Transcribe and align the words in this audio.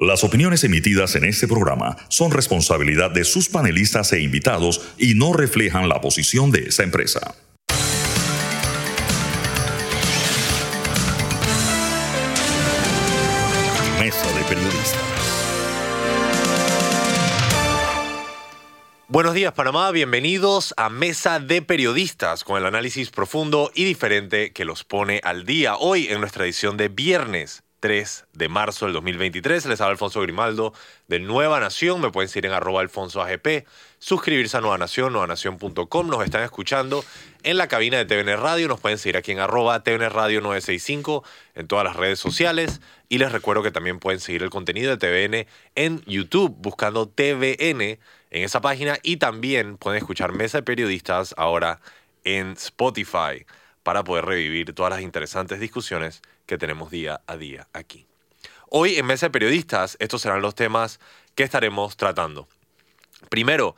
Las 0.00 0.24
opiniones 0.24 0.64
emitidas 0.64 1.14
en 1.14 1.22
este 1.22 1.46
programa 1.46 1.96
son 2.08 2.32
responsabilidad 2.32 3.12
de 3.12 3.22
sus 3.22 3.48
panelistas 3.48 4.12
e 4.12 4.20
invitados 4.20 4.80
y 4.98 5.14
no 5.14 5.32
reflejan 5.32 5.88
la 5.88 6.00
posición 6.00 6.50
de 6.50 6.64
esta 6.64 6.82
empresa. 6.82 7.36
Mesa 14.00 14.32
de 14.32 14.42
Periodistas. 14.48 15.00
Buenos 19.06 19.34
días 19.34 19.52
Panamá, 19.52 19.92
bienvenidos 19.92 20.74
a 20.76 20.88
Mesa 20.88 21.38
de 21.38 21.62
Periodistas 21.62 22.42
con 22.42 22.58
el 22.58 22.66
análisis 22.66 23.10
profundo 23.10 23.70
y 23.76 23.84
diferente 23.84 24.52
que 24.52 24.64
los 24.64 24.82
pone 24.82 25.20
al 25.22 25.46
día. 25.46 25.76
Hoy 25.76 26.08
en 26.08 26.18
nuestra 26.18 26.46
edición 26.46 26.76
de 26.76 26.88
viernes 26.88 27.63
3 27.84 28.24
de 28.32 28.48
marzo 28.48 28.86
del 28.86 28.94
2023. 28.94 29.66
Les 29.66 29.78
habla 29.82 29.92
Alfonso 29.92 30.22
Grimaldo 30.22 30.72
de 31.06 31.20
Nueva 31.20 31.60
Nación. 31.60 32.00
Me 32.00 32.10
pueden 32.10 32.30
seguir 32.30 32.46
en 32.46 32.52
arroba 32.52 32.80
alfonso 32.80 33.20
AGP, 33.20 33.66
suscribirse 33.98 34.56
a 34.56 34.62
Nueva 34.62 34.78
Nación, 34.78 35.12
nuevanación.com. 35.12 36.08
Nos 36.08 36.24
están 36.24 36.44
escuchando 36.44 37.04
en 37.42 37.58
la 37.58 37.68
cabina 37.68 38.02
de 38.02 38.06
TVN 38.06 38.40
Radio. 38.40 38.68
Nos 38.68 38.80
pueden 38.80 38.96
seguir 38.96 39.18
aquí 39.18 39.32
en 39.32 39.40
arroba 39.40 39.82
TVN 39.82 40.08
Radio 40.08 40.40
965 40.40 41.24
en 41.56 41.66
todas 41.66 41.84
las 41.84 41.96
redes 41.96 42.18
sociales. 42.18 42.80
Y 43.10 43.18
les 43.18 43.30
recuerdo 43.30 43.62
que 43.62 43.70
también 43.70 43.98
pueden 43.98 44.18
seguir 44.18 44.42
el 44.42 44.48
contenido 44.48 44.96
de 44.96 44.96
TVN 44.96 45.46
en 45.74 46.00
YouTube 46.06 46.56
buscando 46.56 47.06
TVN 47.06 47.82
en 47.82 47.98
esa 48.30 48.62
página. 48.62 48.98
Y 49.02 49.18
también 49.18 49.76
pueden 49.76 49.98
escuchar 49.98 50.32
Mesa 50.32 50.56
de 50.56 50.62
Periodistas 50.62 51.34
ahora 51.36 51.82
en 52.24 52.52
Spotify 52.52 53.44
para 53.82 54.04
poder 54.04 54.24
revivir 54.24 54.72
todas 54.72 54.90
las 54.90 55.02
interesantes 55.02 55.60
discusiones 55.60 56.22
que 56.46 56.58
tenemos 56.58 56.90
día 56.90 57.20
a 57.26 57.36
día 57.36 57.68
aquí. 57.72 58.06
Hoy 58.68 58.96
en 58.96 59.06
Mesa 59.06 59.26
de 59.26 59.30
Periodistas, 59.30 59.96
estos 60.00 60.22
serán 60.22 60.42
los 60.42 60.54
temas 60.54 61.00
que 61.34 61.44
estaremos 61.44 61.96
tratando. 61.96 62.48
Primero, 63.28 63.76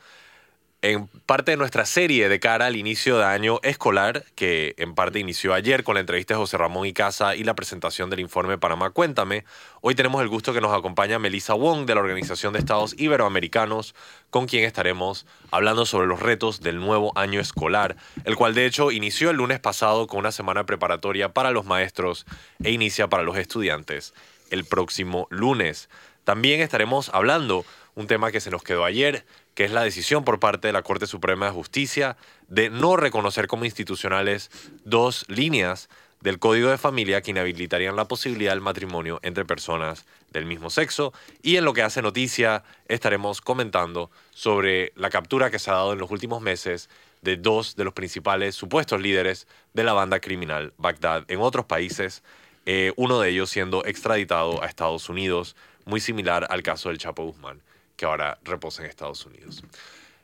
en 0.82 1.08
parte 1.26 1.52
de 1.52 1.56
nuestra 1.56 1.86
serie 1.86 2.28
de 2.28 2.38
cara 2.38 2.66
al 2.66 2.76
inicio 2.76 3.18
de 3.18 3.24
año 3.24 3.58
escolar, 3.62 4.24
que 4.34 4.74
en 4.78 4.94
parte 4.94 5.18
inició 5.18 5.54
ayer 5.54 5.82
con 5.82 5.94
la 5.94 6.00
entrevista 6.00 6.34
de 6.34 6.38
José 6.38 6.58
Ramón 6.58 6.86
Icaza 6.86 7.34
y 7.34 7.44
la 7.44 7.54
presentación 7.54 8.10
del 8.10 8.20
informe 8.20 8.58
Panamá 8.58 8.90
Cuéntame, 8.90 9.44
hoy 9.80 9.94
tenemos 9.94 10.22
el 10.22 10.28
gusto 10.28 10.52
que 10.52 10.60
nos 10.60 10.76
acompaña 10.76 11.18
Melissa 11.18 11.54
Wong 11.54 11.86
de 11.86 11.94
la 11.94 12.00
Organización 12.02 12.52
de 12.52 12.58
Estados 12.58 12.94
Iberoamericanos, 12.98 13.94
con 14.30 14.46
quien 14.46 14.64
estaremos 14.64 15.26
hablando 15.50 15.86
sobre 15.86 16.06
los 16.06 16.20
retos 16.20 16.60
del 16.60 16.78
nuevo 16.78 17.12
año 17.16 17.40
escolar, 17.40 17.96
el 18.24 18.36
cual 18.36 18.54
de 18.54 18.66
hecho 18.66 18.90
inició 18.90 19.30
el 19.30 19.38
lunes 19.38 19.60
pasado 19.60 20.06
con 20.06 20.20
una 20.20 20.32
semana 20.32 20.66
preparatoria 20.66 21.32
para 21.32 21.50
los 21.50 21.64
maestros 21.64 22.26
e 22.62 22.70
inicia 22.70 23.08
para 23.08 23.22
los 23.22 23.36
estudiantes 23.38 24.14
el 24.50 24.64
próximo 24.64 25.26
lunes. 25.30 25.88
También 26.24 26.60
estaremos 26.60 27.10
hablando 27.12 27.64
un 27.94 28.06
tema 28.06 28.30
que 28.30 28.40
se 28.40 28.50
nos 28.50 28.62
quedó 28.62 28.84
ayer, 28.84 29.24
que 29.56 29.64
es 29.64 29.72
la 29.72 29.82
decisión 29.82 30.22
por 30.22 30.38
parte 30.38 30.68
de 30.68 30.72
la 30.72 30.82
Corte 30.82 31.06
Suprema 31.06 31.46
de 31.46 31.52
Justicia 31.52 32.18
de 32.46 32.68
no 32.68 32.96
reconocer 32.96 33.46
como 33.48 33.64
institucionales 33.64 34.50
dos 34.84 35.24
líneas 35.28 35.88
del 36.20 36.38
Código 36.38 36.68
de 36.68 36.76
Familia 36.76 37.22
que 37.22 37.30
inhabilitarían 37.30 37.96
la 37.96 38.06
posibilidad 38.06 38.52
del 38.52 38.60
matrimonio 38.60 39.18
entre 39.22 39.46
personas 39.46 40.04
del 40.30 40.44
mismo 40.44 40.68
sexo. 40.68 41.14
Y 41.42 41.56
en 41.56 41.64
lo 41.64 41.72
que 41.72 41.82
hace 41.82 42.02
noticia 42.02 42.64
estaremos 42.86 43.40
comentando 43.40 44.10
sobre 44.30 44.92
la 44.94 45.08
captura 45.08 45.50
que 45.50 45.58
se 45.58 45.70
ha 45.70 45.74
dado 45.74 45.94
en 45.94 46.00
los 46.00 46.10
últimos 46.10 46.42
meses 46.42 46.90
de 47.22 47.38
dos 47.38 47.76
de 47.76 47.84
los 47.84 47.94
principales 47.94 48.54
supuestos 48.54 49.00
líderes 49.00 49.46
de 49.72 49.84
la 49.84 49.94
banda 49.94 50.20
criminal 50.20 50.74
Bagdad 50.76 51.24
en 51.28 51.40
otros 51.40 51.64
países, 51.64 52.22
eh, 52.66 52.92
uno 52.96 53.20
de 53.20 53.30
ellos 53.30 53.48
siendo 53.48 53.86
extraditado 53.86 54.62
a 54.62 54.66
Estados 54.66 55.08
Unidos, 55.08 55.56
muy 55.86 56.00
similar 56.00 56.46
al 56.50 56.62
caso 56.62 56.90
del 56.90 56.98
Chapo 56.98 57.24
Guzmán 57.24 57.62
que 57.96 58.04
ahora 58.04 58.38
reposa 58.44 58.82
en 58.82 58.90
Estados 58.90 59.24
Unidos. 59.26 59.62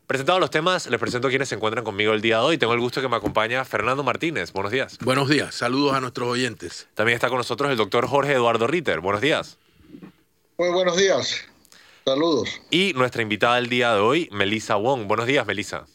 Presentados 0.06 0.40
los 0.40 0.50
temas, 0.50 0.88
les 0.88 1.00
presento 1.00 1.28
a 1.28 1.30
quienes 1.30 1.48
se 1.48 1.54
encuentran 1.54 1.84
conmigo 1.84 2.12
el 2.12 2.20
día 2.20 2.38
de 2.38 2.44
hoy. 2.44 2.58
Tengo 2.58 2.74
el 2.74 2.80
gusto 2.80 3.00
que 3.00 3.08
me 3.08 3.16
acompaña 3.16 3.64
Fernando 3.64 4.02
Martínez. 4.02 4.52
Buenos 4.52 4.70
días. 4.70 4.98
Buenos 5.00 5.28
días. 5.28 5.54
Saludos 5.54 5.94
a 5.94 6.00
nuestros 6.00 6.28
oyentes. 6.28 6.88
También 6.94 7.14
está 7.14 7.28
con 7.28 7.38
nosotros 7.38 7.70
el 7.70 7.76
doctor 7.76 8.06
Jorge 8.06 8.34
Eduardo 8.34 8.66
Ritter. 8.66 9.00
Buenos 9.00 9.22
días. 9.22 9.58
Muy 10.58 10.70
buenos 10.70 10.96
días. 10.96 11.44
Saludos. 12.04 12.60
Y 12.70 12.92
nuestra 12.94 13.22
invitada 13.22 13.54
del 13.56 13.68
día 13.68 13.94
de 13.94 14.00
hoy, 14.00 14.28
Melissa 14.32 14.74
Wong. 14.76 15.06
Buenos 15.06 15.26
días, 15.26 15.46
Melissa. 15.46 15.86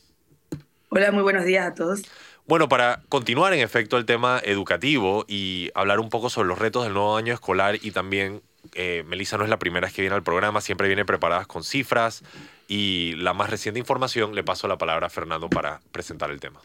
Hola, 0.89 1.11
muy 1.11 1.21
buenos 1.21 1.45
días 1.45 1.67
a 1.67 1.75
todos. 1.75 2.01
Bueno, 2.47 2.69
para 2.69 3.03
continuar 3.09 3.53
en 3.53 3.59
efecto 3.59 3.97
el 3.97 4.05
tema 4.05 4.41
educativo 4.43 5.25
y 5.27 5.69
hablar 5.75 5.99
un 5.99 6.09
poco 6.09 6.29
sobre 6.29 6.47
los 6.47 6.57
retos 6.57 6.85
del 6.85 6.93
nuevo 6.93 7.17
año 7.17 7.33
escolar 7.33 7.77
y 7.81 7.91
también 7.91 8.41
eh, 8.79 9.03
Melissa 9.07 9.37
no 9.37 9.43
es 9.43 9.49
la 9.49 9.57
primera 9.57 9.89
que 9.89 10.03
viene 10.03 10.15
al 10.15 10.21
programa, 10.21 10.61
siempre 10.61 10.87
viene 10.87 11.03
preparada 11.03 11.45
con 11.45 11.63
cifras 11.63 12.23
y 12.67 13.13
la 13.15 13.33
más 13.33 13.49
reciente 13.49 13.79
información. 13.79 14.35
Le 14.35 14.43
paso 14.43 14.67
la 14.67 14.77
palabra 14.77 15.07
a 15.07 15.09
Fernando 15.09 15.49
para 15.49 15.81
presentar 15.91 16.29
el 16.29 16.39
tema. 16.39 16.61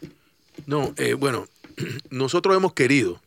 No, 0.67 0.93
eh, 0.97 1.15
bueno, 1.15 1.47
nosotros 2.11 2.55
hemos 2.55 2.73
querido 2.73 3.19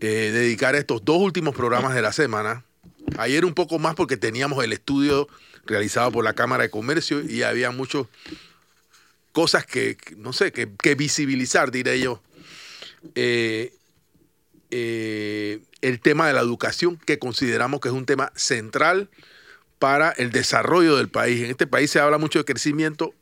eh, 0.00 0.30
dedicar 0.32 0.74
estos 0.74 1.02
dos 1.02 1.16
últimos 1.16 1.54
programas 1.54 1.94
de 1.94 2.02
la 2.02 2.12
semana. 2.12 2.62
Ayer 3.16 3.46
un 3.46 3.54
poco 3.54 3.78
más 3.78 3.94
porque 3.94 4.18
teníamos 4.18 4.62
el 4.62 4.74
estudio 4.74 5.26
realizado 5.64 6.12
por 6.12 6.24
la 6.24 6.34
Cámara 6.34 6.64
de 6.64 6.70
Comercio 6.70 7.22
y 7.22 7.42
había 7.42 7.70
muchas 7.70 8.04
cosas 9.32 9.64
que, 9.64 9.96
no 10.18 10.34
sé, 10.34 10.52
que, 10.52 10.94
visibilizar, 10.94 11.70
diré 11.70 12.00
yo. 12.00 12.22
Eh, 13.14 13.72
el 14.72 16.00
tema 16.00 16.26
de 16.26 16.32
la 16.32 16.40
educación, 16.40 16.96
que 16.96 17.18
consideramos 17.18 17.80
que 17.80 17.88
es 17.88 17.94
un 17.94 18.06
tema 18.06 18.32
central 18.34 19.10
para 19.78 20.10
el 20.12 20.30
desarrollo 20.30 20.96
del 20.96 21.08
país. 21.08 21.42
En 21.42 21.50
este 21.50 21.66
país 21.66 21.90
se 21.90 22.00
habla 22.00 22.16
mucho 22.16 22.38
de 22.38 22.44
crecimiento 22.44 23.14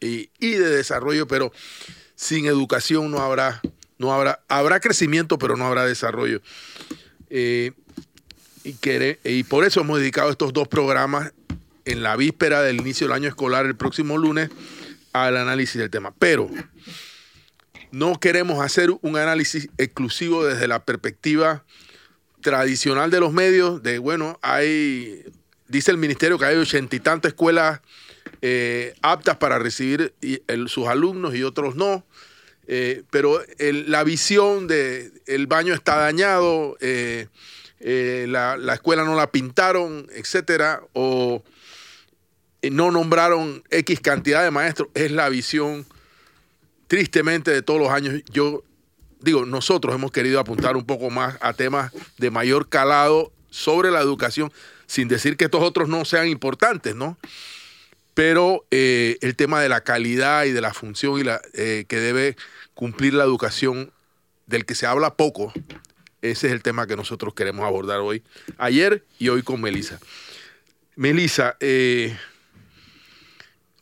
y, 0.00 0.28
de 0.40 0.68
desarrollo, 0.68 1.26
pero 1.26 1.52
sin 2.14 2.46
educación 2.46 3.10
no 3.10 3.20
habrá, 3.20 3.62
no 3.98 4.12
habrá, 4.12 4.40
habrá 4.48 4.80
crecimiento, 4.80 5.38
pero 5.38 5.56
no 5.56 5.64
habrá 5.64 5.86
desarrollo. 5.86 6.42
Eh, 7.30 7.72
y, 8.64 8.76
y 9.24 9.44
por 9.44 9.64
eso 9.64 9.80
hemos 9.80 10.00
dedicado 10.00 10.30
estos 10.30 10.52
dos 10.52 10.68
programas 10.68 11.32
en 11.84 12.02
la 12.02 12.16
víspera 12.16 12.62
del 12.62 12.80
inicio 12.80 13.06
del 13.06 13.14
año 13.14 13.28
escolar, 13.28 13.64
el 13.64 13.76
próximo 13.76 14.18
lunes, 14.18 14.50
al 15.12 15.36
análisis 15.36 15.80
del 15.80 15.88
tema. 15.88 16.12
Pero 16.18 16.50
no 17.90 18.18
queremos 18.18 18.64
hacer 18.64 18.90
un 19.02 19.16
análisis 19.16 19.68
exclusivo 19.78 20.44
desde 20.44 20.68
la 20.68 20.84
perspectiva 20.84 21.64
tradicional 22.40 23.10
de 23.10 23.20
los 23.20 23.32
medios, 23.32 23.82
de 23.82 23.98
bueno, 23.98 24.38
hay, 24.42 25.24
dice 25.68 25.90
el 25.90 25.98
ministerio 25.98 26.38
que 26.38 26.44
hay 26.44 26.56
ochenta 26.56 26.94
y 26.94 27.00
tantas 27.00 27.30
escuelas 27.30 27.80
eh, 28.42 28.94
aptas 29.02 29.36
para 29.36 29.58
recibir 29.58 30.14
sus 30.66 30.86
alumnos 30.86 31.34
y 31.34 31.42
otros 31.42 31.76
no. 31.76 32.04
Eh, 32.68 33.04
pero 33.10 33.40
la 33.58 34.02
visión 34.04 34.66
de 34.66 35.12
el 35.26 35.46
baño 35.46 35.72
está 35.72 35.96
dañado, 35.96 36.76
eh, 36.80 37.28
la, 37.80 38.56
la, 38.56 38.74
escuela 38.74 39.04
no 39.04 39.14
la 39.14 39.30
pintaron, 39.30 40.08
etcétera, 40.12 40.82
o 40.92 41.44
no 42.62 42.90
nombraron 42.90 43.62
X 43.70 44.00
cantidad 44.00 44.42
de 44.42 44.50
maestros, 44.50 44.88
es 44.94 45.12
la 45.12 45.28
visión 45.28 45.86
tristemente 46.86 47.50
de 47.50 47.62
todos 47.62 47.80
los 47.80 47.90
años, 47.90 48.22
yo 48.30 48.62
digo, 49.20 49.44
nosotros 49.44 49.94
hemos 49.94 50.12
querido 50.12 50.40
apuntar 50.40 50.76
un 50.76 50.84
poco 50.84 51.10
más 51.10 51.36
a 51.40 51.52
temas 51.52 51.92
de 52.18 52.30
mayor 52.30 52.68
calado 52.68 53.32
sobre 53.50 53.90
la 53.90 54.00
educación, 54.00 54.52
sin 54.86 55.08
decir 55.08 55.36
que 55.36 55.46
estos 55.46 55.62
otros 55.62 55.88
no 55.88 56.04
sean 56.04 56.28
importantes, 56.28 56.94
¿no? 56.94 57.18
Pero 58.14 58.64
eh, 58.70 59.18
el 59.20 59.36
tema 59.36 59.60
de 59.60 59.68
la 59.68 59.82
calidad 59.82 60.44
y 60.44 60.52
de 60.52 60.60
la 60.60 60.72
función 60.72 61.18
y 61.18 61.24
la, 61.24 61.40
eh, 61.54 61.84
que 61.88 62.00
debe 62.00 62.36
cumplir 62.74 63.14
la 63.14 63.24
educación, 63.24 63.92
del 64.46 64.64
que 64.64 64.74
se 64.74 64.86
habla 64.86 65.14
poco, 65.14 65.52
ese 66.22 66.46
es 66.46 66.52
el 66.52 66.62
tema 66.62 66.86
que 66.86 66.96
nosotros 66.96 67.34
queremos 67.34 67.66
abordar 67.66 68.00
hoy, 68.00 68.22
ayer 68.58 69.04
y 69.18 69.28
hoy 69.28 69.42
con 69.42 69.60
Melissa. 69.60 69.98
Melissa, 70.94 71.56
eh, 71.60 72.16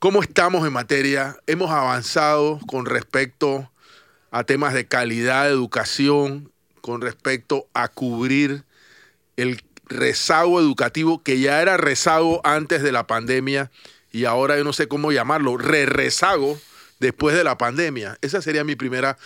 ¿Cómo 0.04 0.20
estamos 0.20 0.66
en 0.66 0.74
materia? 0.74 1.34
¿Hemos 1.46 1.70
avanzado 1.70 2.60
con 2.66 2.84
respecto 2.84 3.72
a 4.30 4.44
temas 4.44 4.74
de 4.74 4.84
calidad 4.84 5.44
de 5.44 5.52
educación, 5.52 6.52
con 6.82 7.00
respecto 7.00 7.68
a 7.72 7.88
cubrir 7.88 8.64
el 9.38 9.62
rezago 9.86 10.60
educativo 10.60 11.22
que 11.22 11.40
ya 11.40 11.62
era 11.62 11.78
rezago 11.78 12.42
antes 12.44 12.82
de 12.82 12.92
la 12.92 13.06
pandemia 13.06 13.70
y 14.12 14.26
ahora 14.26 14.58
yo 14.58 14.64
no 14.64 14.74
sé 14.74 14.88
cómo 14.88 15.10
llamarlo, 15.10 15.56
re-rezago 15.56 16.60
después 17.00 17.34
de 17.34 17.42
la 17.42 17.56
pandemia? 17.56 18.18
Esa 18.20 18.42
sería 18.42 18.62
mi 18.62 18.76
primera 18.76 19.16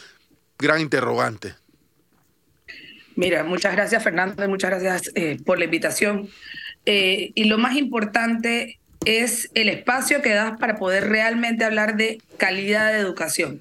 gran 0.60 0.80
interrogante. 0.80 1.56
Mira, 3.16 3.42
muchas 3.42 3.72
gracias 3.72 4.04
Fernando, 4.04 4.48
muchas 4.48 4.70
gracias 4.70 5.10
eh, 5.16 5.38
por 5.44 5.58
la 5.58 5.64
invitación. 5.64 6.28
Eh, 6.86 7.32
y 7.34 7.46
lo 7.46 7.58
más 7.58 7.74
importante 7.74 8.78
es 9.04 9.50
el 9.54 9.68
espacio 9.68 10.22
que 10.22 10.34
das 10.34 10.58
para 10.58 10.76
poder 10.76 11.08
realmente 11.08 11.64
hablar 11.64 11.96
de 11.96 12.20
calidad 12.36 12.92
de 12.92 12.98
educación. 12.98 13.60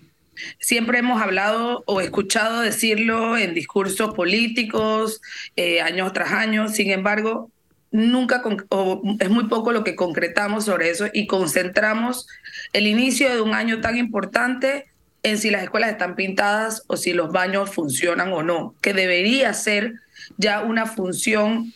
Siempre 0.59 0.99
hemos 0.99 1.21
hablado 1.21 1.83
o 1.87 2.01
escuchado 2.01 2.61
decirlo 2.61 3.37
en 3.37 3.53
discursos 3.53 4.13
políticos, 4.13 5.21
eh, 5.55 5.81
años 5.81 6.13
tras 6.13 6.31
años, 6.31 6.73
sin 6.73 6.91
embargo, 6.91 7.49
nunca, 7.91 8.43
o 8.69 9.01
es 9.19 9.29
muy 9.29 9.45
poco 9.45 9.71
lo 9.71 9.83
que 9.83 9.95
concretamos 9.95 10.65
sobre 10.65 10.89
eso 10.89 11.07
y 11.13 11.27
concentramos 11.27 12.27
el 12.73 12.87
inicio 12.87 13.33
de 13.33 13.41
un 13.41 13.53
año 13.53 13.81
tan 13.81 13.97
importante 13.97 14.85
en 15.23 15.37
si 15.37 15.49
las 15.49 15.63
escuelas 15.63 15.91
están 15.91 16.15
pintadas 16.15 16.83
o 16.87 16.97
si 16.97 17.13
los 17.13 17.31
baños 17.31 17.71
funcionan 17.71 18.31
o 18.33 18.43
no, 18.43 18.75
que 18.81 18.93
debería 18.93 19.53
ser 19.53 19.95
ya 20.37 20.61
una 20.61 20.85
función 20.85 21.73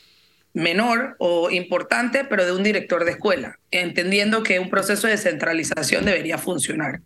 menor 0.54 1.16
o 1.20 1.50
importante, 1.50 2.26
pero 2.26 2.46
de 2.46 2.52
un 2.52 2.64
director 2.64 3.06
de 3.06 3.12
escuela, 3.12 3.60
entendiendo 3.72 4.44
que 4.44 4.60
un 4.60 4.70
proceso 4.70 5.08
de 5.08 5.18
centralización 5.18 6.06
debería 6.06 6.38
funcionar. 6.38 7.02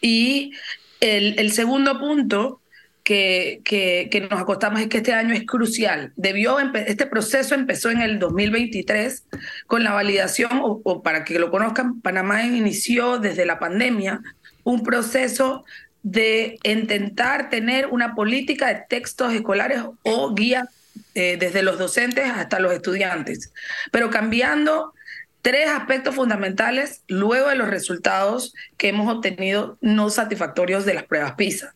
Y 0.00 0.52
el, 1.00 1.52
segundo 1.52 1.98
punto 1.98 2.60
que, 3.04 3.60
que, 3.64 4.28
nos 4.30 4.40
acostamos 4.40 4.80
es 4.80 4.88
que 4.88 4.98
este 4.98 5.12
año 5.12 5.34
es 5.34 5.44
crucial. 5.44 6.12
Debió 6.16 6.58
este 6.58 7.06
proceso 7.06 7.54
empezó 7.54 7.90
en 7.90 8.00
el 8.00 8.18
2023 8.18 9.24
con 9.66 9.84
la 9.84 9.92
validación, 9.92 10.50
o, 10.62 11.02
para 11.02 11.24
que 11.24 11.38
lo 11.38 11.50
conozcan, 11.50 12.00
Panamá 12.00 12.44
inició 12.44 13.18
desde 13.18 13.44
la 13.44 13.58
pandemia 13.58 14.20
un 14.64 14.82
proceso 14.82 15.64
de 16.02 16.58
intentar 16.62 17.50
tener 17.50 17.86
una 17.88 18.14
política 18.14 18.68
de 18.68 18.84
textos 18.88 19.34
escolares 19.34 19.82
o 20.02 20.34
guías 20.34 20.66
eh, 21.14 21.36
desde 21.38 21.62
los 21.62 21.78
docentes 21.78 22.30
hasta 22.30 22.60
los 22.60 22.72
estudiantes, 22.72 23.52
pero 23.90 24.10
cambiando 24.10 24.94
tres 25.42 25.68
aspectos 25.68 26.14
fundamentales 26.14 27.02
luego 27.08 27.48
de 27.48 27.56
los 27.56 27.68
resultados 27.68 28.54
que 28.76 28.88
hemos 28.88 29.12
obtenido 29.12 29.78
no 29.80 30.10
satisfactorios 30.10 30.84
de 30.84 30.94
las 30.94 31.04
pruebas 31.04 31.32
PISA. 31.32 31.74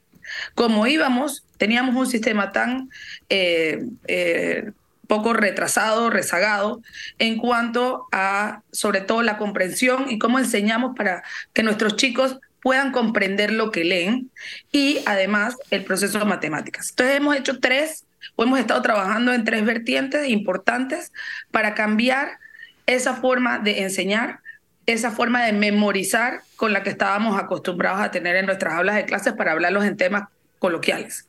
Como 0.55 0.87
íbamos, 0.87 1.45
teníamos 1.59 1.95
un 1.95 2.07
sistema 2.07 2.53
tan 2.53 2.91
eh, 3.29 3.85
eh, 4.07 4.71
poco 5.07 5.33
retrasado, 5.33 6.11
rezagado, 6.11 6.83
en 7.19 7.39
cuanto 7.39 8.07
a, 8.13 8.63
sobre 8.73 9.01
todo, 9.01 9.23
la 9.23 9.37
comprensión 9.37 10.11
y 10.11 10.19
cómo 10.19 10.39
enseñamos 10.39 10.97
para 10.97 11.23
que 11.53 11.63
nuestros 11.63 11.97
chicos 11.97 12.39
puedan 12.63 12.93
comprender 12.93 13.53
lo 13.53 13.71
que 13.71 13.85
leen 13.85 14.31
y 14.73 15.01
además 15.05 15.55
el 15.71 15.85
proceso 15.85 16.19
de 16.19 16.25
matemáticas. 16.25 16.91
Entonces 16.91 17.17
hemos 17.17 17.37
hecho 17.37 17.61
tres, 17.61 18.05
o 18.37 18.45
hemos 18.45 18.59
estado 18.59 18.83
trabajando 18.83 19.33
en 19.33 19.45
tres 19.45 19.65
vertientes 19.65 20.29
importantes 20.29 21.13
para 21.51 21.75
cambiar 21.75 22.39
esa 22.87 23.15
forma 23.15 23.59
de 23.59 23.83
enseñar, 23.83 24.41
esa 24.87 25.11
forma 25.11 25.45
de 25.45 25.53
memorizar 25.53 26.43
con 26.57 26.73
la 26.73 26.83
que 26.83 26.91
estábamos 26.91 27.39
acostumbrados 27.39 28.01
a 28.01 28.11
tener 28.11 28.37
en 28.37 28.47
nuestras 28.47 28.75
aulas 28.75 28.97
de 28.97 29.05
clases 29.05 29.33
para 29.33 29.53
hablarlos 29.53 29.85
en 29.85 29.97
temas 29.97 30.29
coloquiales. 30.59 31.27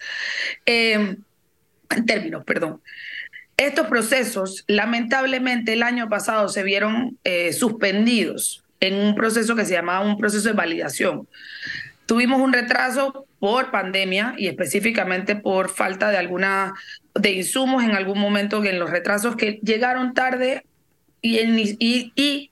Eh, 0.65 1.17
en 1.89 2.05
términos, 2.05 2.43
perdón. 2.43 2.81
Estos 3.57 3.87
procesos, 3.87 4.65
lamentablemente, 4.67 5.73
el 5.73 5.83
año 5.83 6.09
pasado 6.09 6.49
se 6.49 6.63
vieron 6.63 7.17
eh, 7.23 7.53
suspendidos 7.53 8.65
en 8.81 8.95
un 8.95 9.15
proceso 9.15 9.55
que 9.55 9.65
se 9.65 9.73
llamaba 9.73 10.05
un 10.05 10.17
proceso 10.17 10.49
de 10.49 10.53
validación. 10.53 11.27
Tuvimos 12.05 12.41
un 12.41 12.51
retraso 12.51 13.24
por 13.45 13.69
pandemia 13.69 14.33
y 14.39 14.47
específicamente 14.47 15.35
por 15.35 15.69
falta 15.69 16.09
de 16.09 16.17
alguna 16.17 16.73
de 17.13 17.29
insumos 17.29 17.83
en 17.83 17.91
algún 17.91 18.17
momento 18.17 18.65
en 18.65 18.79
los 18.79 18.89
retrasos 18.89 19.35
que 19.35 19.59
llegaron 19.61 20.15
tarde 20.15 20.65
y, 21.21 21.77
y 22.15 22.51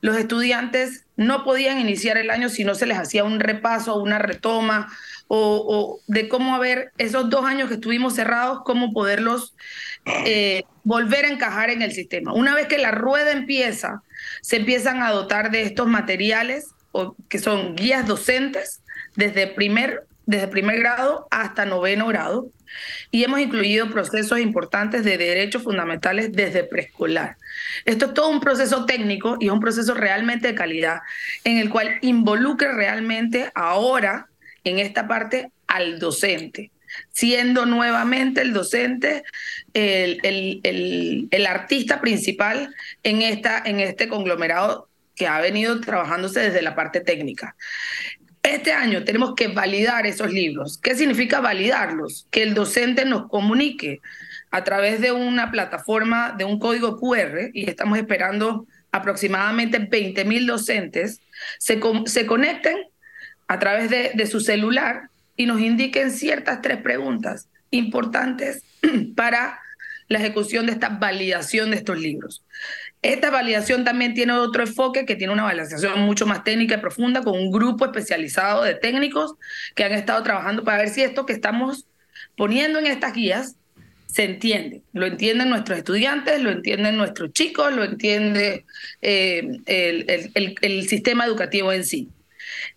los 0.00 0.16
estudiantes 0.16 1.04
no 1.16 1.44
podían 1.44 1.78
iniciar 1.78 2.18
el 2.18 2.28
año 2.28 2.48
si 2.48 2.64
no 2.64 2.74
se 2.74 2.86
les 2.86 2.98
hacía 2.98 3.22
un 3.22 3.38
repaso, 3.38 4.02
una 4.02 4.18
retoma 4.18 4.92
o, 5.28 6.00
de 6.08 6.28
cómo 6.28 6.58
ver 6.58 6.90
esos 6.98 7.30
dos 7.30 7.44
años 7.44 7.68
que 7.68 7.74
estuvimos 7.74 8.16
cerrados, 8.16 8.62
cómo 8.64 8.92
poderlos 8.92 9.54
eh, 10.26 10.64
volver 10.82 11.24
a 11.24 11.28
encajar 11.28 11.70
en 11.70 11.82
el 11.82 11.92
sistema. 11.92 12.32
Una 12.32 12.56
vez 12.56 12.66
que 12.66 12.78
la 12.78 12.90
rueda 12.90 13.30
empieza, 13.30 14.02
se 14.40 14.56
empiezan 14.56 15.04
a 15.04 15.12
dotar 15.12 15.52
de 15.52 15.62
estos 15.62 15.86
materiales 15.86 16.66
o, 16.90 17.14
que 17.28 17.38
son 17.38 17.76
guías 17.76 18.08
docentes 18.08 18.82
desde 19.14 19.46
primer, 19.46 20.08
desde 20.32 20.48
primer 20.48 20.80
grado 20.80 21.28
hasta 21.30 21.66
noveno 21.66 22.06
grado 22.08 22.48
y 23.10 23.22
hemos 23.22 23.38
incluido 23.38 23.90
procesos 23.90 24.40
importantes 24.40 25.04
de 25.04 25.18
derechos 25.18 25.62
fundamentales 25.62 26.32
desde 26.32 26.64
preescolar. 26.64 27.36
Esto 27.84 28.06
es 28.06 28.14
todo 28.14 28.30
un 28.30 28.40
proceso 28.40 28.86
técnico 28.86 29.36
y 29.38 29.46
es 29.46 29.52
un 29.52 29.60
proceso 29.60 29.94
realmente 29.94 30.48
de 30.48 30.54
calidad 30.54 31.00
en 31.44 31.58
el 31.58 31.68
cual 31.68 31.98
involucra 32.00 32.72
realmente 32.72 33.50
ahora, 33.54 34.28
en 34.64 34.78
esta 34.78 35.06
parte, 35.06 35.50
al 35.66 35.98
docente 35.98 36.70
siendo 37.10 37.64
nuevamente 37.64 38.42
el 38.42 38.52
docente 38.52 39.22
el, 39.72 40.20
el, 40.24 41.28
el, 41.30 41.46
artista 41.46 42.02
principal 42.02 42.74
en, 43.02 43.22
esta, 43.22 43.62
en 43.64 43.80
este 43.80 44.08
conglomerado 44.08 44.90
que 45.14 45.26
ha 45.26 45.40
venido 45.40 45.80
trabajándose 45.80 46.40
desde 46.40 46.60
la 46.60 46.74
parte 46.74 47.00
técnica. 47.00 47.56
Este 48.42 48.72
año 48.72 49.04
tenemos 49.04 49.34
que 49.36 49.48
validar 49.48 50.04
esos 50.04 50.32
libros. 50.32 50.76
¿Qué 50.78 50.96
significa 50.96 51.40
validarlos? 51.40 52.26
Que 52.30 52.42
el 52.42 52.54
docente 52.54 53.04
nos 53.04 53.28
comunique 53.28 54.00
a 54.50 54.64
través 54.64 55.00
de 55.00 55.12
una 55.12 55.52
plataforma, 55.52 56.34
de 56.36 56.44
un 56.44 56.58
código 56.58 56.98
QR, 56.98 57.50
y 57.52 57.70
estamos 57.70 57.98
esperando 57.98 58.66
aproximadamente 58.90 59.78
20 59.78 60.24
mil 60.24 60.46
docentes, 60.46 61.20
se, 61.58 61.80
se, 62.06 62.26
conecten 62.26 62.76
a 63.46 63.58
través 63.58 63.88
de, 63.90 64.10
de 64.14 64.26
su 64.26 64.40
celular 64.40 65.08
y 65.36 65.46
nos 65.46 65.60
indiquen 65.60 66.10
ciertas 66.10 66.60
tres 66.60 66.78
preguntas 66.78 67.48
importantes 67.70 68.64
para 69.16 69.60
la 70.08 70.18
ejecución 70.18 70.66
de 70.66 70.72
esta 70.72 70.90
validación 70.90 71.70
de 71.70 71.76
estos 71.76 71.98
libros. 71.98 72.44
Esta 73.02 73.30
validación 73.30 73.84
también 73.84 74.14
tiene 74.14 74.32
otro 74.34 74.62
enfoque 74.62 75.04
que 75.04 75.16
tiene 75.16 75.32
una 75.32 75.42
validación 75.42 76.00
mucho 76.02 76.24
más 76.24 76.44
técnica 76.44 76.76
y 76.76 76.78
profunda 76.78 77.22
con 77.22 77.36
un 77.36 77.50
grupo 77.50 77.84
especializado 77.84 78.62
de 78.62 78.76
técnicos 78.76 79.34
que 79.74 79.82
han 79.82 79.92
estado 79.92 80.22
trabajando 80.22 80.62
para 80.62 80.78
ver 80.78 80.88
si 80.88 81.02
esto 81.02 81.26
que 81.26 81.32
estamos 81.32 81.86
poniendo 82.36 82.78
en 82.78 82.86
estas 82.86 83.12
guías 83.12 83.56
se 84.06 84.24
entiende. 84.24 84.82
Lo 84.92 85.06
entienden 85.06 85.50
nuestros 85.50 85.78
estudiantes, 85.78 86.40
lo 86.40 86.50
entienden 86.50 86.96
nuestros 86.96 87.32
chicos, 87.32 87.72
lo 87.72 87.82
entiende 87.82 88.66
eh, 89.00 89.58
el, 89.66 90.88
sistema 90.88 91.24
educativo 91.24 91.72
en 91.72 91.84
sí. 91.84 92.08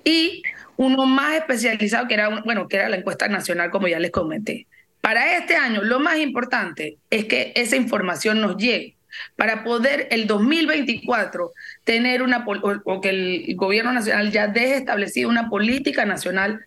Y 0.03 0.41
uno 0.75 1.05
más 1.05 1.35
especializado 1.35 2.07
que 2.07 2.15
era, 2.15 2.41
bueno, 2.41 2.67
que 2.67 2.77
era 2.77 2.89
la 2.89 2.95
encuesta 2.95 3.27
nacional, 3.27 3.69
como 3.69 3.87
ya 3.87 3.99
les 3.99 4.11
comenté. 4.11 4.65
Para 5.01 5.37
este 5.37 5.55
año, 5.55 5.83
lo 5.83 5.99
más 5.99 6.17
importante 6.17 6.97
es 7.11 7.25
que 7.25 7.51
esa 7.55 7.75
información 7.75 8.41
nos 8.41 8.57
llegue 8.57 8.95
para 9.35 9.63
poder 9.63 10.07
el 10.11 10.27
2024 10.27 11.51
tener 11.83 12.21
una, 12.21 12.45
o, 12.45 13.01
que 13.01 13.09
el 13.09 13.55
gobierno 13.55 13.93
nacional 13.93 14.31
ya 14.31 14.47
deje 14.47 14.77
establecido 14.77 15.29
una 15.29 15.49
política 15.49 16.05
nacional 16.05 16.65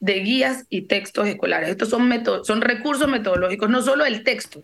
de 0.00 0.14
guías 0.20 0.66
y 0.68 0.82
textos 0.82 1.28
escolares. 1.28 1.68
Estos 1.68 1.88
son, 1.88 2.10
son 2.44 2.60
recursos 2.60 3.08
metodológicos, 3.08 3.70
no 3.70 3.82
solo 3.82 4.04
el 4.04 4.24
texto, 4.24 4.62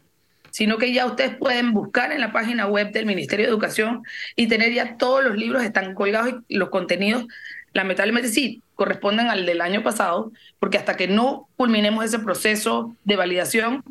sino 0.50 0.78
que 0.78 0.92
ya 0.92 1.06
ustedes 1.06 1.36
pueden 1.36 1.72
buscar 1.72 2.12
en 2.12 2.20
la 2.20 2.32
página 2.32 2.66
web 2.66 2.92
del 2.92 3.06
Ministerio 3.06 3.46
de 3.46 3.50
Educación 3.50 4.02
y 4.36 4.48
tener 4.48 4.72
ya 4.72 4.96
todos 4.96 5.22
los 5.22 5.36
libros 5.36 5.62
están 5.62 5.94
colgados 5.94 6.36
y 6.48 6.56
los 6.56 6.70
contenidos, 6.70 7.26
lamentablemente 7.72 8.28
sí, 8.28 8.62
corresponden 8.74 9.28
al 9.28 9.46
del 9.46 9.60
año 9.60 9.82
pasado, 9.82 10.32
porque 10.58 10.78
hasta 10.78 10.96
que 10.96 11.08
no 11.08 11.48
culminemos 11.56 12.04
ese 12.04 12.18
proceso 12.18 12.96
de 13.04 13.16
validación, 13.16 13.82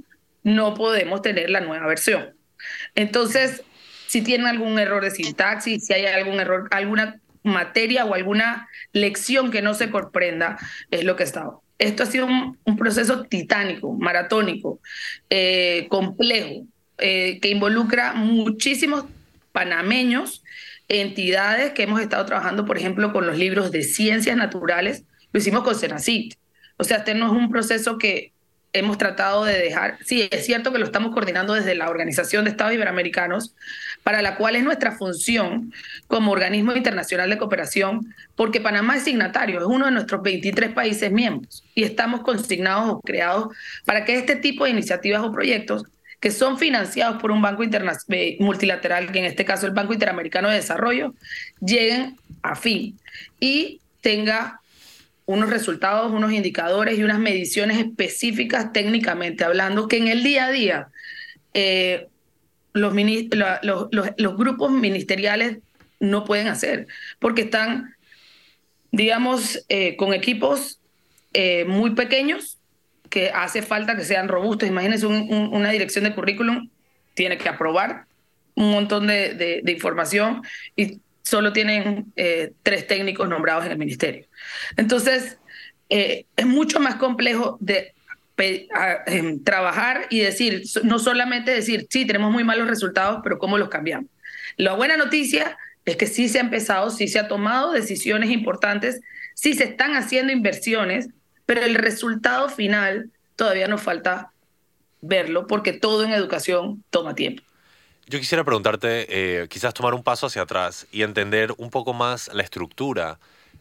no 0.43 0.75
podemos 0.75 1.21
tener 1.21 1.49
la 1.49 1.59
nueva 1.59 1.87
versión. 1.87 2.34
Entonces, 2.95 3.63
si 4.07 4.21
tienen 4.21 4.47
algún 4.47 4.79
error 4.79 5.03
de 5.03 5.11
sintaxis, 5.11 5.85
si 5.85 5.93
hay 5.93 6.05
algún 6.05 6.39
error, 6.39 6.67
alguna 6.71 7.19
materia 7.43 8.05
o 8.05 8.13
alguna 8.13 8.67
lección 8.93 9.51
que 9.51 9.61
no 9.61 9.73
se 9.73 9.89
comprenda, 9.89 10.57
es 10.91 11.03
lo 11.03 11.15
que 11.15 11.23
está. 11.23 11.49
Esto 11.77 12.03
ha 12.03 12.05
sido 12.05 12.25
un, 12.25 12.77
proceso 12.77 13.23
titánico, 13.23 13.93
maratónico, 13.93 14.79
eh, 15.29 15.87
complejo, 15.89 16.65
eh, 16.97 17.39
que 17.41 17.49
involucra 17.49 18.13
muchísimos 18.13 19.05
panameños, 19.51 20.43
entidades 20.87 21.71
que 21.71 21.83
hemos 21.83 21.99
estado 22.01 22.25
trabajando, 22.25 22.65
por 22.65 22.77
ejemplo, 22.77 23.11
con 23.11 23.25
los 23.25 23.37
libros 23.37 23.71
de 23.71 23.83
ciencias 23.83 24.37
naturales, 24.37 25.03
lo 25.31 25.39
hicimos 25.39 25.63
con 25.63 25.75
Senacit. 25.75 26.35
O 26.77 26.83
sea, 26.83 26.97
este 26.97 27.13
no 27.13 27.27
es 27.27 27.31
un 27.31 27.51
proceso 27.51 27.97
que 27.97 28.31
hemos 28.77 28.97
tratado 28.97 29.45
de 29.45 29.57
dejar, 29.57 29.97
sí, 30.05 30.27
es 30.31 30.45
cierto 30.45 30.71
que 30.71 30.79
lo 30.79 30.85
estamos 30.85 31.13
coordinando 31.13 31.53
desde 31.53 31.75
la 31.75 31.89
Organización 31.89 32.43
de 32.43 32.51
Estados 32.51 32.73
Iberoamericanos, 32.73 33.55
para 34.03 34.21
la 34.21 34.35
cual 34.35 34.55
es 34.55 34.63
nuestra 34.63 34.91
función 34.91 35.73
como 36.07 36.31
organismo 36.31 36.73
internacional 36.73 37.29
de 37.29 37.37
cooperación, 37.37 38.13
porque 38.35 38.61
Panamá 38.61 38.97
es 38.97 39.03
signatario, 39.03 39.59
es 39.59 39.65
uno 39.65 39.85
de 39.85 39.91
nuestros 39.91 40.21
23 40.21 40.71
países 40.73 41.11
miembros, 41.11 41.63
y 41.73 41.83
estamos 41.83 42.21
consignados 42.21 42.89
o 42.89 43.01
creados 43.01 43.55
para 43.85 44.05
que 44.05 44.15
este 44.15 44.35
tipo 44.35 44.65
de 44.65 44.71
iniciativas 44.71 45.23
o 45.23 45.31
proyectos 45.31 45.85
que 46.19 46.31
son 46.31 46.57
financiados 46.57 47.21
por 47.21 47.31
un 47.31 47.41
banco 47.41 47.63
eh, 47.63 48.37
multilateral, 48.39 49.11
que 49.11 49.19
en 49.19 49.25
este 49.25 49.45
caso 49.45 49.67
el 49.67 49.73
Banco 49.73 49.93
Interamericano 49.93 50.49
de 50.49 50.55
Desarrollo, 50.55 51.13
lleguen 51.59 52.17
a 52.41 52.55
fin 52.55 52.97
y 53.39 53.79
tenga 54.01 54.59
unos 55.25 55.49
resultados, 55.49 56.11
unos 56.11 56.31
indicadores 56.31 56.97
y 56.99 57.03
unas 57.03 57.19
mediciones 57.19 57.79
específicas 57.79 58.71
técnicamente 58.71 59.43
hablando, 59.43 59.87
que 59.87 59.97
en 59.97 60.07
el 60.07 60.23
día 60.23 60.45
a 60.45 60.51
día 60.51 60.87
eh, 61.53 62.07
los, 62.73 62.93
grupos 64.37 64.71
ministeriales 64.71 65.59
no 65.99 66.25
pueden 66.25 66.47
hacer, 66.47 66.87
porque 67.19 67.43
están, 67.43 67.95
digamos, 68.91 69.65
eh, 69.69 69.95
con 69.95 70.13
equipos 70.13 70.79
eh, 71.33 71.65
muy 71.65 71.91
pequeños 71.91 72.59
que 73.09 73.29
hace 73.29 73.61
falta 73.61 73.95
que 73.95 74.03
sean 74.03 74.27
robustos. 74.27 74.67
Imagínense 74.67 75.07
una 75.07 75.71
dirección 75.71 76.03
de 76.03 76.13
currículum, 76.13 76.69
tiene 77.13 77.37
que 77.37 77.47
aprobar 77.47 78.05
un 78.55 78.71
montón 78.71 79.07
de, 79.07 79.61
de, 79.63 79.71
información 79.71 80.41
y 80.75 80.99
solo 81.25 81.51
tienen 81.51 82.13
eh, 82.15 82.53
tres 82.63 82.87
técnicos 82.87 83.27
nombrados 83.27 83.65
en 83.65 83.73
el 83.73 83.77
ministerio. 83.77 84.25
Entonces, 84.77 85.37
es 85.89 86.45
mucho 86.45 86.79
más 86.79 86.95
complejo 86.95 87.57
de 87.59 87.95
Em, 88.37 89.41
trabajar 89.43 90.07
y 90.09 90.19
decir, 90.19 90.63
no 90.83 90.99
solamente 90.99 91.51
decir, 91.51 91.87
sí, 91.89 92.05
tenemos 92.05 92.33
muy 92.33 92.43
malos 92.43 92.67
resultados, 92.67 93.21
pero 93.23 93.39
¿cómo 93.39 93.57
los 93.57 93.69
cambiamos? 93.69 94.09
La 94.57 94.73
buena 94.73 94.97
noticia 94.97 95.57
es 95.85 95.95
que 95.95 96.05
sí 96.05 96.27
se 96.27 96.39
ha 96.39 96.41
empezado, 96.41 96.89
sí 96.89 97.07
se 97.07 97.19
ha 97.19 97.29
tomado 97.29 97.71
decisiones 97.71 98.31
importantes, 98.31 98.99
sí 99.35 99.53
se 99.53 99.63
están 99.63 99.95
haciendo 99.95 100.33
inversiones, 100.33 101.07
pero 101.45 101.61
el 101.61 101.75
resultado 101.75 102.49
final 102.49 103.09
todavía 103.37 103.69
nos 103.69 103.81
falta 103.81 104.31
verlo 104.99 105.47
porque 105.47 105.71
todo 105.71 106.03
en 106.03 106.11
educación 106.11 106.83
toma 106.89 107.15
tiempo. 107.15 107.41
Yo 108.07 108.19
quisiera 108.19 108.43
preguntarte, 108.43 109.07
eh, 109.43 109.47
quizás 109.47 109.73
tomar 109.73 109.95
un 109.95 110.03
paso 110.03 110.27
hacia 110.27 110.43
atrás 110.43 110.87
y 110.91 111.01
entender 111.01 111.53
un 111.57 111.71
poco 111.71 111.93
más 111.93 112.31
la 112.33 112.43
estructura 112.43 113.19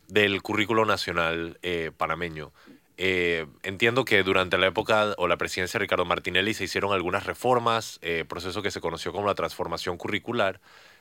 del 0.09 0.43
currículo 0.43 0.85
nacional 0.85 1.59
eh, 1.63 1.91
panameño. 1.97 2.53
Eh, 2.97 3.47
entiendo 3.63 4.05
que 4.05 4.23
durante 4.23 4.57
la 4.59 4.67
época 4.69 5.15
o 5.17 5.27
la 5.27 5.37
presidencia 5.37 5.79
de 5.79 5.85
Ricardo 5.85 6.05
Martinelli 6.05 6.55
se 6.55 6.65
hicieron 6.65 6.93
algunas 6.93 7.25
reformas, 7.27 7.99
eh, 8.03 8.25
proceso 8.29 8.63
que 8.63 8.71
se 8.71 8.81
conoció 8.81 9.13
como 9.13 9.27
la 9.27 9.35
transformación 9.35 9.97
curricular. 9.97 10.61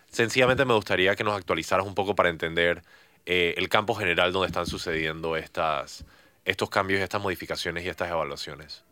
Sencillamente 0.10 0.66
me 0.66 0.74
gustaría 0.74 1.16
que 1.16 1.24
nos 1.24 1.36
actualizaras 1.38 1.86
un 1.86 1.96
poco 1.96 2.16
para 2.16 2.30
entender 2.30 2.82
eh, 3.26 3.54
el 3.58 3.70
campo 3.70 3.94
general 3.96 4.32
donde 4.32 4.48
están 4.48 4.66
sucediendo 4.68 5.36
estas, 5.38 6.06
estos 6.46 6.70
cambios, 6.70 7.02
estas 7.02 7.22
modificaciones 7.22 7.86
y 7.86 7.90
estas 7.90 8.10
evaluaciones. 8.10 8.84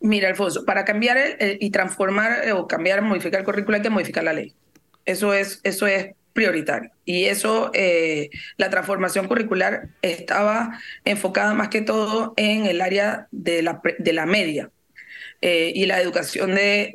Mira, 0.00 0.28
Alfonso, 0.28 0.64
para 0.64 0.84
cambiar 0.84 1.18
y 1.40 1.70
transformar 1.70 2.50
o 2.52 2.68
cambiar, 2.68 3.02
modificar 3.02 3.40
el 3.40 3.46
currículo 3.46 3.76
hay 3.76 3.82
que 3.82 3.90
modificar 3.90 4.24
la 4.24 4.32
ley. 4.32 4.54
Eso 5.04 5.34
es, 5.34 5.60
eso 5.62 5.86
es 5.86 6.14
prioritario. 6.36 6.90
Y 7.04 7.24
eso, 7.24 7.72
eh, 7.74 8.30
la 8.58 8.70
transformación 8.70 9.26
curricular 9.26 9.88
estaba 10.02 10.78
enfocada 11.04 11.54
más 11.54 11.68
que 11.70 11.80
todo 11.80 12.34
en 12.36 12.66
el 12.66 12.80
área 12.80 13.26
de 13.32 13.62
la, 13.62 13.80
de 13.98 14.12
la 14.12 14.26
media 14.26 14.70
eh, 15.40 15.72
y 15.74 15.86
la 15.86 16.00
educación 16.00 16.54
de, 16.54 16.92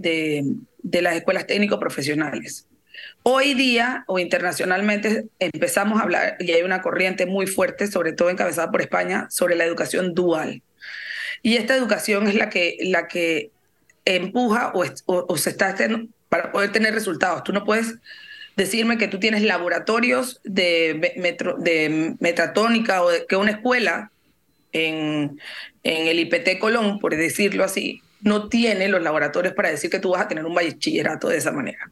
de, 0.77 1.01
las 1.01 1.15
escuelas 1.15 1.48
técnico-profesionales. 1.48 2.67
Hoy 3.24 3.55
día 3.55 4.03
o 4.08 4.20
internacionalmente 4.20 5.25
empezamos 5.39 6.00
a 6.00 6.03
hablar, 6.03 6.38
y 6.39 6.51
hay 6.51 6.62
una 6.62 6.81
corriente 6.81 7.25
muy 7.25 7.48
fuerte, 7.48 7.88
sobre 7.88 8.13
todo 8.13 8.29
encabezada 8.29 8.72
por 8.72 8.81
España, 8.81 9.27
sobre 9.29 9.55
la 9.55 9.65
educación 9.65 10.13
dual. 10.13 10.62
Y 11.41 11.57
esta 11.57 11.75
educación 11.75 12.27
es 12.27 12.35
la 12.35 12.49
que, 12.49 12.77
la 12.81 13.07
que 13.07 13.51
empuja 14.05 14.73
o, 14.73 15.37
se 15.37 15.49
está 15.49 15.67
haciendo 15.67 16.07
para 16.29 16.51
poder 16.51 16.71
tener 16.71 16.93
resultados. 16.93 17.43
Tú 17.43 17.53
no 17.53 17.63
puedes 17.63 17.95
decirme 18.55 18.97
que 18.97 19.07
tú 19.07 19.19
tienes 19.19 19.43
laboratorios 19.43 20.39
de, 20.43 21.13
metro, 21.17 21.57
de 21.57 22.15
metatónica 22.19 23.03
o 23.03 23.09
que 23.27 23.35
una 23.35 23.51
escuela 23.51 24.11
en, 24.71 25.39
en 25.83 26.07
el 26.07 26.19
IPT 26.19 26.59
Colón, 26.59 26.99
por 26.99 27.15
decirlo 27.15 27.63
así, 27.63 28.01
no 28.21 28.49
tiene 28.49 28.87
los 28.87 29.01
laboratorios 29.01 29.53
para 29.53 29.69
decir 29.69 29.89
que 29.89 29.99
tú 29.99 30.11
vas 30.11 30.21
a 30.21 30.27
tener 30.27 30.45
un 30.45 30.53
bachillerato 30.53 31.29
de 31.29 31.37
esa 31.37 31.51
manera. 31.51 31.91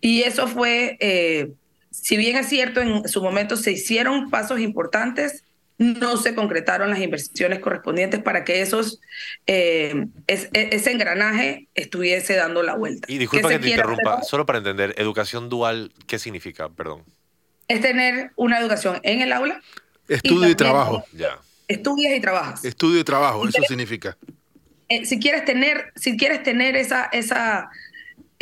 Y 0.00 0.22
eso 0.22 0.48
fue, 0.48 0.96
eh, 1.00 1.52
si 1.90 2.16
bien 2.16 2.36
es 2.36 2.48
cierto, 2.48 2.80
en 2.80 3.08
su 3.08 3.22
momento 3.22 3.56
se 3.56 3.72
hicieron 3.72 4.30
pasos 4.30 4.60
importantes, 4.60 5.44
no 5.78 6.16
se 6.16 6.34
concretaron 6.34 6.90
las 6.90 7.00
inversiones 7.00 7.58
correspondientes 7.58 8.22
para 8.22 8.44
que 8.44 8.62
esos, 8.62 9.00
eh, 9.46 10.06
e, 10.26 10.50
ese 10.52 10.92
engranaje 10.92 11.68
estuviese 11.74 12.36
dando 12.36 12.62
la 12.62 12.76
vuelta. 12.76 13.10
Y 13.10 13.18
disculpa 13.18 13.48
que 13.48 13.58
te 13.58 13.70
interrumpa, 13.70 14.22
solo 14.22 14.46
para 14.46 14.58
entender, 14.58 14.94
educación 14.98 15.48
dual, 15.48 15.92
¿qué 16.06 16.18
significa? 16.18 16.68
Perdón. 16.68 17.04
Es 17.68 17.80
tener 17.80 18.32
una 18.36 18.58
educación 18.58 19.00
en 19.02 19.20
el 19.20 19.32
aula. 19.32 19.60
Estudio 20.08 20.48
y, 20.48 20.54
trabajo. 20.54 21.04
Ya. 21.12 21.38
Estudias 21.68 22.14
y 22.14 22.20
trabajas. 22.20 22.64
Estudio 22.64 23.00
y 23.00 23.04
trabajo, 23.04 23.46
eso 23.48 23.62
significa. 23.66 24.16
Eh, 24.88 25.06
si 25.06 25.18
quieres 25.18 25.44
tener, 25.44 25.92
si 25.96 26.16
quieres 26.16 26.42
tener 26.42 26.76
esa, 26.76 27.08
esa 27.12 27.70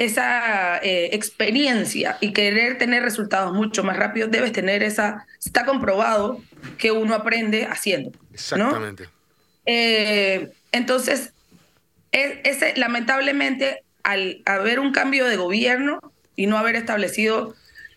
esa 0.01 0.79
eh, 0.79 1.11
experiencia 1.13 2.17
y 2.23 2.33
querer 2.33 2.79
tener 2.79 3.03
resultados 3.03 3.53
mucho 3.53 3.85
más 3.85 3.99
rápidos, 3.99 4.31
debes 4.31 4.51
tener 4.51 4.83
esa, 4.83 5.27
está 5.45 5.67
comprobado 5.67 6.41
que 6.79 6.91
uno 6.91 7.15
aprende 7.15 7.67
haciendo. 7.67 8.11
Exactamente. 8.33 9.11
Eh, 9.67 10.53
entonces, 10.73 11.35
e, 12.13 12.41
ese, 12.45 12.73
lamentablemente, 12.79 13.83
al 14.03 14.41
haber 14.47 14.81
un 14.81 14.93
cambio 14.93 15.27
de 15.27 15.37
gobierno 15.37 16.01
y 16.35 16.47
no 16.47 16.57
haber 16.57 16.77
establecido 16.77 17.55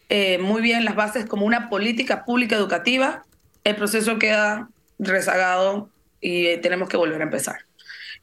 eh, 0.09 0.39
muy 0.39 0.61
bien 0.61 0.83
las 0.83 0.95
bases 0.95 1.25
como 1.25 1.45
una 1.45 1.69
política 1.69 2.25
pública 2.25 2.57
educativa, 2.57 3.23
el 3.63 3.77
proceso 3.77 4.19
queda 4.19 4.67
rezagado 4.99 5.89
y 6.19 6.57
tenemos 6.57 6.89
que 6.89 6.97
volver 6.97 7.21
a 7.21 7.23
empezar. 7.23 7.59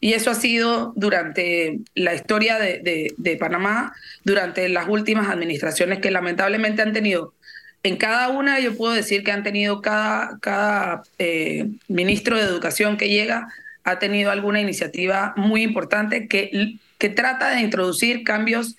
Y 0.00 0.14
eso 0.14 0.30
ha 0.30 0.34
sido 0.34 0.92
durante 0.96 1.80
la 1.94 2.14
historia 2.14 2.58
de, 2.58 3.36
Panamá, 3.38 3.94
durante 4.24 4.68
las 4.68 4.88
últimas 4.88 5.28
administraciones 5.28 6.00
que 6.00 6.10
lamentablemente 6.10 6.82
han 6.82 6.92
tenido. 6.92 7.34
En 7.82 7.96
cada 7.96 8.28
una 8.28 8.60
yo 8.60 8.76
puedo 8.76 8.92
decir 8.92 9.22
que 9.24 9.32
han 9.32 9.42
tenido 9.42 9.82
cada, 9.82 11.02
eh, 11.18 11.68
ministro 11.88 12.36
de 12.36 12.44
educación 12.44 12.96
que 12.96 13.08
llega, 13.08 13.48
ha 13.84 13.98
tenido 13.98 14.30
alguna 14.30 14.60
iniciativa 14.60 15.34
muy 15.36 15.62
importante 15.62 16.28
que 16.28 17.08
trata 17.14 17.50
de 17.50 17.60
introducir 17.60 18.24
cambios 18.24 18.76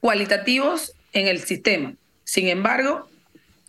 cualitativos 0.00 0.94
en 1.12 1.28
el 1.28 1.38
sistema. 1.40 1.94
Sin 2.24 2.48
embargo, 2.48 3.08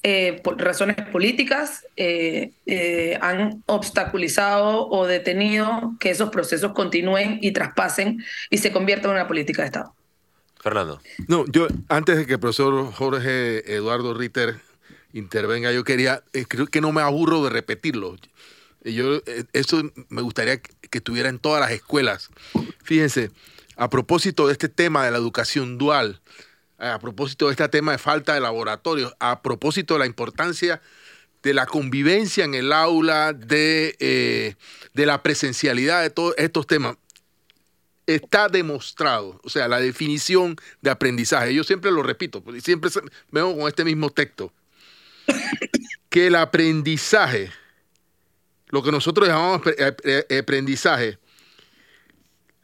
eh, 0.05 0.41
por 0.43 0.61
razones 0.61 0.97
políticas, 1.13 1.85
eh, 1.95 2.51
eh, 2.65 3.17
han 3.21 3.63
obstaculizado 3.67 4.89
o 4.89 5.07
detenido 5.07 5.95
que 5.97 6.09
esos 6.09 6.29
procesos 6.29 6.73
continúen 6.73 7.39
y 7.41 7.53
traspasen 7.53 8.21
y 8.49 8.57
se 8.57 8.73
conviertan 8.73 9.11
en 9.11 9.15
una 9.17 9.27
política 9.29 9.61
de 9.61 9.67
Estado. 9.67 9.95
Fernando. 10.59 11.01
No, 11.29 11.45
yo 11.47 11.67
antes 11.87 12.17
de 12.17 12.25
que 12.25 12.33
el 12.33 12.39
profesor 12.41 12.91
Jorge 12.91 13.73
Eduardo 13.73 14.13
Ritter 14.13 14.59
intervenga, 15.13 15.71
yo 15.71 15.85
quería, 15.85 16.21
creo 16.49 16.67
que 16.67 16.81
no 16.81 16.91
me 16.91 17.01
aburro 17.01 17.41
de 17.45 17.49
repetirlo. 17.49 18.17
Yo, 18.83 19.21
eso 19.53 19.83
me 20.09 20.21
gustaría 20.21 20.59
que 20.59 20.97
estuviera 20.97 21.29
en 21.29 21.39
todas 21.39 21.61
las 21.61 21.71
escuelas. 21.71 22.29
Fíjense, 22.83 23.31
a 23.77 23.89
propósito 23.89 24.47
de 24.47 24.51
este 24.51 24.67
tema 24.67 25.05
de 25.05 25.11
la 25.11 25.17
educación 25.17 25.77
dual, 25.77 26.19
a 26.91 26.99
propósito 26.99 27.47
de 27.47 27.51
este 27.51 27.67
tema 27.69 27.93
de 27.93 27.97
falta 27.97 28.33
de 28.33 28.41
laboratorios, 28.41 29.13
a 29.19 29.41
propósito 29.41 29.95
de 29.95 30.01
la 30.01 30.05
importancia 30.05 30.81
de 31.43 31.53
la 31.53 31.65
convivencia 31.65 32.45
en 32.45 32.53
el 32.53 32.71
aula, 32.71 33.33
de, 33.33 33.95
eh, 33.99 34.55
de 34.93 35.05
la 35.05 35.21
presencialidad 35.21 36.01
de 36.01 36.09
todos 36.09 36.33
estos 36.37 36.65
temas, 36.65 36.95
está 38.07 38.47
demostrado, 38.47 39.39
o 39.43 39.49
sea, 39.49 39.67
la 39.67 39.79
definición 39.79 40.55
de 40.81 40.89
aprendizaje, 40.89 41.53
yo 41.53 41.63
siempre 41.63 41.91
lo 41.91 42.01
repito, 42.01 42.43
siempre 42.61 42.89
veo 43.31 43.57
con 43.57 43.67
este 43.67 43.85
mismo 43.85 44.09
texto, 44.09 44.53
que 46.09 46.27
el 46.27 46.35
aprendizaje, 46.35 47.51
lo 48.67 48.81
que 48.81 48.91
nosotros 48.91 49.27
llamamos 49.27 49.61
aprendizaje, 50.39 51.17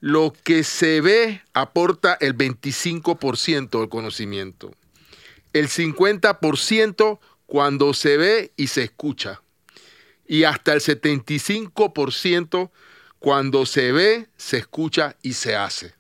lo 0.02 0.34
que 0.44 0.64
se 0.64 1.02
ve 1.02 1.42
aporta 1.54 2.18
el 2.20 2.38
25% 2.38 3.80
del 3.80 3.90
conocimiento. 3.90 4.74
El 5.54 5.68
50% 5.68 7.20
cuando 7.46 7.94
se 7.94 8.18
ve 8.18 8.52
y 8.56 8.68
se 8.68 8.84
escucha. 8.84 9.42
Y 10.28 10.44
hasta 10.44 10.74
el 10.74 10.82
75% 10.82 12.70
cuando 13.18 13.66
se 13.66 13.92
ve, 13.92 14.30
se 14.38 14.58
escucha 14.58 15.18
y 15.22 15.34
se 15.34 15.56
hace. 15.56 15.94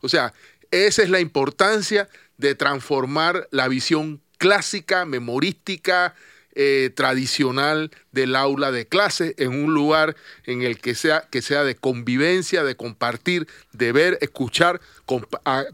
O 0.00 0.08
sea, 0.08 0.32
esa 0.70 1.02
es 1.02 1.10
la 1.10 1.20
importancia 1.20 2.08
de 2.38 2.54
transformar 2.54 3.48
la 3.52 3.68
visión 3.68 4.20
clásica, 4.38 5.04
memorística, 5.04 6.14
eh, 6.54 6.90
tradicional 6.94 7.90
del 8.12 8.36
aula 8.36 8.70
de 8.70 8.86
clase 8.86 9.34
en 9.38 9.50
un 9.50 9.74
lugar 9.74 10.16
en 10.44 10.62
el 10.62 10.78
que 10.78 10.94
sea, 10.94 11.28
que 11.30 11.42
sea 11.42 11.64
de 11.64 11.74
convivencia, 11.74 12.62
de 12.64 12.76
compartir, 12.76 13.46
de 13.72 13.92
ver, 13.92 14.18
escuchar, 14.20 14.80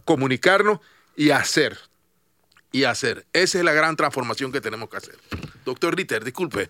comunicarnos 0.05 0.81
y 1.17 1.31
hacer. 1.31 1.79
Y 2.71 2.85
hacer. 2.85 3.25
Esa 3.33 3.59
es 3.59 3.65
la 3.65 3.73
gran 3.73 3.97
transformación 3.97 4.53
que 4.53 4.61
tenemos 4.61 4.91
que 4.91 4.99
hacer. 4.99 5.17
Doctor 5.65 5.97
Ritter, 5.97 6.23
disculpe. 6.23 6.69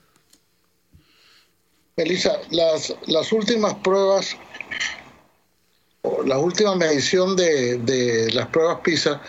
Elisa, 1.97 2.39
las, 2.51 2.95
las 3.07 3.33
últimas 3.33 3.75
pruebas 3.75 4.37
la 6.25 6.39
última 6.39 6.75
medición 6.75 7.37
de, 7.37 8.31
las 8.33 8.47
pruebas 8.49 8.79
PISA 8.83 9.21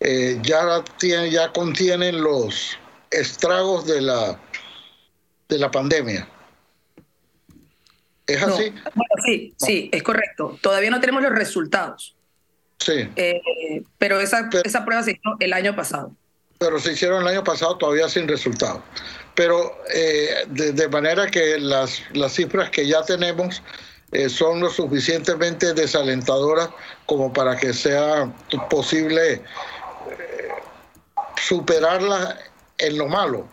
eh, 0.00 0.38
ya, 0.42 0.82
tiene, 0.98 1.30
ya 1.30 1.52
contienen 1.52 2.22
los 2.22 2.78
estragos 3.20 3.86
de 3.86 4.00
la, 4.00 4.38
de 5.48 5.58
la 5.58 5.70
pandemia. 5.70 6.28
¿Es 8.26 8.42
así? 8.42 8.72
sí, 9.26 9.54
sí, 9.58 9.90
es 9.92 10.02
correcto. 10.02 10.58
Todavía 10.60 10.90
no 10.90 11.00
tenemos 11.00 11.22
los 11.22 11.32
resultados. 11.32 12.16
Sí. 12.78 13.08
Eh, 13.16 13.82
pero 13.98 14.20
esa, 14.20 14.48
esa 14.64 14.84
prueba 14.84 15.02
se 15.02 15.12
hizo 15.12 15.36
el 15.40 15.52
año 15.52 15.76
pasado. 15.76 16.14
Pero 16.58 16.78
se 16.78 16.92
hicieron 16.92 17.22
el 17.22 17.28
año 17.28 17.44
pasado 17.44 17.76
todavía 17.76 18.08
sin 18.08 18.26
resultado. 18.26 18.82
Pero 19.34 19.78
eh, 19.92 20.46
de, 20.48 20.88
manera 20.88 21.26
que 21.26 21.58
las, 21.58 22.02
las 22.12 22.32
cifras 22.32 22.70
que 22.70 22.86
ya 22.86 23.02
tenemos 23.04 23.62
eh, 24.12 24.28
son 24.28 24.60
lo 24.60 24.70
suficientemente 24.70 25.74
desalentadoras 25.74 26.70
como 27.06 27.32
para 27.32 27.56
que 27.56 27.74
sea 27.74 28.32
posible 28.70 29.42
superarlas 31.36 32.36
en 32.86 32.98
lo 32.98 33.08
malo, 33.08 33.46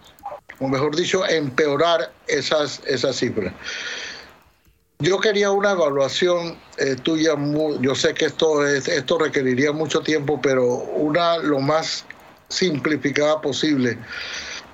o 0.60 0.68
mejor 0.68 0.96
dicho, 0.96 1.26
empeorar 1.28 2.12
esas, 2.28 2.82
esas 2.86 3.16
cifras. 3.16 3.54
Yo 5.00 5.20
quería 5.20 5.50
una 5.50 5.72
evaluación 5.72 6.58
eh, 6.78 6.96
tuya, 6.96 7.34
yo 7.80 7.96
sé 7.96 8.14
que 8.14 8.26
esto, 8.26 8.68
es, 8.68 8.88
esto 8.88 9.18
requeriría 9.18 9.72
mucho 9.72 10.02
tiempo, 10.02 10.40
pero 10.42 10.66
una 10.66 11.38
lo 11.40 11.60
más 11.60 12.06
simplificada 12.50 13.42
posible 13.42 13.98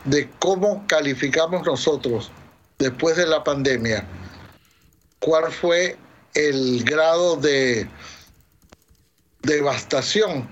de 0.03 0.29
cómo 0.39 0.85
calificamos 0.87 1.65
nosotros 1.65 2.31
después 2.77 3.15
de 3.15 3.25
la 3.25 3.43
pandemia, 3.43 4.05
cuál 5.19 5.51
fue 5.51 5.97
el 6.33 6.83
grado 6.83 7.37
de 7.37 7.87
devastación 9.43 10.47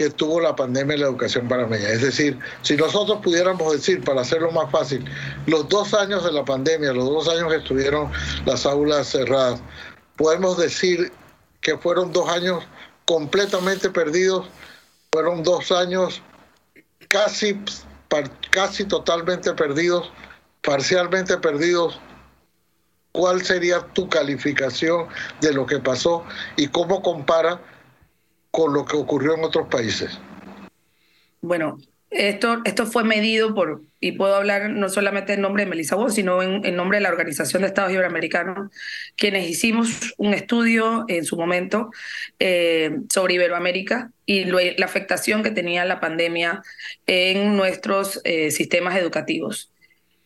que 0.00 0.08
tuvo 0.08 0.40
la 0.40 0.56
pandemia 0.56 0.94
en 0.94 1.00
la 1.02 1.08
educación 1.08 1.46
panameña. 1.46 1.90
Es 1.90 2.00
decir, 2.00 2.38
si 2.62 2.74
nosotros 2.74 3.18
pudiéramos 3.22 3.70
decir, 3.70 4.02
para 4.02 4.22
hacerlo 4.22 4.50
más 4.50 4.70
fácil, 4.70 5.04
los 5.44 5.68
dos 5.68 5.92
años 5.92 6.24
de 6.24 6.32
la 6.32 6.42
pandemia, 6.42 6.94
los 6.94 7.04
dos 7.04 7.28
años 7.28 7.50
que 7.50 7.58
estuvieron 7.58 8.10
las 8.46 8.64
aulas 8.64 9.08
cerradas, 9.08 9.60
podemos 10.16 10.56
decir 10.56 11.12
que 11.60 11.76
fueron 11.76 12.14
dos 12.14 12.30
años 12.30 12.64
completamente 13.04 13.90
perdidos, 13.90 14.48
fueron 15.12 15.42
dos 15.42 15.70
años 15.70 16.22
casi, 17.08 17.62
casi 18.50 18.86
totalmente 18.86 19.52
perdidos, 19.52 20.10
parcialmente 20.62 21.36
perdidos. 21.36 22.00
¿Cuál 23.12 23.44
sería 23.44 23.80
tu 23.92 24.08
calificación 24.08 25.08
de 25.42 25.52
lo 25.52 25.66
que 25.66 25.78
pasó 25.78 26.24
y 26.56 26.68
cómo 26.68 27.02
compara 27.02 27.60
con 28.50 28.72
lo 28.72 28.84
que 28.84 28.96
ocurrió 28.96 29.34
en 29.34 29.44
otros 29.44 29.68
países? 29.68 30.18
Bueno, 31.40 31.78
esto, 32.10 32.60
esto 32.64 32.86
fue 32.86 33.04
medido 33.04 33.54
por, 33.54 33.82
y 34.00 34.12
puedo 34.12 34.34
hablar 34.34 34.70
no 34.70 34.88
solamente 34.88 35.34
en 35.34 35.42
nombre 35.42 35.64
de 35.64 35.70
Melissa 35.70 35.94
Wood, 35.94 36.10
sino 36.10 36.42
en, 36.42 36.74
nombre 36.74 36.98
de 36.98 37.02
la 37.02 37.08
Organización 37.08 37.62
de 37.62 37.68
Estados 37.68 37.92
Iberoamericanos, 37.92 38.70
quienes 39.16 39.48
hicimos 39.48 40.14
un 40.16 40.34
estudio 40.34 41.04
en 41.06 41.24
su 41.24 41.36
momento 41.36 41.90
eh, 42.40 42.98
sobre 43.08 43.34
Iberoamérica 43.34 44.10
y 44.26 44.44
la 44.44 44.84
afectación 44.84 45.44
que 45.44 45.52
tenía 45.52 45.84
la 45.84 46.00
pandemia 46.00 46.62
en 47.06 47.56
nuestros 47.56 48.20
eh, 48.24 48.50
sistemas 48.50 48.96
educativos. 48.96 49.70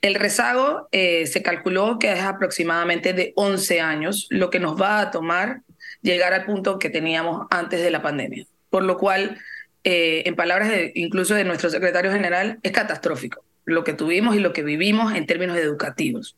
El 0.01 0.15
rezago 0.15 0.89
eh, 0.93 1.27
se 1.27 1.43
calculó 1.43 1.99
que 1.99 2.13
es 2.13 2.21
aproximadamente 2.21 3.13
de 3.13 3.33
11 3.37 3.81
años, 3.81 4.27
lo 4.31 4.51
que 4.51 4.61
nos 4.61 4.81
va 4.81 5.01
a 5.01 5.11
tomar 5.11 5.61
llegar 6.05 6.35
al 6.35 6.45
punto 6.45 6.79
que 6.79 6.91
teníamos 6.91 7.47
antes 7.51 7.83
de 7.83 7.91
la 7.91 8.03
pandemia. 8.03 8.47
Por 8.71 8.85
lo 8.85 8.99
cual, 8.99 9.39
eh, 9.83 10.23
en 10.27 10.37
palabras 10.37 10.69
de, 10.69 10.93
incluso 10.95 11.35
de 11.35 11.45
nuestro 11.45 11.71
secretario 11.71 12.13
general, 12.13 12.59
es 12.63 12.71
catastrófico 12.71 13.43
lo 13.65 13.83
que 13.83 13.95
tuvimos 13.95 14.37
y 14.37 14.41
lo 14.41 14.53
que 14.53 14.63
vivimos 14.63 15.15
en 15.15 15.27
términos 15.27 15.57
educativos. 15.57 16.37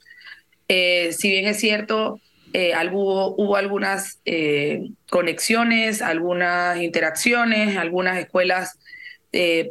Eh, 0.68 1.10
si 1.12 1.28
bien 1.28 1.46
es 1.46 1.58
cierto, 1.58 2.20
eh, 2.52 2.72
hubo, 2.92 3.34
hubo, 3.34 3.56
algunas 3.56 4.20
conexiones, 5.10 6.00
algunas 6.00 6.80
interacciones, 6.80 7.76
algunas 7.76 8.18
escuelas 8.18 8.78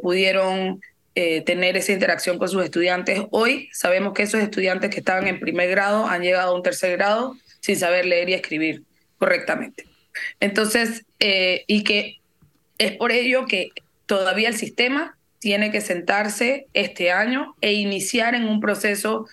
pudieron 0.02 0.80
tener 1.14 1.78
esa 1.78 1.92
interacción 1.92 2.38
con 2.38 2.50
sus 2.50 2.62
estudiantes. 2.62 3.22
Hoy 3.30 3.70
sabemos 3.72 4.12
que 4.12 4.24
esos 4.24 4.42
estudiantes 4.42 4.90
que 4.90 4.98
estaban 4.98 5.26
en 5.26 5.40
primer 5.40 5.70
grado 5.70 6.06
han 6.06 6.20
llegado 6.20 6.52
a 6.52 6.54
un 6.54 6.62
tercer 6.62 6.98
grado 6.98 7.34
sin 7.60 7.76
saber 7.76 8.04
leer 8.04 8.28
y 8.28 8.34
escribir 8.34 8.85
correctamente. 9.18 9.86
Entonces, 10.40 11.04
eh, 11.18 11.64
y 11.66 11.84
que 11.84 12.20
es 12.78 12.92
por 12.92 13.12
ello 13.12 13.46
que 13.46 13.70
todavía 14.06 14.48
el 14.48 14.56
sistema 14.56 15.16
tiene 15.38 15.70
que 15.70 15.80
sentarse 15.80 16.66
este 16.72 17.12
año 17.12 17.54
e 17.60 17.74
iniciar 17.74 18.34
en 18.34 18.48
un 18.48 18.60
proceso 18.60 19.26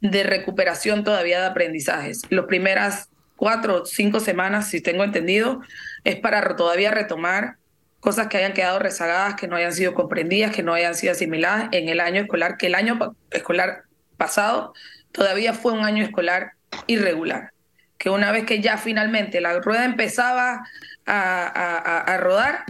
de 0.00 0.22
recuperación 0.22 1.04
todavía 1.04 1.40
de 1.40 1.46
aprendizajes. 1.46 2.22
Las 2.30 2.46
primeras 2.46 3.08
cuatro 3.36 3.82
o 3.82 3.86
cinco 3.86 4.20
semanas, 4.20 4.68
si 4.68 4.80
tengo 4.80 5.04
entendido, 5.04 5.60
es 6.04 6.16
para 6.16 6.56
todavía 6.56 6.90
retomar 6.90 7.56
cosas 8.00 8.26
que 8.26 8.36
hayan 8.36 8.52
quedado 8.52 8.78
rezagadas, 8.78 9.34
que 9.34 9.48
no 9.48 9.56
hayan 9.56 9.72
sido 9.72 9.94
comprendidas, 9.94 10.54
que 10.54 10.62
no 10.62 10.74
hayan 10.74 10.94
sido 10.94 11.12
asimiladas 11.12 11.68
en 11.72 11.88
el 11.88 12.00
año 12.00 12.22
escolar, 12.22 12.58
que 12.58 12.66
el 12.66 12.74
año 12.74 13.16
escolar 13.30 13.84
pasado 14.18 14.74
todavía 15.10 15.54
fue 15.54 15.72
un 15.72 15.84
año 15.84 16.04
escolar 16.04 16.52
irregular 16.86 17.53
que 17.98 18.10
una 18.10 18.32
vez 18.32 18.44
que 18.44 18.60
ya 18.60 18.76
finalmente 18.76 19.40
la 19.40 19.60
rueda 19.60 19.84
empezaba 19.84 20.66
a, 21.06 22.16
rodar 22.20 22.64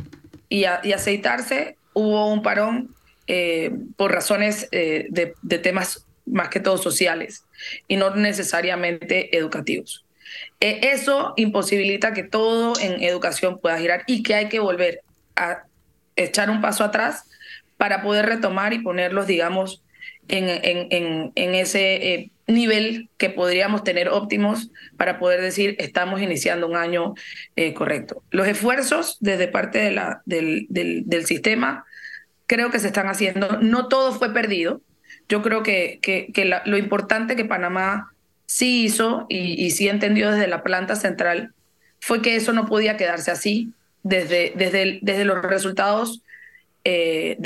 y 0.49 0.65
a 0.65 0.81
aceitarse, 0.95 1.77
hubo 1.95 2.33
un 2.33 2.43
parón 2.43 2.95
eh, 3.27 3.71
por 3.97 4.13
razones 4.13 4.69
eh, 4.71 5.07
de, 5.09 5.59
temas 5.59 6.07
más 6.27 6.51
que 6.51 6.61
todo 6.61 6.77
sociales 6.77 7.45
y 7.89 7.97
no 7.97 8.15
necesariamente 8.15 9.35
educativos. 9.35 10.05
E, 10.61 10.91
eso 10.93 11.33
imposibilita 11.37 12.13
que 12.13 12.23
todo 12.23 12.79
en 12.81 13.03
educación 13.03 13.59
pueda 13.59 13.79
girar 13.79 14.03
y 14.07 14.23
que 14.23 14.35
hay 14.35 14.49
que 14.51 14.61
volver 14.61 15.01
a 15.37 15.65
echar 16.17 16.51
un 16.51 16.61
paso 16.61 16.85
atrás 16.85 17.25
para 17.79 18.03
poder 18.03 18.27
retomar 18.27 18.75
y 18.75 18.81
ponerlos, 18.81 19.27
digamos, 19.27 19.83
en, 20.29 20.49
en, 20.91 21.33
en 21.35 21.55
ese 21.55 22.15
eh, 22.15 22.31
nivel 22.47 23.09
que 23.17 23.31
podríamos 23.31 23.85
tener 23.85 24.09
óptimos 24.09 24.71
para 24.97 25.19
poder 25.19 25.41
decir 25.41 25.77
estamos 25.79 26.21
iniciando 26.21 26.67
un 26.67 26.77
año 26.77 27.15
eh, 27.57 27.75
correcto. 27.75 28.23
Los 28.31 28.47
esfuerzos 28.49 29.17
desde 29.21 29.49
parte 29.49 29.79
de 29.79 29.91
la, 29.91 30.23
del, 30.25 30.67
del, 30.69 31.27
sistema 31.27 31.85
creo 32.47 32.71
que 32.71 32.79
se 32.79 32.89
están 32.89 33.09
haciendo. 33.09 33.59
No 33.61 33.89
todo 33.89 34.13
fue 34.13 34.33
perdido. 34.33 34.81
Yo 35.29 35.43
creo 35.43 35.63
que, 35.63 36.01
que, 36.03 36.61
lo 36.67 36.77
importante 36.77 37.37
que 37.37 37.47
Panamá 37.47 38.13
sí 38.47 38.85
hizo 38.85 39.27
y, 39.29 39.71
sí 39.71 39.89
entendió 39.89 40.31
desde 40.31 40.49
la 40.49 40.63
planta 40.63 40.97
central 40.97 41.55
fue 42.01 42.21
que 42.21 42.37
eso 42.37 42.53
no 42.53 42.67
podía 42.67 42.97
quedarse 42.97 43.31
así. 43.31 43.73
Desde, 44.03 44.53
desde, 44.55 44.99
desde 45.01 45.25
los 45.25 45.41
resultados 45.43 46.24
eh, 46.85 47.39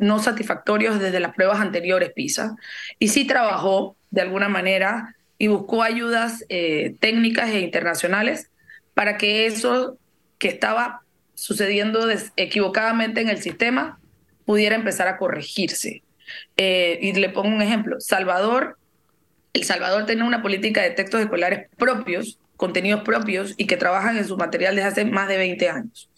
no 0.00 0.18
satisfactorios 0.18 0.98
desde 0.98 1.20
las 1.20 1.34
pruebas 1.34 1.60
anteriores 1.60 2.12
PISA. 2.12 2.56
Y 2.98 3.08
sí 3.08 3.26
trabajó 3.26 3.96
de 4.10 4.22
alguna 4.22 4.48
manera 4.48 5.14
y 5.36 5.46
buscó 5.48 5.82
ayudas 5.82 6.44
eh, 6.48 6.96
técnicas 7.00 7.50
e 7.50 7.60
internacionales 7.60 8.50
para 8.94 9.16
que 9.16 9.46
eso 9.46 9.98
que 10.38 10.48
estaba 10.48 11.02
sucediendo 11.34 12.08
equivocadamente 12.36 13.20
en 13.20 13.28
el 13.28 13.40
sistema 13.40 14.00
pudiera 14.44 14.74
empezar 14.74 15.06
a 15.06 15.18
corregirse. 15.18 16.02
Eh, 16.56 16.98
y 17.00 17.12
le 17.12 17.28
pongo 17.28 17.48
un 17.48 17.62
ejemplo. 17.62 18.00
Salvador, 18.00 18.78
El 19.52 19.64
Salvador 19.64 20.06
tiene 20.06 20.24
una 20.24 20.42
política 20.42 20.82
de 20.82 20.90
textos 20.90 21.20
escolares 21.20 21.68
propios, 21.76 22.38
contenidos 22.56 23.02
propios 23.02 23.54
y 23.56 23.66
que 23.66 23.76
trabajan 23.76 24.16
en 24.16 24.26
su 24.26 24.36
material 24.36 24.74
desde 24.74 24.88
hace 24.88 25.04
más 25.04 25.28
de 25.28 25.36
20 25.36 25.68
años. 25.68 26.10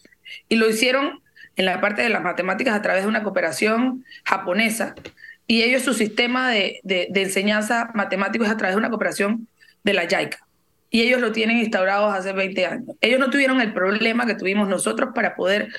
Y 0.49 0.55
lo 0.55 0.69
hicieron 0.69 1.21
en 1.61 1.65
la 1.65 1.79
parte 1.79 2.01
de 2.01 2.09
las 2.09 2.23
matemáticas 2.23 2.73
a 2.73 2.81
través 2.81 3.03
de 3.03 3.09
una 3.09 3.21
cooperación 3.21 4.03
japonesa 4.25 4.95
y 5.45 5.61
ellos 5.61 5.83
su 5.83 5.93
sistema 5.93 6.49
de, 6.49 6.81
enseñanza 7.13 7.91
matemático 7.93 8.43
es 8.43 8.49
a 8.49 8.57
través 8.57 8.75
de 8.75 8.79
una 8.79 8.89
cooperación 8.89 9.47
de 9.83 9.93
la 9.93 10.07
JICA. 10.07 10.39
Y 10.89 11.03
ellos 11.03 11.21
lo 11.21 11.31
tienen 11.31 11.57
instaurado 11.57 12.09
hace 12.09 12.33
20 12.33 12.65
años. 12.65 12.95
Ellos 12.99 13.19
no 13.19 13.29
tuvieron 13.29 13.61
el 13.61 13.73
problema 13.73 14.25
que 14.25 14.33
tuvimos 14.33 14.67
nosotros 14.69 15.11
para 15.13 15.35
poder 15.35 15.69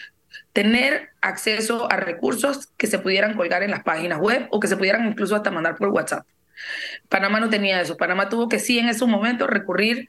tener 0.52 1.10
acceso 1.20 1.90
a 1.90 1.96
recursos 1.96 2.68
que 2.76 2.86
se 2.86 3.00
pudieran 3.00 3.34
colgar 3.34 3.64
en 3.64 3.72
las 3.72 3.82
páginas 3.82 4.20
web 4.20 4.46
o 4.50 4.60
que 4.60 4.68
se 4.68 4.76
pudieran 4.76 5.08
incluso 5.08 5.34
hasta 5.34 5.50
mandar 5.50 5.74
por 5.74 5.88
WhatsApp. 5.88 6.24
Panamá 7.08 7.40
no 7.40 7.50
tenía 7.50 7.80
eso. 7.80 7.96
Panamá 7.96 8.28
tuvo 8.28 8.48
que 8.48 8.60
sí 8.60 8.78
en 8.78 8.88
ese 8.88 9.04
momento 9.04 9.48
recurrir 9.48 10.06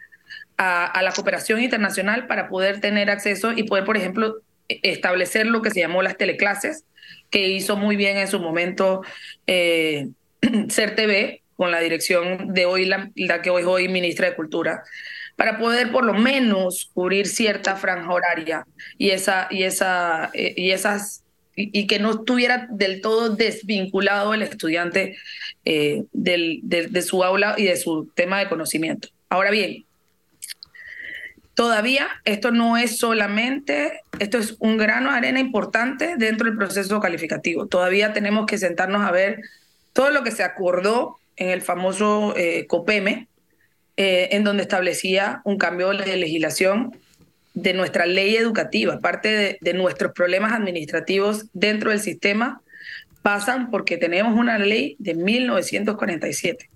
a, 0.55 1.01
la 1.01 1.11
cooperación 1.13 1.61
internacional 1.61 2.27
para 2.27 2.47
poder 2.47 2.79
tener 2.79 3.09
acceso 3.09 3.53
y 3.53 3.63
poder, 3.63 3.85
por 3.85 3.97
ejemplo, 3.97 4.35
establecer 4.83 5.45
lo 5.45 5.61
que 5.61 5.71
se 5.71 5.81
llamó 5.81 6.01
las 6.01 6.17
teleclases, 6.17 6.85
que 7.29 7.47
hizo 7.47 7.75
muy 7.75 7.95
bien 7.95 8.17
en 8.17 8.27
su 8.27 8.39
momento 8.39 9.01
eh, 9.47 10.07
CERTV, 10.69 11.41
con 11.55 11.71
la 11.71 11.79
dirección 11.79 12.53
de 12.53 12.65
hoy, 12.65 12.85
la, 12.85 13.41
que 13.41 13.49
hoy 13.49 13.85
es 13.85 13.91
ministra 13.91 14.29
de 14.29 14.35
Cultura, 14.35 14.83
para 15.35 15.57
poder 15.57 15.91
por 15.91 16.03
lo 16.03 16.13
menos 16.13 16.89
cubrir 16.93 17.27
cierta 17.27 17.75
franja 17.75 18.11
horaria 18.11 18.65
y, 18.97 19.11
esa, 19.11 19.47
y, 19.49 19.63
esa, 19.63 20.29
eh, 20.33 20.53
y 20.57 20.71
esas 20.71 21.23
y, 21.55 21.87
que 21.87 21.99
no 21.99 22.11
estuviera 22.11 22.67
del 22.69 23.01
todo 23.01 23.35
desvinculado 23.35 24.33
el 24.33 24.41
estudiante 24.41 25.17
eh, 25.65 26.03
del, 26.11 26.59
de, 26.63 27.01
su 27.01 27.23
aula 27.23 27.55
y 27.57 27.65
de 27.65 27.77
su 27.77 28.11
tema 28.15 28.39
de 28.39 28.49
conocimiento. 28.49 29.09
Ahora 29.29 29.51
bien, 29.51 29.85
todavía 31.55 32.07
esto 32.25 32.51
no 32.51 32.77
es 32.77 32.97
solamente, 32.97 34.01
esto 34.19 34.37
es 34.37 34.55
un 34.59 34.77
grano 34.77 35.11
de 35.11 35.17
arena 35.17 35.39
importante 35.39 36.15
dentro 36.17 36.47
del 36.47 36.57
proceso 36.57 36.99
calificativo. 36.99 37.67
Todavía 37.67 38.13
tenemos 38.13 38.45
que 38.45 38.57
sentarnos 38.57 39.03
a 39.03 39.11
ver 39.11 39.41
todo 39.93 40.09
lo 40.09 40.23
que 40.23 40.31
se 40.31 40.43
acordó 40.43 41.17
en 41.35 41.49
el 41.49 41.61
famoso 41.61 42.33
eh, 42.35 42.65
COPEME, 42.67 43.27
eh, 43.97 44.29
en 44.31 44.43
donde 44.43 44.63
establecía 44.63 45.41
un 45.43 45.57
cambio 45.57 45.89
de 45.89 46.17
legislación 46.17 46.97
de 47.53 47.73
nuestra 47.73 48.07
ley 48.07 48.35
educativa, 48.35 48.99
parte 48.99 49.59
de, 49.61 49.73
nuestros 49.73 50.11
problemas 50.13 50.53
administrativos 50.53 51.45
dentro 51.53 51.91
del 51.91 51.99
sistema, 51.99 52.61
pasan 53.21 53.69
porque 53.69 53.97
tenemos 53.97 54.35
una 54.35 54.57
ley 54.57 54.95
de 54.97 55.13
1947 55.13 56.69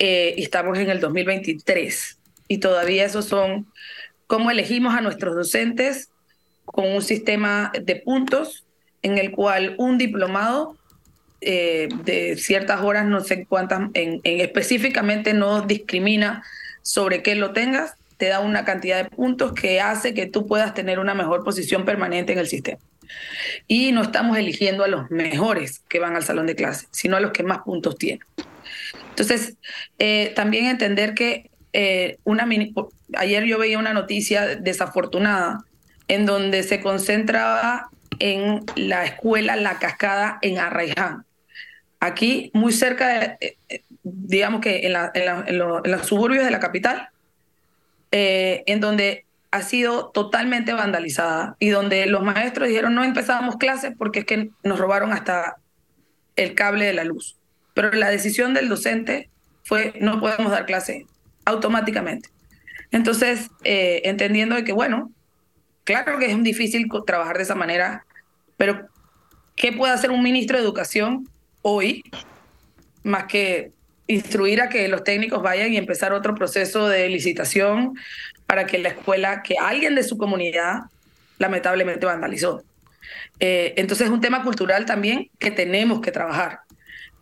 eh, 0.00 0.34
y 0.36 0.42
estamos 0.42 0.76
en 0.78 0.90
el 0.90 0.98
2023 0.98 2.18
y 2.48 2.58
todavía 2.58 3.04
esos 3.04 3.26
son 3.26 3.66
cómo 4.26 4.50
elegimos 4.50 4.94
a 4.94 5.00
nuestros 5.00 5.34
docentes 5.34 6.10
con 6.64 6.86
un 6.86 7.02
sistema 7.02 7.72
de 7.80 7.96
puntos 7.96 8.64
en 9.02 9.18
el 9.18 9.30
cual 9.30 9.74
un 9.78 9.98
diplomado 9.98 10.76
eh, 11.40 11.88
de 12.04 12.36
ciertas 12.36 12.80
horas, 12.80 13.04
no 13.04 13.20
sé 13.20 13.44
cuántas, 13.44 13.90
en, 13.92 14.20
específicamente 14.24 15.34
no 15.34 15.60
discrimina 15.62 16.42
sobre 16.80 17.22
qué 17.22 17.34
lo 17.34 17.52
tengas, 17.52 17.96
te 18.16 18.28
da 18.28 18.40
una 18.40 18.64
cantidad 18.64 19.02
de 19.02 19.10
puntos 19.10 19.52
que 19.52 19.80
hace 19.80 20.14
que 20.14 20.26
tú 20.26 20.46
puedas 20.46 20.72
tener 20.72 20.98
una 20.98 21.14
mejor 21.14 21.44
posición 21.44 21.84
permanente 21.84 22.32
en 22.32 22.38
el 22.38 22.46
sistema. 22.46 22.78
Y 23.68 23.92
no 23.92 24.02
estamos 24.02 24.38
eligiendo 24.38 24.84
a 24.84 24.88
los 24.88 25.10
mejores 25.10 25.82
que 25.88 25.98
van 25.98 26.16
al 26.16 26.24
salón 26.24 26.46
de 26.46 26.54
clase, 26.54 26.86
sino 26.90 27.16
a 27.16 27.20
los 27.20 27.32
que 27.32 27.42
más 27.42 27.58
puntos 27.58 27.98
tienen. 27.98 28.24
Entonces, 29.10 29.56
eh, 29.98 30.32
también 30.34 30.66
entender 30.66 31.12
que 31.14 31.50
eh, 31.76 32.18
una 32.22 32.48
ayer 33.16 33.44
yo 33.44 33.58
veía 33.58 33.80
una 33.80 33.92
noticia 33.92 34.54
desafortunada 34.54 35.64
en 36.06 36.24
donde 36.24 36.62
se 36.62 36.80
concentraba 36.80 37.90
en 38.20 38.60
la 38.76 39.04
escuela 39.04 39.56
La 39.56 39.80
Cascada 39.80 40.38
en 40.40 40.58
Arraiján. 40.58 41.24
Aquí, 41.98 42.52
muy 42.54 42.72
cerca, 42.72 43.08
de, 43.08 43.36
eh, 43.40 43.56
eh, 43.68 43.82
digamos 44.04 44.60
que 44.60 44.86
en, 44.86 45.58
los 45.58 46.06
suburbios 46.06 46.44
de 46.44 46.52
la 46.52 46.60
capital, 46.60 47.08
en 48.12 48.78
donde 48.78 49.24
ha 49.50 49.62
sido 49.62 50.10
totalmente 50.10 50.72
vandalizada 50.74 51.56
y 51.58 51.70
donde 51.70 52.06
los 52.06 52.22
maestros 52.22 52.68
dijeron 52.68 52.94
no 52.94 53.02
empezábamos 53.02 53.56
clases 53.56 53.92
porque 53.98 54.20
es 54.20 54.24
que 54.24 54.50
nos 54.62 54.78
robaron 54.78 55.12
hasta 55.12 55.56
el 56.36 56.54
cable 56.54 56.84
de 56.84 56.92
la 56.92 57.02
luz. 57.02 57.36
Pero 57.74 57.90
la 57.90 58.10
decisión 58.10 58.54
del 58.54 58.68
docente 58.68 59.28
fue 59.64 59.94
no 59.98 60.20
podemos 60.20 60.52
dar 60.52 60.66
clase 60.66 61.06
automáticamente. 61.44 62.30
Entonces, 62.90 63.50
entendiendo 63.64 64.54
de 64.54 64.64
que, 64.64 64.72
bueno, 64.72 65.10
claro 65.84 66.18
que 66.18 66.30
es 66.30 66.42
difícil 66.42 66.88
trabajar 67.06 67.36
de 67.36 67.42
esa 67.42 67.54
manera, 67.54 68.04
pero 68.56 68.88
¿qué 69.56 69.72
puede 69.72 69.92
hacer 69.92 70.10
un 70.10 70.22
ministro 70.22 70.56
de 70.56 70.64
Educación 70.64 71.28
hoy, 71.62 72.04
más 73.02 73.24
que 73.24 73.72
instruir 74.06 74.60
a 74.60 74.68
que 74.68 74.86
los 74.88 75.02
técnicos 75.02 75.42
vayan 75.42 75.72
y 75.72 75.76
empezar 75.76 76.12
otro 76.12 76.34
proceso 76.34 76.88
de 76.88 77.08
licitación 77.08 77.94
para 78.46 78.66
que 78.66 78.78
la 78.78 78.90
escuela, 78.90 79.42
que 79.42 79.56
alguien 79.58 79.94
de 79.94 80.02
su 80.02 80.18
comunidad 80.18 80.82
lamentablemente 81.38 82.04
vandalizó. 82.04 82.62
Eh, 83.40 83.74
entonces 83.76 84.06
es 84.06 84.12
un 84.12 84.20
tema 84.20 84.42
cultural 84.42 84.86
también 84.86 85.30
que 85.38 85.50
tenemos 85.50 86.00
que 86.00 86.12
trabajar. 86.12 86.60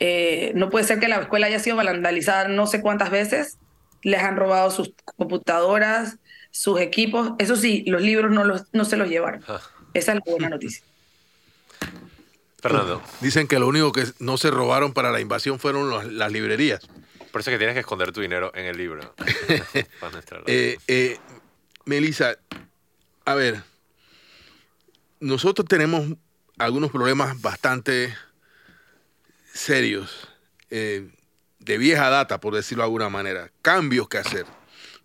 Eh, 0.00 0.52
no 0.54 0.70
puede 0.70 0.85
ser 0.85 0.98
que 0.98 1.08
la 1.08 1.20
escuela 1.20 1.46
haya 1.46 1.61
sido 1.61 1.76
vandalizada 1.76 2.48
no 2.48 2.66
sé 2.66 2.80
cuántas 2.80 3.11
veces, 3.11 3.58
les 4.02 4.22
han 4.22 4.36
robado 4.36 4.70
sus 4.70 4.92
computadoras, 5.16 6.18
sus 6.50 6.80
equipos, 6.80 7.32
eso 7.38 7.56
sí, 7.56 7.84
los 7.86 8.02
libros 8.02 8.30
no, 8.30 8.44
los, 8.44 8.64
no 8.72 8.84
se 8.84 8.96
los 8.96 9.08
llevaron. 9.08 9.42
Ah. 9.48 9.60
Esa 9.94 10.12
es 10.12 10.20
la 10.24 10.32
buena 10.32 10.48
noticia. 10.48 10.84
Fernando. 12.60 13.02
Dicen 13.20 13.48
que 13.48 13.58
lo 13.58 13.66
único 13.66 13.90
que 13.92 14.04
no 14.20 14.38
se 14.38 14.50
robaron 14.50 14.92
para 14.92 15.10
la 15.10 15.20
invasión 15.20 15.58
fueron 15.58 16.16
las 16.16 16.30
librerías. 16.30 16.86
Por 17.32 17.40
eso 17.40 17.50
es 17.50 17.54
que 17.54 17.58
tienes 17.58 17.74
que 17.74 17.80
esconder 17.80 18.12
tu 18.12 18.20
dinero 18.20 18.52
en 18.54 18.66
el 18.66 18.76
libro. 18.76 19.14
eh, 20.46 20.76
eh, 20.86 21.18
Melissa, 21.86 22.36
a 23.24 23.34
ver, 23.34 23.62
nosotros 25.18 25.66
tenemos 25.66 26.06
algunos 26.58 26.90
problemas 26.90 27.40
bastante 27.40 28.14
serios, 29.52 30.28
eh, 30.70 31.08
de 31.64 31.79
vieja 31.79 32.11
data, 32.11 32.40
por 32.40 32.55
decirlo 32.55 32.83
de 32.83 32.87
alguna 32.87 33.09
manera, 33.09 33.51
cambios 33.62 34.09
que 34.09 34.18
hacer. 34.18 34.46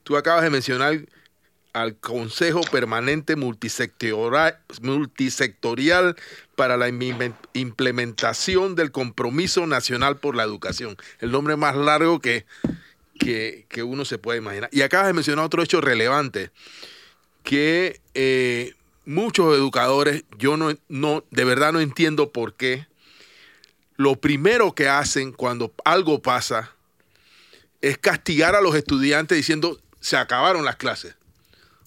Tú 0.03 0.17
acabas 0.17 0.43
de 0.43 0.49
mencionar 0.49 0.99
al 1.73 1.95
Consejo 1.97 2.61
Permanente 2.61 3.35
Multisectorial, 3.35 4.55
para 6.55 6.75
la 6.75 6.87
implementación 6.89 8.75
del 8.75 8.91
Compromiso 8.91 9.67
Nacional 9.67 10.17
por 10.17 10.35
la 10.35 10.41
Educación. 10.43 10.97
El 11.19 11.31
nombre 11.31 11.55
más 11.55 11.75
largo 11.75 12.19
que, 12.19 12.47
que, 13.19 13.83
uno 13.83 14.05
se 14.05 14.17
puede 14.17 14.39
imaginar. 14.39 14.69
Y 14.71 14.81
acabas 14.81 15.05
de 15.05 15.13
mencionar 15.13 15.45
otro 15.45 15.61
hecho 15.61 15.79
relevante, 15.81 16.49
que 17.43 18.01
eh, 18.15 18.73
muchos 19.05 19.55
educadores, 19.55 20.23
yo 20.39 20.57
no, 20.57 20.73
no, 20.89 21.23
de 21.29 21.45
verdad 21.45 21.73
no 21.73 21.79
entiendo 21.79 22.31
por 22.31 22.55
qué, 22.55 22.86
lo 23.97 24.15
primero 24.15 24.73
que 24.73 24.87
hacen 24.87 25.31
cuando 25.31 25.73
algo 25.83 26.21
pasa 26.21 26.71
es 27.81 27.97
castigar 27.97 28.55
a 28.55 28.61
los 28.61 28.75
estudiantes 28.75 29.35
diciendo, 29.35 29.79
se 29.99 30.17
acabaron 30.17 30.63
las 30.63 30.77
clases. 30.77 31.15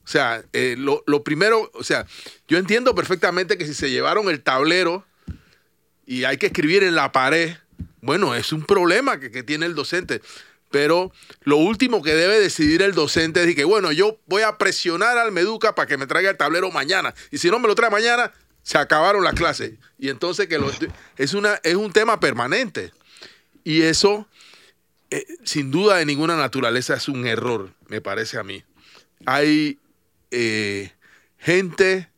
O 0.04 0.08
sea, 0.08 0.42
eh, 0.52 0.74
lo, 0.76 1.22
primero, 1.22 1.70
o 1.72 1.84
sea, 1.84 2.04
yo 2.48 2.58
entiendo 2.58 2.94
perfectamente 2.94 3.56
que 3.56 3.66
si 3.66 3.74
se 3.74 3.90
llevaron 3.90 4.28
el 4.28 4.42
tablero 4.42 5.06
y 6.04 6.24
hay 6.24 6.36
que 6.36 6.46
escribir 6.46 6.82
en 6.82 6.96
la 6.96 7.12
pared, 7.12 7.54
bueno, 8.00 8.34
es 8.34 8.52
un 8.52 8.64
problema 8.64 9.20
que, 9.20 9.42
tiene 9.44 9.66
el 9.66 9.76
docente. 9.76 10.20
Pero 10.68 11.12
lo 11.42 11.56
último 11.58 12.02
que 12.02 12.14
debe 12.14 12.40
decidir 12.40 12.82
el 12.82 12.94
docente 12.94 13.42
es 13.42 13.54
que, 13.54 13.64
bueno, 13.64 13.92
yo 13.92 14.18
voy 14.26 14.42
a 14.42 14.58
presionar 14.58 15.18
al 15.18 15.30
Meduca 15.30 15.74
para 15.74 15.86
que 15.86 15.96
me 15.96 16.06
traiga 16.06 16.30
el 16.30 16.36
tablero 16.36 16.70
mañana. 16.72 17.14
Y 17.30 17.38
si 17.38 17.50
no 17.50 17.58
me 17.60 17.68
lo 17.68 17.74
trae 17.74 17.90
mañana, 17.90 18.32
se 18.62 18.78
acabaron 18.78 19.24
las 19.24 19.34
clases. 19.34 19.72
Y 19.98 20.08
entonces 20.08 20.46
que 20.46 20.60
es, 21.16 21.34
una, 21.34 21.60
es 21.62 21.74
un 21.74 21.92
tema 21.92 22.20
permanente. 22.20 22.92
Y 23.64 23.82
eso, 23.82 24.26
eh, 25.10 25.26
sin 25.44 25.70
duda 25.70 25.96
de 25.96 26.06
ninguna 26.06 26.36
naturaleza, 26.36 26.94
es 26.94 27.08
un 27.08 27.26
error, 27.26 27.72
me 27.88 28.00
parece 28.00 28.38
a 28.38 28.42
mí. 28.42 28.64
Hay 29.26 29.78
eh, 30.30 30.92
gente, 31.38 32.08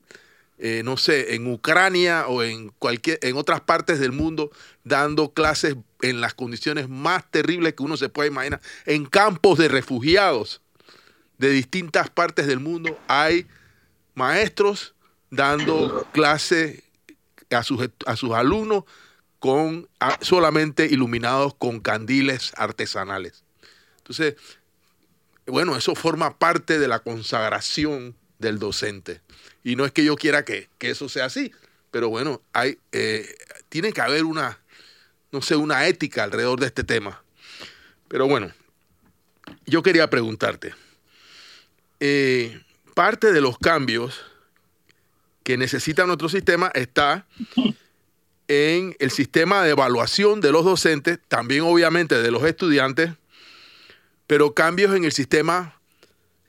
eh, 0.58 0.82
no 0.84 0.96
sé, 0.96 1.34
en 1.34 1.50
Ucrania 1.52 2.26
o 2.28 2.42
en, 2.42 2.70
cualquier, 2.78 3.18
en 3.22 3.36
otras 3.36 3.60
partes 3.60 3.98
del 3.98 4.12
mundo 4.12 4.50
dando 4.84 5.32
clases 5.32 5.76
en 6.02 6.20
las 6.20 6.34
condiciones 6.34 6.88
más 6.88 7.30
terribles 7.30 7.74
que 7.74 7.82
uno 7.82 7.96
se 7.96 8.08
puede 8.08 8.28
imaginar, 8.28 8.60
en 8.86 9.06
campos 9.06 9.58
de 9.58 9.68
refugiados 9.68 10.60
de 11.38 11.50
distintas 11.50 12.10
partes 12.10 12.46
del 12.46 12.60
mundo 12.60 12.98
hay 13.08 13.46
maestros 14.14 14.94
dando 15.32 16.06
clases 16.12 16.82
a 17.50 17.62
sus, 17.62 17.88
a 18.06 18.16
sus 18.16 18.32
alumnos 18.32 18.84
con 19.38 19.88
solamente 20.20 20.86
iluminados 20.86 21.54
con 21.54 21.80
candiles 21.80 22.52
artesanales. 22.56 23.42
Entonces, 23.96 24.36
bueno, 25.46 25.74
eso 25.74 25.94
forma 25.94 26.38
parte 26.38 26.78
de 26.78 26.86
la 26.86 27.00
consagración 27.00 28.14
del 28.38 28.58
docente. 28.58 29.22
Y 29.64 29.74
no 29.74 29.86
es 29.86 29.92
que 29.92 30.04
yo 30.04 30.16
quiera 30.16 30.44
que, 30.44 30.68
eso 30.80 31.08
sea 31.08 31.24
así, 31.24 31.50
pero 31.90 32.10
bueno, 32.10 32.42
hay, 32.52 32.78
eh, 32.92 33.34
tiene 33.70 33.92
que 33.92 34.02
haber 34.02 34.24
una, 34.24 34.60
no 35.32 35.40
sé, 35.40 35.56
una 35.56 35.86
ética 35.86 36.24
alrededor 36.24 36.60
de 36.60 36.66
este 36.66 36.84
tema. 36.84 37.24
Pero 38.08 38.28
bueno, 38.28 38.52
yo 39.64 39.82
quería 39.82 40.10
preguntarte, 40.10 40.74
eh, 42.00 42.60
parte 42.94 43.32
de 43.32 43.40
los 43.40 43.56
cambios 43.56 44.22
que 45.42 45.56
necesita 45.56 46.06
nuestro 46.06 46.28
sistema 46.28 46.70
está 46.74 47.26
en 48.48 48.96
el 48.98 49.10
sistema 49.10 49.62
de 49.62 49.70
evaluación 49.70 50.40
de 50.40 50.52
los 50.52 50.64
docentes, 50.64 51.18
también 51.28 51.62
obviamente 51.62 52.20
de 52.20 52.30
los 52.30 52.44
estudiantes, 52.44 53.12
pero 54.26 54.54
cambios 54.54 54.94
en 54.94 55.04
el 55.04 55.12
sistema 55.12 55.78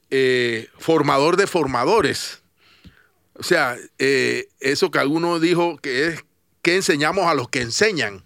eh, 0.10 0.70
formador 0.78 1.38
de 1.38 1.48
formadores. 1.48 2.42
O 3.36 3.44
sea, 3.44 3.78
eh, 4.00 4.48
eso 4.60 4.92
que 4.92 5.00
alguno 5.00 5.40
dijo 5.40 5.78
que 5.78 6.08
es 6.08 6.24
que 6.62 6.76
enseñamos 6.76 7.26
a 7.28 7.34
los 7.34 7.50
que 7.50 7.62
enseñan. 7.62 8.24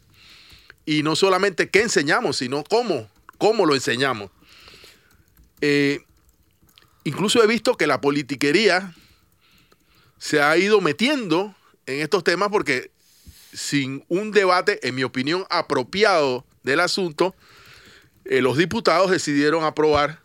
Y 0.85 1.03
no 1.03 1.15
solamente 1.15 1.69
qué 1.69 1.81
enseñamos, 1.81 2.37
sino 2.37 2.63
cómo, 2.63 3.09
cómo 3.37 3.65
lo 3.65 3.75
enseñamos. 3.75 4.31
Eh, 5.61 6.01
incluso 7.03 7.43
he 7.43 7.47
visto 7.47 7.75
que 7.75 7.87
la 7.87 7.99
politiquería 7.99 8.93
se 10.17 10.41
ha 10.41 10.57
ido 10.57 10.81
metiendo 10.81 11.55
en 11.85 12.01
estos 12.01 12.23
temas 12.23 12.49
porque 12.49 12.91
sin 13.53 14.03
un 14.07 14.31
debate, 14.31 14.85
en 14.87 14.95
mi 14.95 15.03
opinión, 15.03 15.45
apropiado 15.49 16.45
del 16.63 16.79
asunto, 16.79 17.35
eh, 18.25 18.41
los 18.41 18.57
diputados 18.57 19.09
decidieron 19.09 19.63
aprobar 19.63 20.21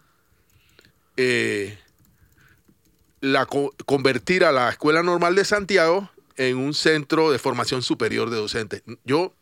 eh, 1.16 1.78
la, 3.20 3.46
convertir 3.46 4.44
a 4.44 4.52
la 4.52 4.70
Escuela 4.70 5.02
Normal 5.02 5.34
de 5.34 5.44
Santiago 5.44 6.10
en 6.36 6.56
un 6.56 6.74
centro 6.74 7.30
de 7.30 7.38
formación 7.38 7.82
superior 7.82 8.30
de 8.30 8.36
docentes. 8.36 8.82
Yo 9.04 9.34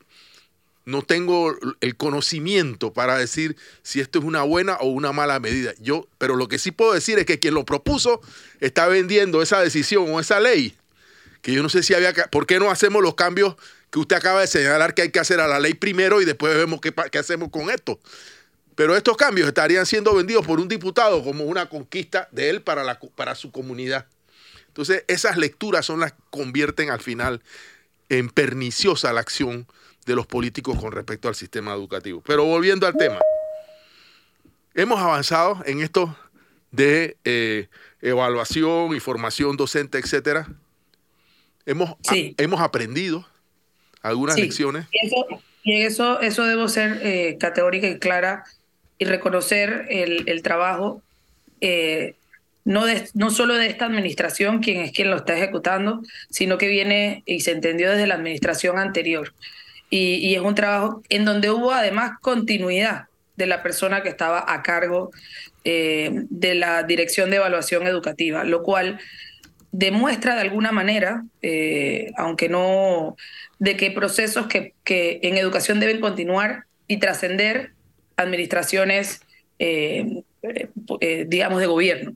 no 0.84 1.02
tengo 1.02 1.56
el 1.80 1.96
conocimiento 1.96 2.92
para 2.92 3.16
decir 3.16 3.56
si 3.82 4.00
esto 4.00 4.18
es 4.18 4.24
una 4.24 4.42
buena 4.42 4.76
o 4.76 4.88
una 4.88 5.12
mala 5.12 5.38
medida. 5.38 5.72
Yo, 5.78 6.08
pero 6.18 6.36
lo 6.36 6.48
que 6.48 6.58
sí 6.58 6.70
puedo 6.70 6.92
decir 6.92 7.18
es 7.18 7.26
que 7.26 7.38
quien 7.38 7.54
lo 7.54 7.64
propuso 7.64 8.20
está 8.60 8.88
vendiendo 8.88 9.42
esa 9.42 9.60
decisión 9.60 10.06
o 10.12 10.20
esa 10.20 10.40
ley, 10.40 10.74
que 11.42 11.52
yo 11.52 11.62
no 11.62 11.68
sé 11.68 11.82
si 11.82 11.94
había 11.94 12.12
¿por 12.12 12.46
qué 12.46 12.58
no 12.58 12.70
hacemos 12.70 13.02
los 13.02 13.14
cambios 13.14 13.56
que 13.90 13.98
usted 13.98 14.16
acaba 14.16 14.40
de 14.40 14.46
señalar 14.46 14.94
que 14.94 15.02
hay 15.02 15.10
que 15.10 15.18
hacer 15.18 15.40
a 15.40 15.48
la 15.48 15.58
ley 15.58 15.74
primero 15.74 16.20
y 16.20 16.24
después 16.24 16.54
vemos 16.56 16.80
qué, 16.80 17.18
hacemos 17.18 17.50
con 17.50 17.70
esto? 17.70 18.00
Pero 18.74 18.96
estos 18.96 19.16
cambios 19.16 19.48
estarían 19.48 19.84
siendo 19.84 20.14
vendidos 20.14 20.46
por 20.46 20.60
un 20.60 20.68
diputado 20.68 21.22
como 21.22 21.44
una 21.44 21.68
conquista 21.68 22.28
de 22.32 22.50
él 22.50 22.62
para, 22.62 22.84
la, 22.84 22.98
para 23.14 23.34
su 23.34 23.52
comunidad. 23.52 24.06
Entonces, 24.68 25.04
esas 25.08 25.36
lecturas 25.36 25.84
son 25.84 26.00
las 26.00 26.12
que 26.12 26.22
convierten 26.30 26.90
al 26.90 27.00
final 27.00 27.42
en 28.08 28.30
perniciosa 28.30 29.12
la 29.12 29.20
acción 29.20 29.66
de 30.06 30.14
los 30.14 30.26
políticos 30.26 30.78
con 30.78 30.92
respecto 30.92 31.28
al 31.28 31.34
sistema 31.34 31.72
educativo. 31.72 32.22
Pero 32.26 32.44
volviendo 32.44 32.86
al 32.86 32.94
tema, 32.96 33.18
hemos 34.74 35.00
avanzado 35.00 35.62
en 35.66 35.80
esto 35.80 36.16
de 36.70 37.16
eh, 37.24 37.68
evaluación 38.00 38.94
y 38.94 39.00
formación 39.00 39.56
docente, 39.56 39.98
etcétera. 39.98 40.48
Hemos, 41.66 41.94
hemos 42.10 42.60
aprendido 42.60 43.26
algunas 44.02 44.38
lecciones. 44.38 44.86
Y 45.62 45.82
eso, 45.82 46.20
eso, 46.20 46.44
debo 46.44 46.68
ser 46.68 47.00
eh, 47.02 47.36
categórica 47.38 47.86
y 47.86 47.98
clara 47.98 48.44
y 48.98 49.04
reconocer 49.04 49.86
el, 49.90 50.42
trabajo 50.42 51.02
eh, 51.60 52.14
no, 52.64 52.84
no 53.14 53.30
solo 53.30 53.54
de 53.54 53.66
esta 53.66 53.86
administración, 53.86 54.60
quien 54.60 54.80
es 54.80 54.92
quien 54.92 55.10
lo 55.10 55.16
está 55.16 55.36
ejecutando, 55.36 56.02
sino 56.30 56.56
que 56.56 56.68
viene 56.68 57.22
y 57.26 57.40
se 57.40 57.52
entendió 57.52 57.90
desde 57.90 58.06
la 58.06 58.14
administración 58.14 58.78
anterior 58.78 59.34
y, 59.90 60.34
es 60.34 60.40
un 60.40 60.54
trabajo 60.54 61.02
en 61.08 61.24
donde 61.24 61.50
hubo 61.50 61.72
además 61.72 62.12
continuidad 62.20 63.06
de 63.36 63.46
la 63.46 63.62
persona 63.62 64.02
que 64.02 64.08
estaba 64.08 64.44
a 64.46 64.62
cargo 64.62 65.10
eh, 65.64 66.10
de 66.30 66.54
la 66.54 66.84
Dirección 66.84 67.30
de 67.30 67.36
Evaluación 67.36 67.86
Educativa, 67.86 68.44
lo 68.44 68.62
cual 68.62 69.00
demuestra 69.72 70.34
de 70.36 70.42
alguna 70.42 70.72
manera, 70.72 71.24
eh, 71.42 72.12
aunque 72.16 72.48
no, 72.48 73.16
de 73.58 73.76
que 73.76 73.90
procesos 73.90 74.46
que, 74.46 74.74
en 74.86 75.36
educación 75.36 75.80
deben 75.80 76.00
continuar 76.00 76.64
y 76.86 76.98
trascender 76.98 77.72
administraciones, 78.16 79.22
eh, 79.58 80.22
digamos, 81.26 81.60
de 81.60 81.66
gobierno. 81.66 82.12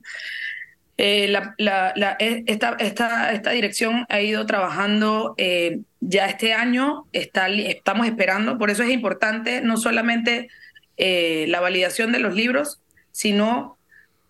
Eh, 0.97 1.33
e, 1.57 2.43
esta, 2.47 3.51
dirección 3.51 4.05
ha 4.07 4.21
ido 4.21 4.45
trabajando 4.45 5.35
eh, 5.37 5.79
ya 5.99 6.27
este 6.27 6.53
año, 6.53 7.05
estamos 7.11 8.07
esperando, 8.07 8.57
por 8.57 8.69
eso 8.69 8.83
es 8.83 8.91
importante 8.91 9.61
no 9.61 9.77
solamente 9.77 10.49
eh, 10.97 11.45
la 11.49 11.59
validación 11.59 12.11
de 12.11 12.19
los 12.19 12.33
libros, 12.33 12.79
sino 13.11 13.77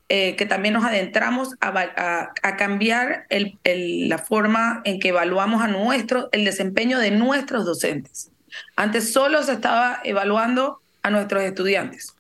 que 0.08 0.46
también 0.48 0.76
nos 0.76 0.86
adentramos 0.86 1.56
a, 1.62 2.32
cambiar 2.60 3.26
la 3.64 4.18
forma 4.20 4.84
en 4.86 5.00
que 5.00 5.10
evaluamos 5.10 5.64
a 5.64 5.68
nuestro, 5.68 6.30
el 6.32 6.46
desempeño 6.46 7.00
de 7.00 7.10
nuestros 7.10 7.66
docentes. 7.66 8.30
Antes 8.76 9.12
solo 9.12 9.42
se 9.42 9.54
estaba 9.54 10.02
evaluando 10.04 10.80
a 11.02 11.10
nuestros 11.10 11.42
estudiantes. 11.42 12.14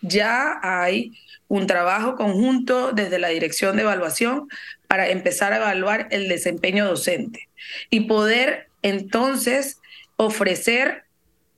Ya 0.00 0.60
hay 0.62 1.12
un 1.50 1.66
trabajo 1.66 2.14
conjunto 2.14 2.92
desde 2.92 3.18
la 3.18 3.28
dirección 3.28 3.74
de 3.74 3.82
evaluación 3.82 4.48
para 4.86 5.08
empezar 5.08 5.52
a 5.52 5.56
evaluar 5.56 6.06
el 6.12 6.28
desempeño 6.28 6.86
docente 6.86 7.48
y 7.90 8.02
poder 8.02 8.68
entonces 8.82 9.80
ofrecer 10.14 11.02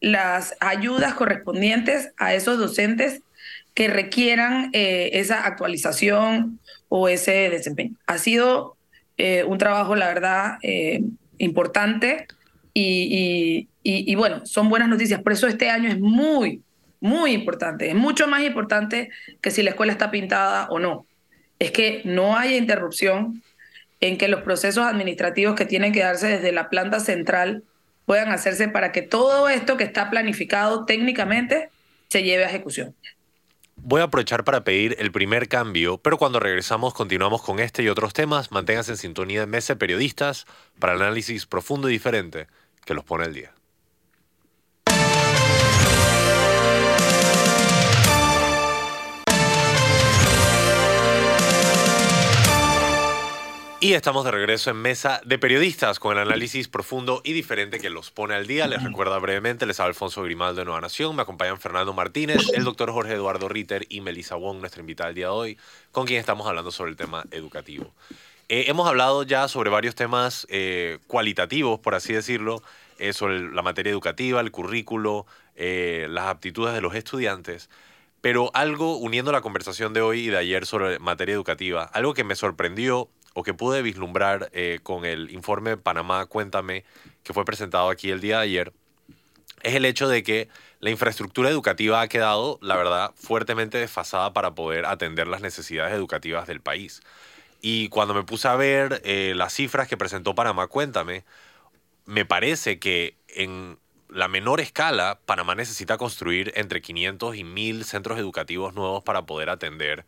las 0.00 0.56
ayudas 0.60 1.12
correspondientes 1.12 2.10
a 2.16 2.32
esos 2.32 2.58
docentes 2.58 3.20
que 3.74 3.88
requieran 3.88 4.70
eh, 4.72 5.10
esa 5.12 5.44
actualización 5.44 6.58
o 6.88 7.10
ese 7.10 7.50
desempeño. 7.50 7.94
Ha 8.06 8.16
sido 8.16 8.78
eh, 9.18 9.44
un 9.44 9.58
trabajo, 9.58 9.94
la 9.94 10.06
verdad, 10.06 10.56
eh, 10.62 11.02
importante 11.36 12.26
y, 12.72 13.68
y 13.82 14.14
bueno, 14.14 14.46
son 14.46 14.70
buenas 14.70 14.88
noticias. 14.88 15.20
Por 15.20 15.34
eso 15.34 15.46
este 15.48 15.68
año 15.68 15.90
es 15.90 16.00
muy, 16.00 16.62
muy 17.02 17.32
importante, 17.32 17.88
es 17.88 17.94
mucho 17.94 18.28
más 18.28 18.42
importante 18.42 19.10
que 19.40 19.50
si 19.50 19.62
la 19.62 19.70
escuela 19.70 19.92
está 19.92 20.10
pintada 20.10 20.68
o 20.70 20.78
no. 20.78 21.06
Es 21.58 21.72
que 21.72 22.00
no 22.04 22.36
haya 22.36 22.56
interrupción 22.56 23.42
en 24.00 24.16
que 24.18 24.28
los 24.28 24.42
procesos 24.42 24.86
administrativos 24.86 25.54
que 25.54 25.66
tienen 25.66 25.92
que 25.92 26.00
darse 26.00 26.28
desde 26.28 26.52
la 26.52 26.70
planta 26.70 27.00
central 27.00 27.64
puedan 28.06 28.30
hacerse 28.30 28.68
para 28.68 28.92
que 28.92 29.02
todo 29.02 29.48
esto 29.48 29.76
que 29.76 29.84
está 29.84 30.10
planificado 30.10 30.84
técnicamente 30.84 31.70
se 32.08 32.22
lleve 32.22 32.44
a 32.44 32.48
ejecución. 32.48 32.94
Voy 33.76 34.00
a 34.00 34.04
aprovechar 34.04 34.44
para 34.44 34.62
pedir 34.62 34.94
el 35.00 35.10
primer 35.10 35.48
cambio, 35.48 35.98
pero 35.98 36.18
cuando 36.18 36.38
regresamos 36.38 36.94
continuamos 36.94 37.42
con 37.42 37.58
este 37.58 37.82
y 37.82 37.88
otros 37.88 38.12
temas. 38.12 38.52
Manténganse 38.52 38.92
en 38.92 38.96
sintonía 38.96 39.44
de 39.44 39.76
Periodistas 39.76 40.46
para 40.78 40.92
análisis 40.92 41.46
profundo 41.46 41.88
y 41.88 41.92
diferente 41.92 42.46
que 42.84 42.94
los 42.94 43.04
pone 43.04 43.24
el 43.24 43.34
día. 43.34 43.52
Y 53.82 53.94
estamos 53.94 54.24
de 54.24 54.30
regreso 54.30 54.70
en 54.70 54.76
Mesa 54.76 55.20
de 55.24 55.40
Periodistas 55.40 55.98
con 55.98 56.12
el 56.12 56.22
análisis 56.22 56.68
profundo 56.68 57.20
y 57.24 57.32
diferente 57.32 57.80
que 57.80 57.90
los 57.90 58.12
pone 58.12 58.36
al 58.36 58.46
día. 58.46 58.68
Les 58.68 58.80
recuerda 58.80 59.18
brevemente, 59.18 59.66
les 59.66 59.80
habla 59.80 59.88
Alfonso 59.88 60.22
Grimaldo 60.22 60.60
de 60.60 60.66
Nueva 60.66 60.80
Nación. 60.80 61.16
Me 61.16 61.22
acompañan 61.22 61.58
Fernando 61.58 61.92
Martínez, 61.92 62.48
el 62.54 62.62
doctor 62.62 62.92
Jorge 62.92 63.14
Eduardo 63.14 63.48
Ritter 63.48 63.84
y 63.88 64.00
Melissa 64.00 64.36
Wong, 64.36 64.60
nuestra 64.60 64.82
invitada 64.82 65.08
del 65.08 65.16
día 65.16 65.26
de 65.26 65.32
hoy, 65.32 65.58
con 65.90 66.06
quien 66.06 66.20
estamos 66.20 66.46
hablando 66.46 66.70
sobre 66.70 66.92
el 66.92 66.96
tema 66.96 67.24
educativo. 67.32 67.92
Eh, 68.48 68.66
hemos 68.68 68.86
hablado 68.86 69.24
ya 69.24 69.48
sobre 69.48 69.68
varios 69.68 69.96
temas 69.96 70.46
eh, 70.48 71.00
cualitativos, 71.08 71.80
por 71.80 71.96
así 71.96 72.12
decirlo, 72.12 72.62
eh, 73.00 73.12
sobre 73.12 73.50
la 73.52 73.62
materia 73.62 73.90
educativa, 73.90 74.40
el 74.40 74.52
currículo, 74.52 75.26
las 75.56 76.26
aptitudes 76.26 76.72
de 76.72 76.82
los 76.82 76.94
estudiantes. 76.94 77.68
Pero 78.20 78.52
algo, 78.54 78.96
uniendo 78.98 79.32
la 79.32 79.40
conversación 79.40 79.92
de 79.92 80.02
hoy 80.02 80.28
y 80.28 80.28
de 80.28 80.38
ayer 80.38 80.66
sobre 80.66 81.00
materia 81.00 81.34
educativa, 81.34 81.82
algo 81.82 82.14
que 82.14 82.22
me 82.22 82.36
sorprendió 82.36 83.08
o 83.34 83.42
que 83.42 83.54
pude 83.54 83.82
vislumbrar 83.82 84.50
eh, 84.52 84.80
con 84.82 85.04
el 85.04 85.30
informe 85.30 85.76
Panamá 85.76 86.26
Cuéntame 86.26 86.84
que 87.22 87.32
fue 87.32 87.44
presentado 87.44 87.88
aquí 87.88 88.10
el 88.10 88.20
día 88.20 88.38
de 88.38 88.44
ayer, 88.44 88.72
es 89.62 89.74
el 89.74 89.84
hecho 89.84 90.08
de 90.08 90.22
que 90.22 90.48
la 90.80 90.90
infraestructura 90.90 91.48
educativa 91.48 92.00
ha 92.00 92.08
quedado, 92.08 92.58
la 92.62 92.76
verdad, 92.76 93.12
fuertemente 93.14 93.78
desfasada 93.78 94.32
para 94.32 94.54
poder 94.54 94.86
atender 94.86 95.28
las 95.28 95.40
necesidades 95.40 95.94
educativas 95.94 96.48
del 96.48 96.60
país. 96.60 97.00
Y 97.60 97.88
cuando 97.88 98.14
me 98.14 98.24
puse 98.24 98.48
a 98.48 98.56
ver 98.56 99.00
eh, 99.04 99.34
las 99.36 99.54
cifras 99.54 99.86
que 99.86 99.96
presentó 99.96 100.34
Panamá 100.34 100.66
Cuéntame, 100.66 101.24
me 102.06 102.24
parece 102.24 102.80
que 102.80 103.14
en 103.28 103.78
la 104.08 104.26
menor 104.26 104.60
escala, 104.60 105.20
Panamá 105.24 105.54
necesita 105.54 105.96
construir 105.96 106.52
entre 106.56 106.82
500 106.82 107.36
y 107.36 107.44
1000 107.44 107.84
centros 107.84 108.18
educativos 108.18 108.74
nuevos 108.74 109.04
para 109.04 109.22
poder 109.22 109.48
atender 109.48 110.04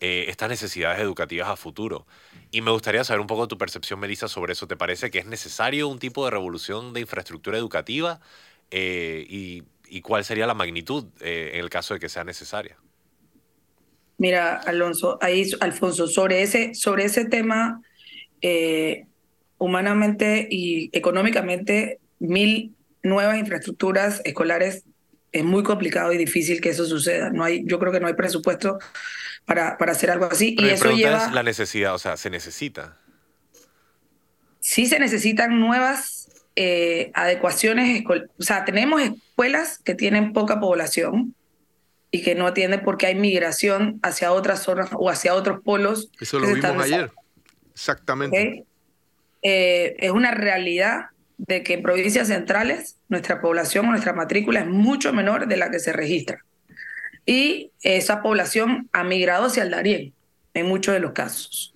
eh, 0.00 0.26
estas 0.28 0.48
necesidades 0.48 1.00
educativas 1.00 1.48
a 1.48 1.56
futuro. 1.56 2.06
Y 2.50 2.60
me 2.60 2.70
gustaría 2.70 3.04
saber 3.04 3.20
un 3.20 3.26
poco 3.26 3.48
tu 3.48 3.58
percepción, 3.58 4.00
Melissa, 4.00 4.28
sobre 4.28 4.52
eso. 4.52 4.66
¿Te 4.66 4.76
parece 4.76 5.10
que 5.10 5.18
es 5.18 5.26
necesario 5.26 5.88
un 5.88 5.98
tipo 5.98 6.24
de 6.24 6.30
revolución 6.30 6.92
de 6.92 7.00
infraestructura 7.00 7.58
educativa? 7.58 8.20
Eh, 8.70 9.26
y, 9.28 10.00
cuál 10.02 10.24
sería 10.24 10.46
la 10.46 10.54
magnitud 10.54 11.06
eh, 11.20 11.52
en 11.54 11.60
el 11.60 11.70
caso 11.70 11.94
de 11.94 12.00
que 12.00 12.08
sea 12.08 12.22
necesaria? 12.22 12.76
Mira, 14.18 14.56
Alonso, 14.56 15.18
ahí, 15.20 15.50
Alfonso, 15.60 16.06
sobre 16.06 16.42
ese, 16.42 16.74
sobre 16.74 17.04
ese 17.04 17.24
tema, 17.24 17.80
eh, 18.42 19.06
humanamente 19.58 20.46
y 20.50 20.90
económicamente, 20.96 22.00
mil 22.18 22.74
nuevas 23.02 23.38
infraestructuras 23.38 24.20
escolares 24.24 24.84
es 25.32 25.44
muy 25.44 25.62
complicado 25.62 26.12
y 26.12 26.18
difícil 26.18 26.60
que 26.60 26.70
eso 26.70 26.84
suceda. 26.84 27.30
No 27.30 27.44
hay, 27.44 27.62
yo 27.64 27.78
creo 27.78 27.92
que 27.92 28.00
no 28.00 28.06
hay 28.06 28.14
presupuesto 28.14 28.78
para, 29.44 29.76
para 29.78 29.92
hacer 29.92 30.10
algo 30.10 30.26
así. 30.26 30.56
y 30.58 30.68
eso 30.68 30.90
lleva... 30.92 31.30
la 31.30 31.42
necesidad, 31.42 31.94
o 31.94 31.98
sea, 31.98 32.16
¿se 32.16 32.30
necesita? 32.30 32.96
Sí 34.60 34.86
se 34.86 34.98
necesitan 34.98 35.60
nuevas 35.60 36.30
eh, 36.56 37.10
adecuaciones. 37.14 38.04
O 38.38 38.42
sea, 38.42 38.64
tenemos 38.64 39.00
escuelas 39.02 39.78
que 39.78 39.94
tienen 39.94 40.32
poca 40.32 40.60
población 40.60 41.34
y 42.10 42.22
que 42.22 42.34
no 42.34 42.46
atiende 42.46 42.78
porque 42.78 43.06
hay 43.06 43.14
migración 43.14 44.00
hacia 44.02 44.32
otras 44.32 44.62
zonas 44.62 44.90
o 44.92 45.10
hacia 45.10 45.34
otros 45.34 45.60
polos. 45.62 46.10
Eso 46.20 46.38
lo 46.38 46.52
vimos 46.52 46.84
ayer. 46.84 47.10
Exactamente. 47.72 48.64
Eh, 49.42 49.94
es 49.98 50.10
una 50.10 50.32
realidad 50.32 51.10
de 51.38 51.62
que 51.62 51.74
en 51.74 51.82
provincias 51.82 52.28
centrales 52.28 52.96
nuestra 53.08 53.40
población 53.40 53.86
o 53.86 53.90
nuestra 53.90 54.12
matrícula 54.12 54.60
es 54.60 54.66
mucho 54.66 55.12
menor 55.12 55.46
de 55.46 55.56
la 55.56 55.70
que 55.70 55.78
se 55.78 55.92
registra. 55.92 56.44
Y 57.24 57.72
esa 57.82 58.22
población 58.22 58.88
ha 58.92 59.04
migrado 59.04 59.46
hacia 59.46 59.62
el 59.62 59.70
Darién 59.70 60.12
en 60.54 60.66
muchos 60.66 60.94
de 60.94 61.00
los 61.00 61.12
casos. 61.12 61.74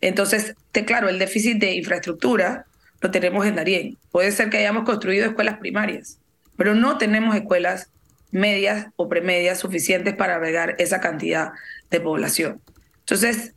Entonces, 0.00 0.54
te, 0.72 0.84
claro, 0.84 1.08
el 1.08 1.18
déficit 1.18 1.58
de 1.58 1.74
infraestructura 1.74 2.66
lo 3.00 3.10
tenemos 3.10 3.46
en 3.46 3.56
Darién. 3.56 3.98
Puede 4.10 4.32
ser 4.32 4.50
que 4.50 4.58
hayamos 4.58 4.84
construido 4.84 5.26
escuelas 5.26 5.58
primarias, 5.58 6.18
pero 6.56 6.74
no 6.74 6.98
tenemos 6.98 7.34
escuelas 7.34 7.90
medias 8.30 8.88
o 8.96 9.08
premedias 9.08 9.58
suficientes 9.58 10.14
para 10.14 10.36
albergar 10.36 10.76
esa 10.78 11.00
cantidad 11.00 11.52
de 11.90 12.00
población. 12.00 12.60
Entonces, 13.00 13.54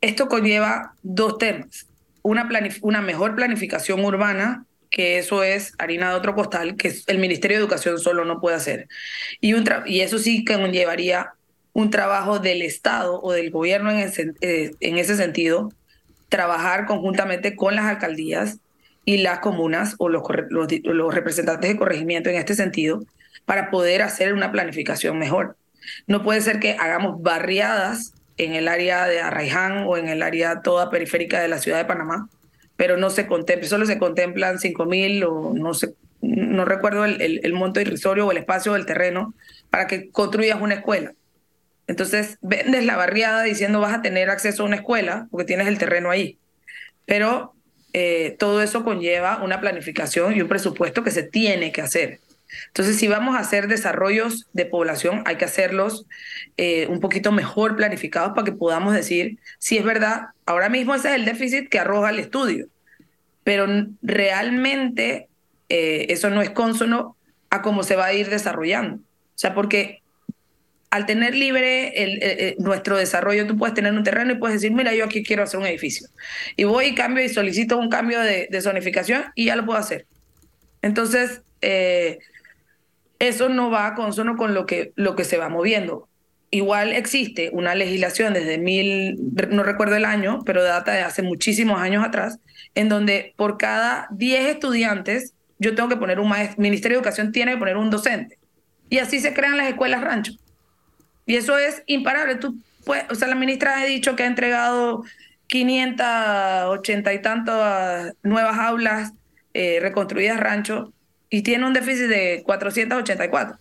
esto 0.00 0.28
conlleva 0.28 0.94
dos 1.02 1.38
temas. 1.38 1.86
Una, 2.22 2.48
una 2.82 3.02
mejor 3.02 3.34
planificación 3.34 4.04
urbana, 4.04 4.64
que 4.90 5.18
eso 5.18 5.42
es 5.42 5.72
harina 5.78 6.10
de 6.10 6.16
otro 6.16 6.34
costal, 6.34 6.76
que 6.76 6.94
el 7.06 7.18
Ministerio 7.18 7.56
de 7.56 7.62
Educación 7.62 7.98
solo 7.98 8.24
no 8.24 8.40
puede 8.40 8.56
hacer. 8.56 8.88
Y, 9.40 9.54
un 9.54 9.64
y 9.86 10.00
eso 10.00 10.18
sí 10.18 10.44
que 10.44 10.54
conllevaría 10.54 11.32
un 11.72 11.90
trabajo 11.90 12.38
del 12.38 12.62
Estado 12.62 13.20
o 13.22 13.32
del 13.32 13.50
gobierno 13.50 13.90
en 13.90 13.98
ese, 13.98 14.34
eh, 14.42 14.72
en 14.80 14.98
ese 14.98 15.16
sentido, 15.16 15.72
trabajar 16.28 16.86
conjuntamente 16.86 17.56
con 17.56 17.74
las 17.74 17.86
alcaldías 17.86 18.58
y 19.04 19.18
las 19.18 19.40
comunas 19.40 19.94
o 19.98 20.08
los, 20.08 20.22
los, 20.50 20.68
los 20.84 21.14
representantes 21.14 21.70
de 21.70 21.76
corregimiento 21.76 22.30
en 22.30 22.36
este 22.36 22.54
sentido, 22.54 23.02
para 23.44 23.70
poder 23.70 24.02
hacer 24.02 24.34
una 24.34 24.52
planificación 24.52 25.18
mejor. 25.18 25.56
No 26.06 26.22
puede 26.22 26.40
ser 26.40 26.60
que 26.60 26.76
hagamos 26.78 27.22
barriadas 27.22 28.14
en 28.38 28.54
el 28.54 28.68
área 28.68 29.06
de 29.06 29.20
Arraiján 29.20 29.84
o 29.86 29.96
en 29.96 30.08
el 30.08 30.22
área 30.22 30.62
toda 30.62 30.90
periférica 30.90 31.40
de 31.40 31.48
la 31.48 31.58
ciudad 31.58 31.78
de 31.78 31.84
Panamá, 31.84 32.28
pero 32.76 32.96
no 32.96 33.10
se 33.10 33.26
contemple, 33.26 33.68
solo 33.68 33.86
se 33.86 33.98
contemplan 33.98 34.58
5 34.58 34.84
mil 34.86 35.24
o 35.24 35.52
no 35.54 35.74
sé, 35.74 35.94
no 36.20 36.64
recuerdo 36.64 37.04
el, 37.04 37.40
el, 37.42 37.52
monto 37.52 37.80
irrisorio 37.80 38.26
o 38.26 38.30
el 38.30 38.38
espacio 38.38 38.72
del 38.72 38.86
terreno 38.86 39.34
para 39.70 39.86
que 39.86 40.10
construyas 40.10 40.60
una 40.60 40.74
escuela. 40.74 41.12
Entonces 41.86 42.38
vendes 42.40 42.84
la 42.84 42.96
barriada 42.96 43.42
diciendo 43.42 43.80
vas 43.80 43.92
a 43.92 44.02
tener 44.02 44.30
acceso 44.30 44.62
a 44.62 44.66
una 44.66 44.76
escuela 44.76 45.26
porque 45.30 45.44
tienes 45.44 45.66
el 45.66 45.78
terreno 45.78 46.10
ahí. 46.10 46.38
Pero 47.06 47.54
eh, 47.92 48.36
todo 48.38 48.62
eso 48.62 48.84
conlleva 48.84 49.42
una 49.42 49.60
planificación 49.60 50.34
y 50.34 50.40
un 50.40 50.48
presupuesto 50.48 51.02
que 51.02 51.10
se 51.10 51.24
tiene 51.24 51.72
que 51.72 51.82
hacer. 51.82 52.20
Entonces, 52.68 52.96
si 52.96 53.08
vamos 53.08 53.36
a 53.36 53.40
hacer 53.40 53.68
desarrollos 53.68 54.48
de 54.52 54.66
población, 54.66 55.22
hay 55.26 55.36
que 55.36 55.44
hacerlos 55.44 56.06
eh, 56.56 56.86
un 56.88 57.00
poquito 57.00 57.32
mejor 57.32 57.76
planificados 57.76 58.32
para 58.34 58.44
que 58.44 58.52
podamos 58.52 58.94
decir 58.94 59.38
si 59.58 59.78
es 59.78 59.84
verdad. 59.84 60.28
Ahora 60.46 60.68
mismo 60.68 60.94
ese 60.94 61.08
es 61.08 61.14
el 61.14 61.24
déficit 61.24 61.68
que 61.68 61.78
arroja 61.78 62.10
el 62.10 62.18
estudio, 62.18 62.66
pero 63.44 63.66
realmente 64.02 65.28
eh, 65.68 66.06
eso 66.10 66.30
no 66.30 66.42
es 66.42 66.50
consono 66.50 67.16
a 67.50 67.62
cómo 67.62 67.82
se 67.82 67.96
va 67.96 68.06
a 68.06 68.12
ir 68.14 68.28
desarrollando. 68.30 68.96
O 68.96 69.38
sea, 69.38 69.54
porque 69.54 70.02
al 70.92 71.06
tener 71.06 71.34
libre 71.34 72.02
el, 72.02 72.56
nuestro 72.58 72.98
desarrollo, 72.98 73.46
tú 73.46 73.56
puedes 73.56 73.74
tener 73.74 73.94
un 73.94 74.04
terreno 74.04 74.32
y 74.32 74.36
puedes 74.36 74.60
decir, 74.60 74.76
mira, 74.76 74.94
yo 74.94 75.06
aquí 75.06 75.22
quiero 75.22 75.42
hacer 75.42 75.58
un 75.58 75.64
edificio. 75.64 76.06
Y 76.54 76.64
voy 76.64 76.88
y 76.88 76.94
cambio 76.94 77.24
y 77.24 77.30
solicito 77.30 77.78
un 77.78 77.88
cambio 77.88 78.20
de, 78.20 78.60
zonificación 78.60 79.24
y 79.34 79.46
ya 79.46 79.56
lo 79.56 79.64
puedo 79.64 79.78
hacer. 79.78 80.04
Entonces, 80.82 81.40
eh, 81.62 82.18
eso 83.22 83.48
no 83.48 83.70
va 83.70 83.86
a 83.86 83.94
consono 83.94 84.36
con 84.36 84.52
lo 84.52 84.66
que, 84.66 84.92
lo 84.96 85.14
que 85.14 85.22
se 85.22 85.36
va 85.38 85.48
moviendo. 85.48 86.08
Igual 86.50 86.92
existe 86.92 87.50
una 87.52 87.76
legislación 87.76 88.34
desde 88.34 88.58
mil, 88.58 89.16
no 89.50 89.62
recuerdo 89.62 89.94
el 89.94 90.04
año, 90.04 90.40
pero 90.44 90.64
data 90.64 90.92
de 90.92 91.02
hace 91.02 91.22
muchísimos 91.22 91.80
años 91.80 92.04
atrás, 92.04 92.40
en 92.74 92.88
donde 92.88 93.32
por 93.36 93.58
cada 93.58 94.08
10 94.10 94.48
estudiantes 94.48 95.34
yo 95.60 95.76
tengo 95.76 95.88
que 95.88 95.96
poner 95.96 96.18
un 96.18 96.28
maestro, 96.28 96.60
Ministerio 96.60 96.96
de 96.96 97.02
Educación 97.02 97.30
tiene 97.30 97.52
que 97.52 97.58
poner 97.58 97.76
un 97.76 97.90
docente. 97.90 98.38
Y 98.90 98.98
así 98.98 99.20
se 99.20 99.32
crean 99.32 99.56
las 99.56 99.68
escuelas 99.68 100.02
rancho. 100.02 100.32
Y 101.24 101.36
eso 101.36 101.56
es 101.56 101.84
imparable. 101.86 102.34
Tú 102.34 102.58
puedes, 102.84 103.08
o 103.08 103.14
sea, 103.14 103.28
la 103.28 103.36
ministra 103.36 103.78
ha 103.78 103.84
dicho 103.84 104.16
que 104.16 104.24
ha 104.24 104.26
entregado 104.26 105.04
580 105.46 107.14
y 107.14 107.22
tantas 107.22 108.14
nuevas 108.24 108.58
aulas 108.58 109.12
eh, 109.54 109.78
reconstruidas 109.80 110.40
rancho 110.40 110.92
y 111.32 111.40
tiene 111.40 111.66
un 111.66 111.72
déficit 111.72 112.08
de 112.08 112.42
484. 112.44 113.58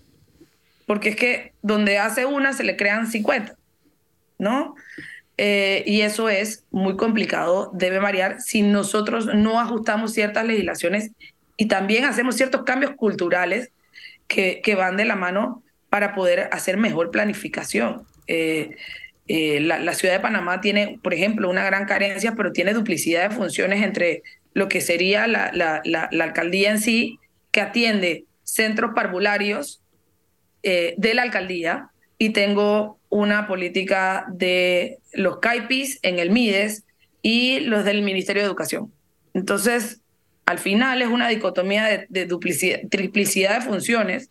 Porque 0.86 1.10
es 1.10 1.16
que 1.16 1.54
donde 1.62 1.98
hace 2.00 2.26
una 2.26 2.52
se 2.52 2.66
le 2.66 2.76
crean 2.76 3.08
50, 3.08 3.56
¿no? 4.38 4.76
Eh, 5.38 5.82
y 5.88 6.02
eso 6.02 6.28
es 6.28 6.66
muy 6.70 6.98
complicado, 6.98 7.72
debe 7.74 8.00
variar 8.00 8.42
si 8.42 8.62
nosotros 8.62 9.28
no 9.34 9.62
ajustamos 9.62 10.12
ciertas 10.12 10.46
legislaciones 10.46 11.12
y 11.56 11.68
también 11.68 12.04
hacemos 12.04 12.36
ciertos 12.36 12.64
cambios 12.64 12.92
culturales 12.98 13.72
que, 14.28 14.60
que 14.62 14.76
van 14.76 14.98
de 14.98 15.06
la 15.06 15.16
mano 15.16 15.64
para 15.90 16.14
poder 16.14 16.50
hacer 16.52 16.76
mejor 16.76 17.10
planificación. 17.10 18.06
Eh, 18.28 18.76
eh, 19.30 19.62
la, 19.62 19.94
ciudad 19.94 20.16
de 20.16 20.20
Panamá 20.20 20.60
tiene, 20.60 21.00
por 21.02 21.14
ejemplo, 21.14 21.50
una 21.50 21.64
gran 21.64 21.86
carencia, 21.86 22.34
pero 22.36 22.52
tiene 22.52 22.74
duplicidad 22.74 23.30
de 23.30 23.36
funciones 23.36 23.82
entre 23.82 24.24
lo 24.54 24.68
que 24.68 24.82
sería 24.82 25.26
la, 25.26 25.52
la 25.54 26.24
alcaldía 26.26 26.72
en 26.72 26.80
sí 26.82 27.18
que 27.52 27.62
atiende 27.62 28.26
centros 28.44 28.92
parvularios 28.96 29.82
eh, 30.64 30.94
de 30.98 31.14
la 31.14 31.24
alcaldía 31.24 31.90
y 32.18 32.32
tengo 32.32 33.00
una 33.10 33.48
política 33.48 34.26
de 34.30 35.00
los 35.14 35.40
CAIPIS 35.40 36.00
en 36.04 36.20
el 36.20 36.30
MIDES 36.30 36.86
y 37.22 37.62
los 37.62 37.84
del 37.84 38.02
Ministerio 38.02 38.42
de 38.42 38.48
Educación. 38.48 38.92
Entonces, 39.34 40.02
al 40.46 40.60
final 40.60 41.02
es 41.02 41.08
una 41.08 41.28
dicotomía 41.30 42.06
de, 42.10 42.26
duplicidad, 42.26 42.80
triplicidad 42.90 43.60
de 43.60 43.66
funciones 43.66 44.30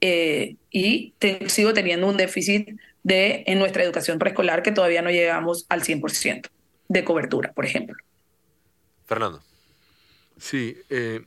eh, 0.00 0.56
y 0.70 1.14
sigo 1.46 1.72
teniendo 1.72 2.06
un 2.08 2.16
déficit 2.16 2.68
de, 3.02 3.44
en 3.46 3.58
nuestra 3.58 3.82
educación 3.82 4.18
preescolar 4.18 4.62
que 4.62 4.72
todavía 4.72 5.02
no 5.02 5.10
llegamos 5.10 5.66
al 5.68 5.82
100% 5.82 6.48
de 6.88 7.04
cobertura, 7.04 7.52
por 7.52 7.64
ejemplo. 7.64 7.96
Fernando. 9.06 9.42
Sí, 10.38 10.76
eh, 10.90 11.22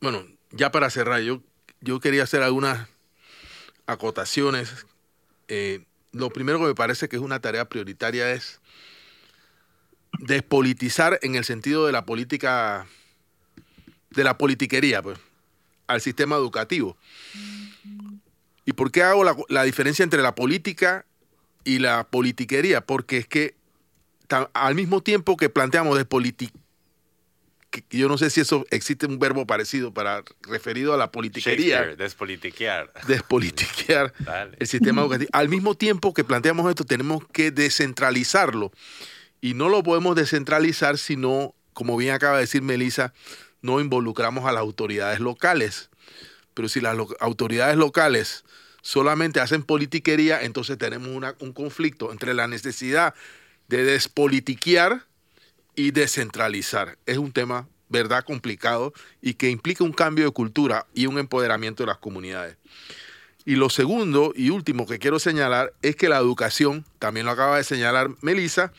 bueno, 0.00 0.24
ya 0.50 0.70
para 0.70 0.90
cerrar, 0.90 1.20
yo, 1.20 1.42
yo 1.80 2.00
quería 2.00 2.22
hacer 2.22 2.42
algunas 2.42 2.88
acotaciones. 3.86 4.86
Eh, 5.48 5.84
lo 6.12 6.30
primero 6.30 6.58
que 6.58 6.66
me 6.66 6.74
parece 6.74 7.08
que 7.08 7.16
es 7.16 7.22
una 7.22 7.40
tarea 7.40 7.68
prioritaria 7.68 8.32
es 8.32 8.60
despolitizar 10.18 11.18
en 11.22 11.34
el 11.34 11.44
sentido 11.44 11.86
de 11.86 11.92
la 11.92 12.04
política, 12.06 12.86
de 14.10 14.24
la 14.24 14.38
politiquería, 14.38 15.02
pues, 15.02 15.18
al 15.86 16.00
sistema 16.00 16.36
educativo. 16.36 16.96
¿Y 18.64 18.72
por 18.72 18.90
qué 18.90 19.02
hago 19.02 19.24
la, 19.24 19.36
la 19.48 19.62
diferencia 19.62 20.02
entre 20.02 20.22
la 20.22 20.34
política 20.34 21.04
y 21.64 21.78
la 21.78 22.04
politiquería? 22.04 22.80
Porque 22.80 23.18
es 23.18 23.28
que 23.28 23.54
al 24.54 24.74
mismo 24.74 25.02
tiempo 25.02 25.36
que 25.36 25.48
planteamos 25.48 25.96
despolitizar, 25.96 26.65
yo 27.90 28.08
no 28.08 28.18
sé 28.18 28.30
si 28.30 28.40
eso 28.40 28.66
existe 28.70 29.06
un 29.06 29.18
verbo 29.18 29.46
parecido 29.46 29.92
para 29.92 30.22
referido 30.42 30.94
a 30.94 30.96
la 30.96 31.10
politiquería. 31.10 31.82
Despolitiquear. 31.96 32.92
Despolitiquear 33.06 34.12
el 34.58 34.66
sistema 34.66 35.02
educativo. 35.02 35.30
Al 35.32 35.48
mismo 35.48 35.74
tiempo 35.74 36.14
que 36.14 36.24
planteamos 36.24 36.68
esto, 36.68 36.84
tenemos 36.84 37.22
que 37.32 37.50
descentralizarlo. 37.50 38.72
Y 39.40 39.54
no 39.54 39.68
lo 39.68 39.82
podemos 39.82 40.16
descentralizar 40.16 40.98
si 40.98 41.16
no, 41.16 41.54
como 41.72 41.96
bien 41.96 42.14
acaba 42.14 42.36
de 42.36 42.42
decir 42.42 42.62
Melissa, 42.62 43.12
no 43.62 43.80
involucramos 43.80 44.44
a 44.44 44.52
las 44.52 44.60
autoridades 44.60 45.20
locales. 45.20 45.90
Pero 46.54 46.68
si 46.68 46.80
las 46.80 46.96
autoridades 47.20 47.76
locales 47.76 48.44
solamente 48.82 49.40
hacen 49.40 49.62
politiquería, 49.62 50.42
entonces 50.42 50.78
tenemos 50.78 51.08
un 51.40 51.52
conflicto 51.52 52.12
entre 52.12 52.34
la 52.34 52.46
necesidad 52.46 53.14
de 53.68 53.84
despolitiquear 53.84 55.05
y 55.76 55.92
descentralizar. 55.92 56.98
Es 57.06 57.18
un 57.18 57.32
tema, 57.32 57.68
verdad, 57.88 58.24
complicado 58.24 58.92
y 59.22 59.34
que 59.34 59.50
implica 59.50 59.84
un 59.84 59.92
cambio 59.92 60.24
de 60.24 60.32
cultura 60.32 60.86
y 60.94 61.06
un 61.06 61.18
empoderamiento 61.18 61.82
de 61.82 61.88
las 61.88 61.98
comunidades. 61.98 62.56
Y 63.44 63.54
lo 63.54 63.70
segundo 63.70 64.32
y 64.34 64.50
último 64.50 64.86
que 64.86 64.98
quiero 64.98 65.20
señalar 65.20 65.72
es 65.82 65.94
que 65.94 66.08
la 66.08 66.16
educación, 66.16 66.84
también 66.98 67.26
lo 67.26 67.32
acaba 67.32 67.58
de 67.58 67.64
señalar 67.64 68.10
Melissa, 68.20 68.72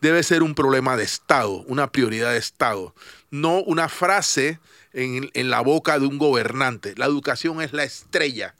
debe 0.00 0.22
ser 0.22 0.44
un 0.44 0.54
problema 0.54 0.96
de 0.96 1.02
Estado, 1.02 1.64
una 1.66 1.90
prioridad 1.90 2.30
de 2.30 2.38
Estado, 2.38 2.94
no 3.30 3.60
una 3.62 3.88
frase 3.88 4.60
en, 4.92 5.30
en 5.34 5.50
la 5.50 5.60
boca 5.60 5.98
de 5.98 6.06
un 6.06 6.18
gobernante. 6.18 6.94
La 6.96 7.06
educación 7.06 7.62
es 7.62 7.72
la 7.72 7.84
estrella. 7.84 8.54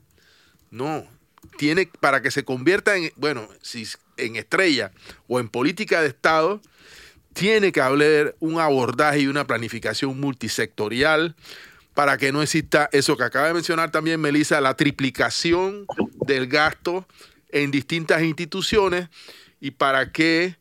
No, 0.71 1.07
tiene 1.59 1.89
para 2.01 2.23
que 2.23 2.31
se 2.31 2.45
convierta 2.45 2.97
en, 2.97 3.13
bueno, 3.17 3.49
si 3.61 3.87
en 4.17 4.37
estrella 4.37 4.93
o 5.29 5.41
en 5.41 5.49
política 5.49 6.01
de 6.01 6.09
Estado, 6.09 6.61
tiene 7.33 7.73
que 7.73 7.81
haber 7.81 8.37
un 8.41 8.61
abordaje 8.61 9.21
y 9.21 9.27
una 9.27 9.47
planificación 9.47 10.19
multisectorial 10.21 11.35
para 11.95 12.17
que 12.17 12.33
no 12.33 12.43
exista 12.43 12.89
eso 12.93 13.17
que 13.17 13.25
acaba 13.25 13.49
de 13.49 13.55
mencionar 13.55 13.91
también 13.91 14.21
Melissa, 14.21 14.61
la 14.61 14.77
triplicación 14.77 15.87
del 16.27 16.47
gasto 16.47 17.07
en 17.51 17.71
distintas 17.71 18.23
instituciones 18.23 19.09
y 19.61 19.73
para 19.73 20.11
que 20.11 20.57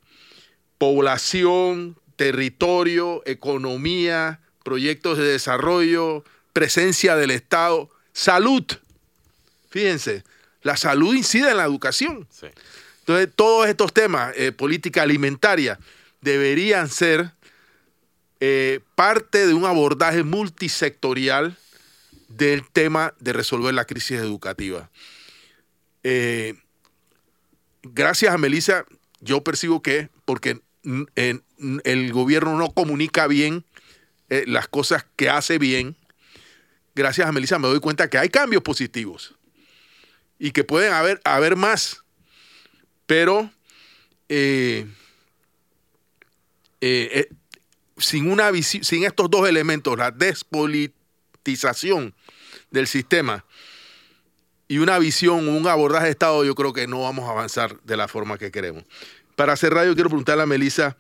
población, 0.78 1.98
territorio, 2.16 3.22
economía, 3.26 4.40
proyectos 4.64 5.18
de 5.18 5.24
desarrollo, 5.26 6.24
presencia 6.54 7.16
del 7.16 7.32
Estado, 7.32 7.90
salud. 8.14 8.66
Fíjense, 9.70 10.24
la 10.64 10.76
salud 10.76 11.16
incide 11.16 11.52
en 11.52 11.58
la 11.58 11.64
educación. 11.64 12.28
Entonces, 13.00 13.30
todos 13.36 13.68
estos 13.68 13.94
temas, 13.94 14.34
eh, 14.36 14.52
política 14.52 15.02
alimentaria, 15.02 15.80
deberían 16.22 16.90
ser 16.90 17.34
eh, 18.40 18.80
parte 18.96 19.46
de 19.46 19.54
un 19.54 19.66
abordaje 19.66 20.24
multisectorial 20.24 21.58
del 22.28 22.68
tema 22.68 23.14
de 23.20 23.34
resolver 23.34 23.74
la 23.74 23.86
crisis 23.86 24.20
educativa. 24.20 24.90
Eh, 26.04 26.56
gracias 27.84 28.34
a 28.34 28.38
Melissa, 28.38 28.86
yo 29.20 29.44
percibo 29.44 29.82
que, 29.82 30.10
porque 30.26 30.62
el 31.14 32.14
gobierno 32.14 32.58
no 32.58 32.72
comunica 32.72 33.28
bien 33.28 33.64
eh, 34.30 34.46
las 34.48 34.68
cosas 34.68 35.06
que 35.16 35.30
hace 35.30 35.60
bien, 35.60 35.96
gracias 36.96 37.28
a 37.28 37.32
Melissa 37.32 37.60
me 37.60 37.68
doy 37.68 37.80
cuenta 37.80 38.10
que 38.10 38.18
hay 38.18 38.30
cambios 38.30 38.64
positivos 38.64 39.36
y 40.40 40.52
que 40.52 40.64
pueden 40.64 40.94
haber, 40.94 41.22
haber 41.24 41.56
más, 41.56 42.04
pero 43.06 43.52
sin, 47.98 48.32
una 48.32 48.52
sin 48.62 49.04
estos 49.04 49.30
dos 49.30 49.48
elementos, 49.48 49.98
la 49.98 50.12
despolitización 50.12 52.16
del 52.72 52.88
sistema 52.88 53.46
y 54.68 54.78
una 54.78 54.98
visión, 55.00 55.50
un 55.50 55.68
abordaje 55.68 56.06
de 56.06 56.12
Estado, 56.12 56.46
yo 56.46 56.56
creo 56.56 56.72
que 56.72 56.88
no 56.88 57.02
vamos 57.02 57.28
a 57.28 57.32
avanzar 57.32 57.82
de 57.82 57.98
la 57.98 58.08
forma 58.08 58.38
que 58.38 58.52
queremos. 58.52 58.86
Para 59.36 59.58
cerrar, 59.58 59.86
yo 59.86 59.96
quiero 59.96 60.10
preguntarle 60.10 60.44
a 60.44 60.46
Melissa 60.46 60.96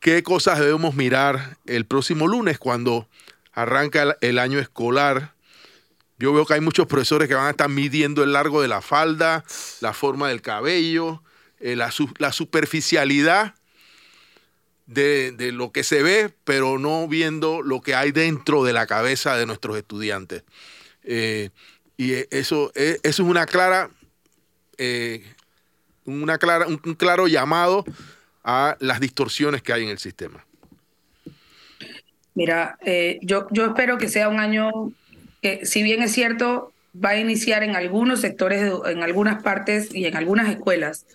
qué 0.00 0.24
cosas 0.24 0.58
debemos 0.58 0.96
mirar 0.96 1.58
el 1.66 1.86
próximo 1.86 2.26
lunes 2.26 2.58
cuando 2.58 3.08
arranca 3.52 4.16
el 4.20 4.40
año 4.40 4.58
escolar. 4.58 5.34
Yo 6.18 6.32
veo 6.32 6.44
que 6.44 6.54
hay 6.54 6.60
muchos 6.60 6.86
profesores 6.86 7.28
que 7.28 7.34
van 7.34 7.46
a 7.46 7.50
estar 7.50 7.68
midiendo 7.68 8.24
el 8.24 8.32
largo 8.32 8.60
de 8.60 8.66
la 8.66 8.82
falda, 8.82 9.44
la 9.80 9.92
forma 9.92 10.28
del 10.28 10.42
cabello, 10.42 11.22
eh, 11.60 11.76
la 11.76 12.32
superficialidad 12.32 13.54
de, 14.86 15.50
lo 15.52 15.72
que 15.72 15.84
se 15.84 16.02
ve, 16.02 16.30
pero 16.44 16.78
no 16.78 17.08
viendo 17.08 17.62
lo 17.62 17.80
que 17.80 17.94
hay 17.94 18.12
dentro 18.12 18.64
de 18.64 18.72
la 18.72 18.86
cabeza 18.86 19.36
de 19.36 19.46
nuestros 19.46 19.76
estudiantes. 19.76 20.44
Eh, 21.02 21.50
y 21.96 22.12
eso, 22.30 22.72
eh, 22.74 22.98
eso 23.02 23.22
es 23.22 23.28
una 23.28 23.46
clara, 23.46 23.90
eh, 24.78 25.24
una 26.04 26.38
clara, 26.38 26.66
un, 26.66 26.78
claro 26.94 27.28
llamado 27.28 27.84
a 28.42 28.76
las 28.80 29.00
distorsiones 29.00 29.62
que 29.62 29.72
hay 29.72 29.84
en 29.84 29.90
el 29.90 29.98
sistema. 29.98 30.44
Mira, 32.34 32.78
yo, 33.22 33.46
yo 33.52 33.66
espero 33.66 33.96
que 33.96 34.08
sea 34.08 34.28
un 34.28 34.40
año 34.40 34.92
que, 35.40 35.64
si 35.64 35.84
bien 35.84 36.02
es 36.02 36.12
cierto, 36.12 36.72
va 37.02 37.10
a 37.10 37.16
iniciar 37.16 37.62
en 37.62 37.76
algunos 37.76 38.20
sectores, 38.20 38.72
en 38.86 39.02
algunas 39.04 39.42
partes 39.42 39.94
y 39.94 40.06
en 40.06 40.16
algunas 40.16 40.48
escuelas 40.48 41.06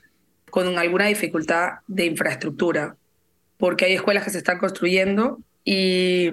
con 0.50 0.78
alguna 0.78 1.06
dificultad 1.06 1.80
de 1.88 2.06
infraestructura, 2.06 2.96
porque 3.60 3.86
hay 3.86 3.94
escuelas 3.94 4.24
que 4.24 4.32
se 4.32 4.40
están 4.40 4.58
construyendo 4.58 5.40
y 5.64 6.32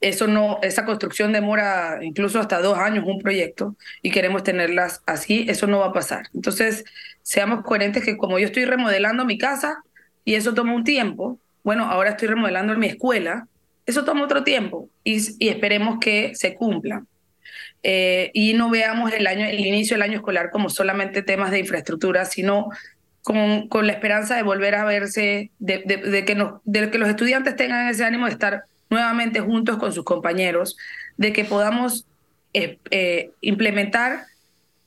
eso 0.00 0.26
no, 0.26 0.58
esa 0.62 0.84
construcción 0.84 1.32
demora 1.32 2.00
incluso 2.02 2.40
hasta 2.40 2.60
dos 2.60 2.76
años 2.76 3.04
un 3.06 3.20
proyecto 3.20 3.76
y 4.02 4.10
queremos 4.10 4.42
tenerlas 4.42 5.00
así, 5.06 5.46
eso 5.48 5.66
no 5.66 5.78
va 5.78 5.86
a 5.86 5.92
pasar. 5.92 6.26
Entonces, 6.34 6.84
seamos 7.22 7.62
coherentes 7.62 8.04
que 8.04 8.16
como 8.16 8.38
yo 8.38 8.46
estoy 8.46 8.64
remodelando 8.64 9.24
mi 9.24 9.38
casa 9.38 9.78
y 10.24 10.34
eso 10.34 10.52
toma 10.54 10.74
un 10.74 10.84
tiempo, 10.84 11.38
bueno, 11.62 11.84
ahora 11.84 12.10
estoy 12.10 12.28
remodelando 12.28 12.76
mi 12.76 12.88
escuela, 12.88 13.46
eso 13.86 14.04
toma 14.04 14.24
otro 14.24 14.42
tiempo 14.42 14.90
y, 15.04 15.48
esperemos 15.48 15.98
que 16.00 16.34
se 16.34 16.56
cumpla. 16.56 17.04
Eh, 17.84 18.32
y 18.34 18.54
no 18.54 18.68
veamos 18.70 19.12
el, 19.12 19.28
año, 19.28 19.46
el 19.46 19.64
inicio 19.64 19.94
del 19.94 20.02
año 20.02 20.16
escolar 20.16 20.50
como 20.50 20.68
solamente 20.68 21.22
temas 21.22 21.52
de 21.52 21.60
infraestructura, 21.60 22.24
sino 22.24 22.68
con, 23.26 23.66
con 23.66 23.88
la 23.88 23.92
esperanza 23.92 24.36
de 24.36 24.44
volver 24.44 24.76
a 24.76 24.84
verse, 24.84 25.50
de, 25.58 25.82
de, 25.84 26.24
que 26.24 26.46
de 26.62 26.90
que 26.92 26.98
los 26.98 27.08
estudiantes 27.08 27.56
tengan 27.56 27.88
ese 27.88 28.04
ánimo 28.04 28.26
de 28.26 28.30
estar 28.30 28.66
nuevamente 28.88 29.40
juntos 29.40 29.78
con 29.78 29.92
sus 29.92 30.04
compañeros, 30.04 30.76
de 31.16 31.32
que 31.32 31.44
podamos 31.44 32.06
eh, 32.54 32.78
eh, 32.92 33.32
implementar 33.40 34.26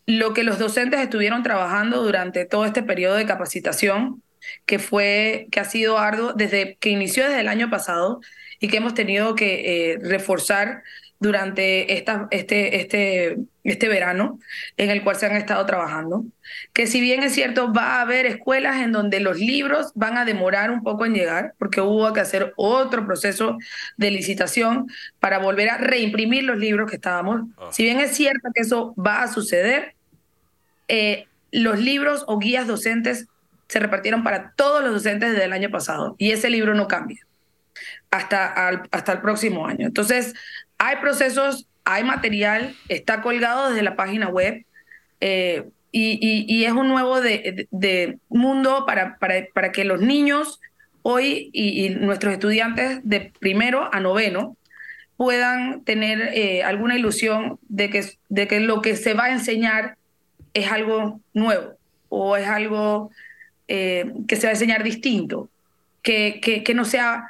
lo 0.05 0.33
que 0.33 0.45
los 0.45 0.57
docentes 0.57 1.01
estuvieron 1.01 1.43
trabajando 1.43 2.01
durante 2.01 2.45
todo 2.45 2.63
este 2.63 2.81
periodo 2.81 3.15
de 3.15 3.25
capacitación, 3.25 4.23
que 4.65 4.79
fue, 4.79 5.49
que 5.51 5.59
ha 5.59 5.65
sido 5.65 5.97
arduo 5.97 6.31
desde 6.31 6.77
que 6.79 6.91
inició 6.91 7.25
desde 7.25 7.41
el 7.41 7.49
año 7.49 7.69
pasado 7.69 8.21
y 8.61 8.69
que 8.69 8.77
hemos 8.77 8.93
tenido 8.93 9.35
que 9.35 9.91
eh, 9.91 9.97
reforzar 10.01 10.83
durante 11.19 11.97
esta, 11.97 12.29
este, 12.31 12.79
este, 12.79 13.37
este 13.69 13.87
verano 13.87 14.39
en 14.77 14.89
el 14.89 15.03
cual 15.03 15.15
se 15.15 15.25
han 15.25 15.35
estado 15.35 15.65
trabajando, 15.65 16.25
que 16.73 16.87
si 16.87 17.01
bien 17.01 17.23
es 17.23 17.33
cierto, 17.33 17.71
va 17.73 17.95
a 17.95 18.01
haber 18.01 18.25
escuelas 18.25 18.81
en 18.81 18.91
donde 18.91 19.19
los 19.19 19.39
libros 19.39 19.91
van 19.95 20.17
a 20.17 20.25
demorar 20.25 20.71
un 20.71 20.83
poco 20.83 21.05
en 21.05 21.13
llegar, 21.13 21.53
porque 21.57 21.81
hubo 21.81 22.11
que 22.13 22.21
hacer 22.21 22.53
otro 22.55 23.05
proceso 23.05 23.57
de 23.97 24.11
licitación 24.11 24.87
para 25.19 25.39
volver 25.39 25.69
a 25.69 25.77
reimprimir 25.77 26.43
los 26.43 26.57
libros 26.57 26.89
que 26.89 26.95
estábamos. 26.95 27.43
Ah. 27.57 27.69
Si 27.71 27.83
bien 27.83 27.99
es 27.99 28.15
cierto 28.15 28.49
que 28.53 28.61
eso 28.61 28.93
va 28.95 29.23
a 29.23 29.27
suceder, 29.27 29.95
eh, 30.87 31.27
los 31.51 31.79
libros 31.79 32.23
o 32.27 32.39
guías 32.39 32.67
docentes 32.67 33.27
se 33.67 33.79
repartieron 33.79 34.23
para 34.23 34.51
todos 34.55 34.83
los 34.83 34.93
docentes 34.93 35.31
desde 35.31 35.45
el 35.45 35.53
año 35.53 35.69
pasado 35.69 36.15
y 36.17 36.31
ese 36.31 36.49
libro 36.49 36.73
no 36.73 36.87
cambia 36.87 37.25
hasta, 38.11 38.69
hasta 38.91 39.11
el 39.11 39.21
próximo 39.21 39.67
año. 39.67 39.87
Entonces, 39.87 40.33
hay 40.77 40.97
procesos, 40.97 41.67
hay 41.83 42.03
material, 42.03 42.75
está 42.87 43.21
colgado 43.21 43.69
desde 43.69 43.83
la 43.83 43.95
página 43.95 44.27
web 44.27 44.65
eh, 45.21 45.63
y, 45.91 46.63
es 46.65 46.71
un 46.71 46.87
nuevo 46.87 47.19
de, 47.19 48.17
mundo 48.29 48.85
para, 48.85 49.17
para, 49.17 49.71
que 49.71 49.85
los 49.85 50.01
niños 50.01 50.59
hoy 51.01 51.49
y, 51.51 51.89
nuestros 51.89 52.33
estudiantes 52.33 52.99
de 53.03 53.31
primero 53.39 53.89
a 53.91 53.99
noveno 53.99 54.55
puedan 55.17 55.83
tener 55.83 56.29
eh, 56.33 56.63
alguna 56.63 56.95
ilusión 56.95 57.59
de 57.67 57.89
que, 57.89 58.05
de 58.29 58.47
que 58.47 58.59
lo 58.59 58.81
que 58.81 58.95
se 58.95 59.13
va 59.13 59.25
a 59.25 59.31
enseñar 59.31 59.97
es 60.53 60.71
algo 60.71 61.19
nuevo 61.33 61.73
o 62.09 62.37
es 62.37 62.47
algo 62.47 63.09
eh, 63.67 64.13
que 64.27 64.35
se 64.35 64.43
va 64.43 64.49
a 64.49 64.53
enseñar 64.53 64.83
distinto, 64.83 65.49
que, 66.01 66.39
que, 66.41 66.63
que 66.63 66.73
no 66.73 66.85
sea 66.85 67.29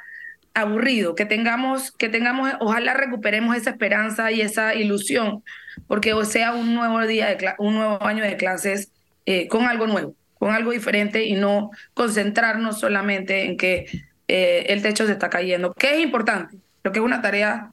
aburrido, 0.54 1.14
que 1.14 1.26
tengamos, 1.26 1.92
que 1.92 2.08
tengamos, 2.08 2.50
ojalá 2.60 2.94
recuperemos 2.94 3.56
esa 3.56 3.70
esperanza 3.70 4.32
y 4.32 4.40
esa 4.40 4.74
ilusión, 4.74 5.44
porque 5.86 6.14
sea 6.24 6.54
un 6.54 6.74
nuevo 6.74 7.00
día, 7.06 7.26
de 7.26 7.54
un 7.58 7.74
nuevo 7.74 8.04
año 8.04 8.24
de 8.24 8.36
clases 8.36 8.90
eh, 9.26 9.48
con 9.48 9.64
algo 9.66 9.86
nuevo, 9.86 10.14
con 10.38 10.52
algo 10.52 10.72
diferente 10.72 11.24
y 11.24 11.34
no 11.34 11.70
concentrarnos 11.94 12.80
solamente 12.80 13.44
en 13.44 13.56
que 13.56 13.86
eh, 14.28 14.66
el 14.68 14.82
techo 14.82 15.06
se 15.06 15.12
está 15.12 15.30
cayendo, 15.30 15.72
que 15.74 15.94
es 15.94 16.00
importante, 16.00 16.56
lo 16.82 16.92
que 16.92 16.98
es 16.98 17.04
una 17.04 17.22
tarea 17.22 17.72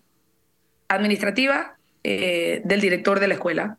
administrativa 0.88 1.76
eh, 2.04 2.62
del 2.64 2.82
director 2.82 3.20
de 3.20 3.28
la 3.28 3.34
escuela. 3.36 3.78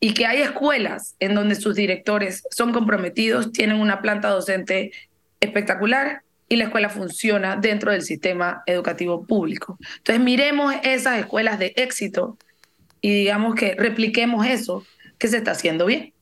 Y 0.00 0.12
que 0.12 0.26
hay 0.26 0.42
escuelas 0.42 1.14
en 1.18 1.34
donde 1.34 1.54
sus 1.54 1.74
directores 1.74 2.44
son 2.50 2.72
comprometidos, 2.72 3.52
tienen 3.52 3.80
una 3.80 4.02
planta 4.02 4.28
docente 4.28 4.92
espectacular 5.40 6.23
y 6.48 6.56
la 6.56 6.64
escuela 6.64 6.88
funciona 6.88 7.56
dentro 7.56 7.92
del 7.92 8.02
sistema 8.02 8.62
educativo 8.66 9.24
público. 9.26 9.78
Entonces 9.98 10.22
miremos 10.22 10.74
esas 10.82 11.18
escuelas 11.18 11.58
de 11.58 11.72
éxito 11.76 12.36
y 13.00 13.12
digamos 13.12 13.54
que 13.54 13.74
repliquemos 13.74 14.46
eso 14.46 14.84
que 15.18 15.28
se 15.28 15.38
está 15.38 15.52
haciendo 15.52 15.86
bien. 15.86 16.14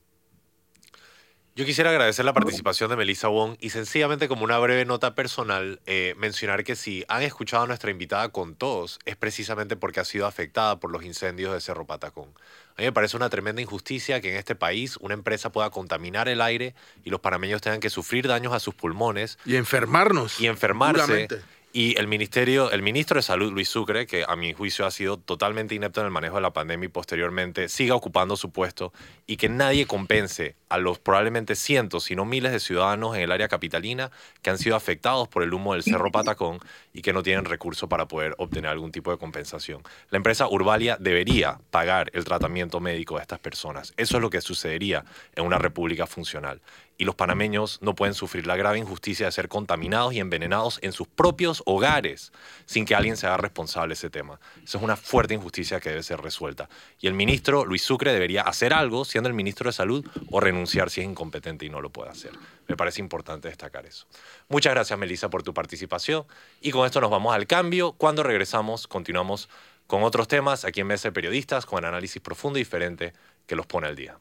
Yo 1.55 1.67
quisiera 1.67 1.91
agradecer 1.91 2.25
la 2.25 2.33
participación 2.33 2.89
de 2.89 2.97
Melissa 2.97 3.29
Wong 3.29 3.57
y 3.61 3.69
sencillamente 3.69 4.27
como 4.27 4.43
una 4.43 4.59
breve 4.59 4.87
nota 4.87 5.15
personal 5.15 5.81
eh, 5.85 6.15
mencionar 6.17 6.65
que 6.65 6.77
si 6.77 7.05
han 7.09 7.23
escuchado 7.23 7.65
a 7.65 7.67
nuestra 7.67 7.91
invitada 7.91 8.31
con 8.31 8.55
todos 8.55 8.99
es 9.05 9.17
precisamente 9.17 9.77
porque 9.77 10.01
ha 10.01 10.05
sido 10.07 10.27
afectada 10.27 10.81
por 10.81 10.91
los 10.91 11.05
incendios 11.05 11.53
de 11.53 11.61
Cerro 11.61 11.87
Patacón. 11.87 12.33
A 12.77 12.81
mí 12.81 12.87
me 12.87 12.93
parece 12.93 13.17
una 13.17 13.29
tremenda 13.29 13.61
injusticia 13.61 14.21
que 14.21 14.31
en 14.31 14.37
este 14.37 14.55
país 14.55 14.97
una 14.99 15.15
empresa 15.15 15.53
pueda 15.53 15.71
contaminar 15.71 16.29
el 16.29 16.41
aire 16.41 16.75
y 17.05 17.11
los 17.11 17.21
panameños 17.21 17.61
tengan 17.61 17.81
que 17.81 17.91
sufrir 17.91 18.27
daños 18.27 18.53
a 18.53 18.61
sus 18.61 18.75
pulmones. 18.75 19.39
Y 19.45 19.57
enfermarnos. 19.57 20.41
Y 20.41 20.47
enfermarse. 20.47 21.29
Y 21.75 21.99
el 21.99 22.07
ministerio, 22.07 22.71
el 22.71 22.83
ministro 22.83 23.17
de 23.17 23.23
Salud, 23.23 23.51
Luis 23.51 23.71
Sucre, 23.71 24.07
que 24.07 24.27
a 24.29 24.37
mi 24.37 24.53
juicio 24.53 24.85
ha 24.85 24.91
sido 24.91 25.17
totalmente 25.17 25.75
inepto 25.75 26.01
en 26.01 26.07
el 26.07 26.13
manejo 26.13 26.35
de 26.35 26.43
la 26.43 26.53
pandemia 26.53 26.85
y 26.85 26.91
posteriormente 26.91 27.71
siga 27.71 27.95
ocupando 27.95 28.37
su 28.37 28.51
puesto 28.51 28.93
y 29.27 29.39
que 29.39 29.49
nadie 29.49 29.87
compense 29.87 30.55
a 30.69 30.77
los 30.77 30.99
probablemente 30.99 31.55
cientos, 31.55 32.05
si 32.05 32.15
no 32.15 32.27
miles 32.27 32.53
de 32.53 32.61
ciudadanos 32.61 33.17
en 33.17 33.23
el 33.23 33.33
área 33.33 33.49
capitalina 33.49 34.11
que 34.43 34.51
han 34.51 34.59
sido 34.59 34.77
afectados 34.77 35.29
por 35.29 35.43
el 35.43 35.55
humo 35.55 35.73
del 35.73 35.83
Cerro 35.83 36.13
Patacón 36.13 36.59
y 36.93 37.01
que 37.01 37.15
no 37.15 37.23
tienen 37.23 37.47
recursos 37.47 37.89
para 37.89 38.07
poder 38.07 38.35
obtener 38.37 38.71
algún 38.71 38.93
tipo 38.93 39.11
de 39.11 39.17
compensación. 39.17 39.83
La 40.11 40.19
empresa 40.19 40.49
Urbalia 40.49 40.99
debería 41.01 41.59
pagar 41.71 42.11
el 42.13 42.25
tratamiento 42.25 42.81
médico 42.81 43.17
de 43.17 43.23
estas 43.23 43.39
personas. 43.39 43.95
Eso 43.97 44.17
es 44.19 44.21
lo 44.21 44.29
que 44.29 44.43
sucedería 44.43 45.07
en 45.35 45.47
una 45.47 45.57
república 45.57 46.07
funcional 46.07 46.61
y 46.99 47.05
los 47.05 47.15
panameños 47.15 47.79
no 47.83 47.95
pueden 47.95 48.15
sufrir 48.15 48.47
la 48.47 48.57
grave 48.57 48.79
injusticia 48.79 49.27
de 49.27 49.33
ser 49.33 49.49
contaminados 49.49 50.13
y 50.15 50.21
envenenados 50.21 50.79
en 50.83 50.93
sus 50.93 51.09
propios 51.09 51.63
hogares 51.67 52.33
sin 52.67 52.85
que 52.85 52.95
alguien 52.95 53.17
se 53.17 53.27
haga 53.27 53.39
responsable 53.39 53.89
de 53.89 53.95
ese 53.95 54.11
tema. 54.11 54.39
Eso 54.63 54.79
es 54.79 54.85
una 54.85 54.97
fuerte 54.97 55.35
injusticia 55.35 55.81
que 55.81 55.89
debe 55.89 56.03
ser 56.03 56.21
resuelta. 56.21 56.69
Y 57.01 57.07
el 57.07 57.15
ministro 57.15 57.65
Luis 57.65 57.83
Sucre 57.83 58.13
debería 58.13 58.43
hacer 58.43 58.73
algo 58.73 59.05
siendo 59.05 59.29
el 59.29 59.35
ministro 59.35 59.69
de 59.69 59.73
Salud 59.73 60.07
o 60.31 60.41
renunciar 60.41 60.91
si 60.91 61.01
es 61.01 61.07
incompetente 61.07 61.67
y 61.67 61.71
no 61.71 61.81
lo 61.81 61.91
puede 61.91 62.11
hacer. 62.11 62.33
Me 62.69 62.77
parece 62.77 63.01
importante 63.01 63.49
destacar 63.49 63.87
eso. 63.87 64.07
Muchas 64.49 64.73
gracias, 64.73 64.99
Melissa, 64.99 65.29
por 65.29 65.43
tu 65.43 65.53
participación. 65.53 66.25
Y 66.61 66.71
con 66.71 66.87
esto 66.87 67.01
nos 67.01 67.11
vamos 67.11 67.35
al 67.35 67.47
cambio. 67.47 67.93
Cuando 67.93 68.23
regresamos, 68.23 68.87
continuamos 68.87 69.49
con 69.87 70.03
otros 70.03 70.29
temas 70.29 70.65
aquí 70.65 70.81
en 70.81 70.87
Mesa 70.87 71.09
de 71.09 71.13
Periodistas, 71.13 71.67
con 71.67 71.85
análisis 71.85 72.23
profundo 72.23 72.59
y 72.59 72.63
diferente 72.63 73.13
que 73.47 73.57
los 73.57 73.67
pone 73.67 73.89
al 73.89 73.97
día. 73.97 74.17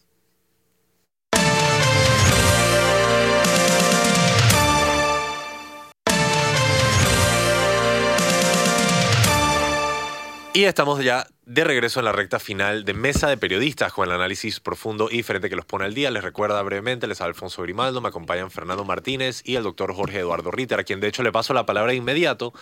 Y 10.53 10.65
estamos 10.65 11.01
ya 11.01 11.27
de 11.45 11.63
regreso 11.63 11.99
en 11.99 12.05
la 12.05 12.11
recta 12.11 12.37
final 12.37 12.83
de 12.83 12.93
Mesa 12.93 13.29
de 13.29 13.37
Periodistas 13.37 13.93
con 13.93 14.05
el 14.05 14.13
análisis 14.13 14.59
profundo 14.59 15.07
y 15.09 15.15
diferente 15.15 15.49
que 15.49 15.55
los 15.55 15.63
pone 15.65 15.85
al 15.85 15.93
día. 15.93 16.11
Les 16.11 16.21
recuerda 16.21 16.61
brevemente, 16.61 17.07
les 17.07 17.21
habla 17.21 17.29
Alfonso 17.29 17.61
Grimaldo, 17.61 18.01
me 18.01 18.09
acompañan 18.09 18.51
Fernando 18.51 18.83
Martínez 18.83 19.43
y 19.45 19.55
el 19.55 19.63
doctor 19.63 19.93
Jorge 19.93 20.19
Eduardo 20.19 20.51
Ritter, 20.51 20.77
a 20.77 20.83
quien 20.83 20.99
de 20.99 21.07
hecho 21.07 21.23
le 21.23 21.31
paso 21.31 21.53
la 21.53 21.65
palabra 21.65 21.91
de 21.91 21.99
inmediato 21.99 22.53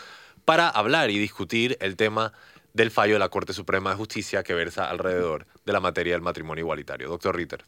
para 0.46 0.70
hablar 0.70 1.10
y 1.10 1.18
discutir 1.18 1.78
el 1.82 1.96
tema 1.96 2.32
del 2.74 2.92
fallo 2.92 3.14
de 3.14 3.20
la 3.20 3.30
Corte 3.30 3.54
Suprema 3.54 3.90
de 3.90 3.96
Justicia 3.96 4.44
que 4.44 4.54
versa 4.54 4.88
alrededor 4.88 5.48
de 5.66 5.74
la 5.74 5.80
materia 5.80 6.14
del 6.14 6.22
matrimonio 6.22 6.66
igualitario. 6.66 7.10
Doctor 7.10 7.36
Ritter. 7.36 7.66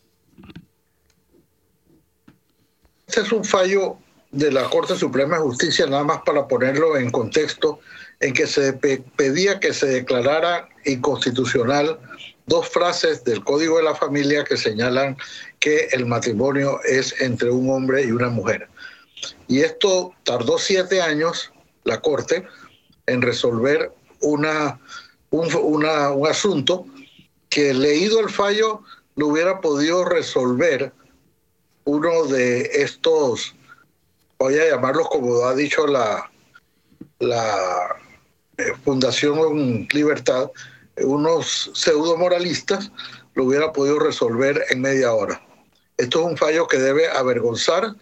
Este 3.08 3.22
es 3.22 3.32
un 3.32 3.44
fallo 3.44 3.98
de 4.32 4.52
la 4.52 4.70
Corte 4.70 4.96
Suprema 4.96 5.38
de 5.38 5.44
Justicia, 5.44 5.86
nada 5.88 6.04
más 6.04 6.22
para 6.26 6.48
ponerlo 6.48 6.98
en 6.98 7.12
contexto 7.12 7.80
en 8.20 8.34
que 8.34 8.48
se 8.48 8.74
pedía 8.74 9.60
que 9.60 9.74
se 9.74 9.88
declarara 9.88 10.70
inconstitucional 10.86 12.00
dos 12.46 12.70
frases 12.70 13.24
del 13.24 13.44
Código 13.44 13.78
de 13.78 13.84
la 13.84 13.96
Familia 13.96 14.44
que 14.44 14.58
señalan 14.58 15.18
que 15.60 15.90
el 15.92 16.06
matrimonio 16.06 16.80
es 16.84 17.20
entre 17.22 17.50
un 17.50 17.70
hombre 17.70 18.04
y 18.04 18.12
una 18.12 18.30
mujer. 18.30 18.68
Y 19.48 19.62
esto 19.62 20.14
tardó 20.24 20.58
siete 20.58 21.02
años, 21.02 21.52
la 21.84 22.02
Corte, 22.02 22.46
en 23.06 23.22
resolver 23.22 23.92
una, 24.22 24.80
un, 25.30 25.54
un 25.56 26.28
asunto 26.28 26.86
que 27.50 27.74
leído 27.74 28.20
el 28.20 28.30
fallo 28.30 28.82
lo 29.16 29.28
hubiera 29.28 29.60
podido 29.60 30.06
resolver 30.06 30.94
uno 31.84 32.26
de 32.26 32.62
estos, 32.74 33.56
voy 34.42 34.58
a 34.58 34.70
llamarlos 34.70 35.08
como 35.08 35.46
ha 35.46 35.54
dicho 35.54 35.86
la, 35.86 36.32
la 37.20 37.96
eh, 38.58 38.74
Fundación 38.84 39.88
Libertad, 39.92 40.50
unos 40.98 41.70
pseudo 41.76 42.18
moralistas 42.18 42.92
lo 43.36 43.46
hubiera 43.46 43.72
podido 43.72 44.00
resolver 44.00 44.66
en 44.72 44.82
media 44.82 45.14
hora. 45.14 45.39
Esto 45.96 46.22
es 46.22 46.26
un 46.26 46.38
fallo 46.38 46.68
que 46.68 46.80
debe 46.80 47.08
avergonzar 47.08 47.94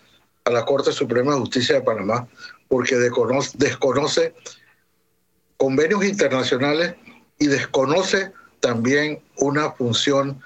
a 0.45 0.49
la 0.49 0.63
Corte 0.63 0.93
Suprema 0.93 1.33
de 1.33 1.41
Justicia 1.41 1.75
de 1.75 1.81
Panamá 1.81 2.25
porque 2.69 2.95
desconoce, 2.95 3.57
desconoce 3.57 4.33
convenios 5.57 6.05
internacionales 6.05 6.95
y 7.37 7.47
desconoce 7.47 8.31
también 8.61 9.21
una 9.35 9.71
función 9.71 10.41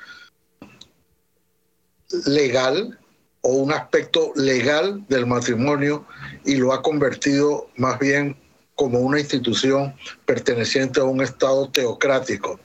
legal 2.26 2.98
o 3.44 3.50
un 3.50 3.72
aspecto 3.72 4.32
legal 4.36 5.06
del 5.10 5.26
matrimonio 5.26 6.06
y 6.46 6.56
lo 6.56 6.74
ha 6.74 6.82
convertido 6.82 7.70
más 7.76 8.00
bien 8.00 8.36
como 8.76 9.00
una 9.00 9.20
institución 9.20 9.94
perteneciente 10.26 11.00
a 11.00 11.04
un 11.04 11.22
Estado 11.22 11.70
teocrático. 11.70 12.60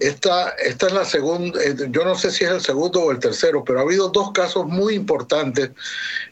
Esta, 0.00 0.50
esta 0.50 0.86
es 0.86 0.92
la 0.92 1.04
segunda, 1.04 1.62
eh, 1.62 1.76
yo 1.90 2.04
no 2.04 2.14
sé 2.14 2.30
si 2.30 2.44
es 2.44 2.50
el 2.50 2.60
segundo 2.60 3.02
o 3.02 3.12
el 3.12 3.18
tercero, 3.18 3.62
pero 3.64 3.78
ha 3.78 3.82
habido 3.82 4.08
dos 4.08 4.32
casos 4.32 4.66
muy 4.66 4.94
importantes 4.94 5.70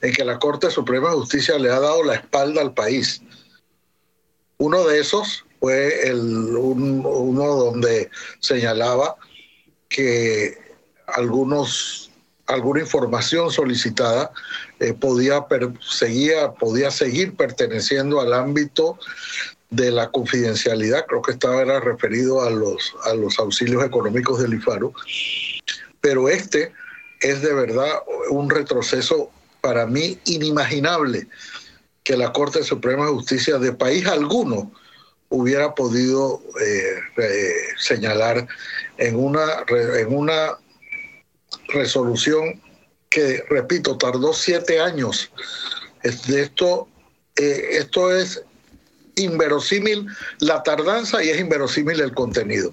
en 0.02 0.12
que 0.12 0.24
la 0.24 0.38
Corte 0.38 0.70
Suprema 0.70 1.10
de 1.10 1.16
Justicia 1.16 1.58
le 1.58 1.70
ha 1.70 1.78
dado 1.78 2.02
la 2.02 2.14
espalda 2.14 2.62
al 2.62 2.74
país. 2.74 3.22
Uno 4.58 4.84
de 4.84 5.00
esos 5.00 5.44
fue 5.60 6.08
el, 6.08 6.56
uno 6.56 7.46
donde 7.46 8.10
señalaba 8.40 9.16
que 9.88 10.58
algunos, 11.06 12.09
alguna 12.50 12.80
información 12.80 13.50
solicitada 13.50 14.30
eh, 14.80 14.92
podía, 14.92 15.46
seguía, 15.80 16.52
podía 16.52 16.90
seguir 16.90 17.34
perteneciendo 17.34 18.20
al 18.20 18.32
ámbito 18.32 18.98
de 19.70 19.90
la 19.90 20.10
confidencialidad, 20.10 21.06
creo 21.06 21.22
que 21.22 21.32
estaba 21.32 21.62
era 21.62 21.78
referido 21.80 22.42
a 22.42 22.50
los, 22.50 22.94
a 23.04 23.14
los 23.14 23.38
auxilios 23.38 23.84
económicos 23.84 24.40
del 24.40 24.54
IFARO, 24.54 24.92
pero 26.00 26.28
este 26.28 26.72
es 27.20 27.40
de 27.42 27.54
verdad 27.54 28.02
un 28.30 28.50
retroceso 28.50 29.30
para 29.60 29.86
mí 29.86 30.18
inimaginable 30.24 31.28
que 32.02 32.16
la 32.16 32.32
Corte 32.32 32.64
Suprema 32.64 33.04
de 33.04 33.12
Justicia 33.12 33.58
de 33.58 33.72
país 33.72 34.06
alguno 34.06 34.72
hubiera 35.28 35.74
podido 35.74 36.42
eh, 36.60 36.98
señalar 37.78 38.48
en 38.98 39.16
una, 39.16 39.64
en 39.68 40.16
una 40.16 40.58
resolución 41.72 42.60
que, 43.08 43.44
repito, 43.48 43.96
tardó 43.98 44.32
siete 44.32 44.80
años. 44.80 45.30
Esto, 46.02 46.88
eh, 47.36 47.68
esto 47.72 48.14
es 48.14 48.42
inverosímil 49.16 50.06
la 50.38 50.62
tardanza 50.62 51.22
y 51.22 51.28
es 51.28 51.40
inverosímil 51.40 52.00
el 52.00 52.14
contenido. 52.14 52.72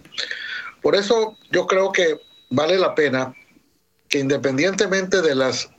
Por 0.82 0.96
eso 0.96 1.38
yo 1.52 1.68
creo 1.68 1.92
que 1.92 2.20
vale 2.50 2.78
la 2.78 2.96
pena 2.96 3.34
que 4.08 4.20
independientemente 4.20 5.22
de 5.22 5.36
las 5.36 5.70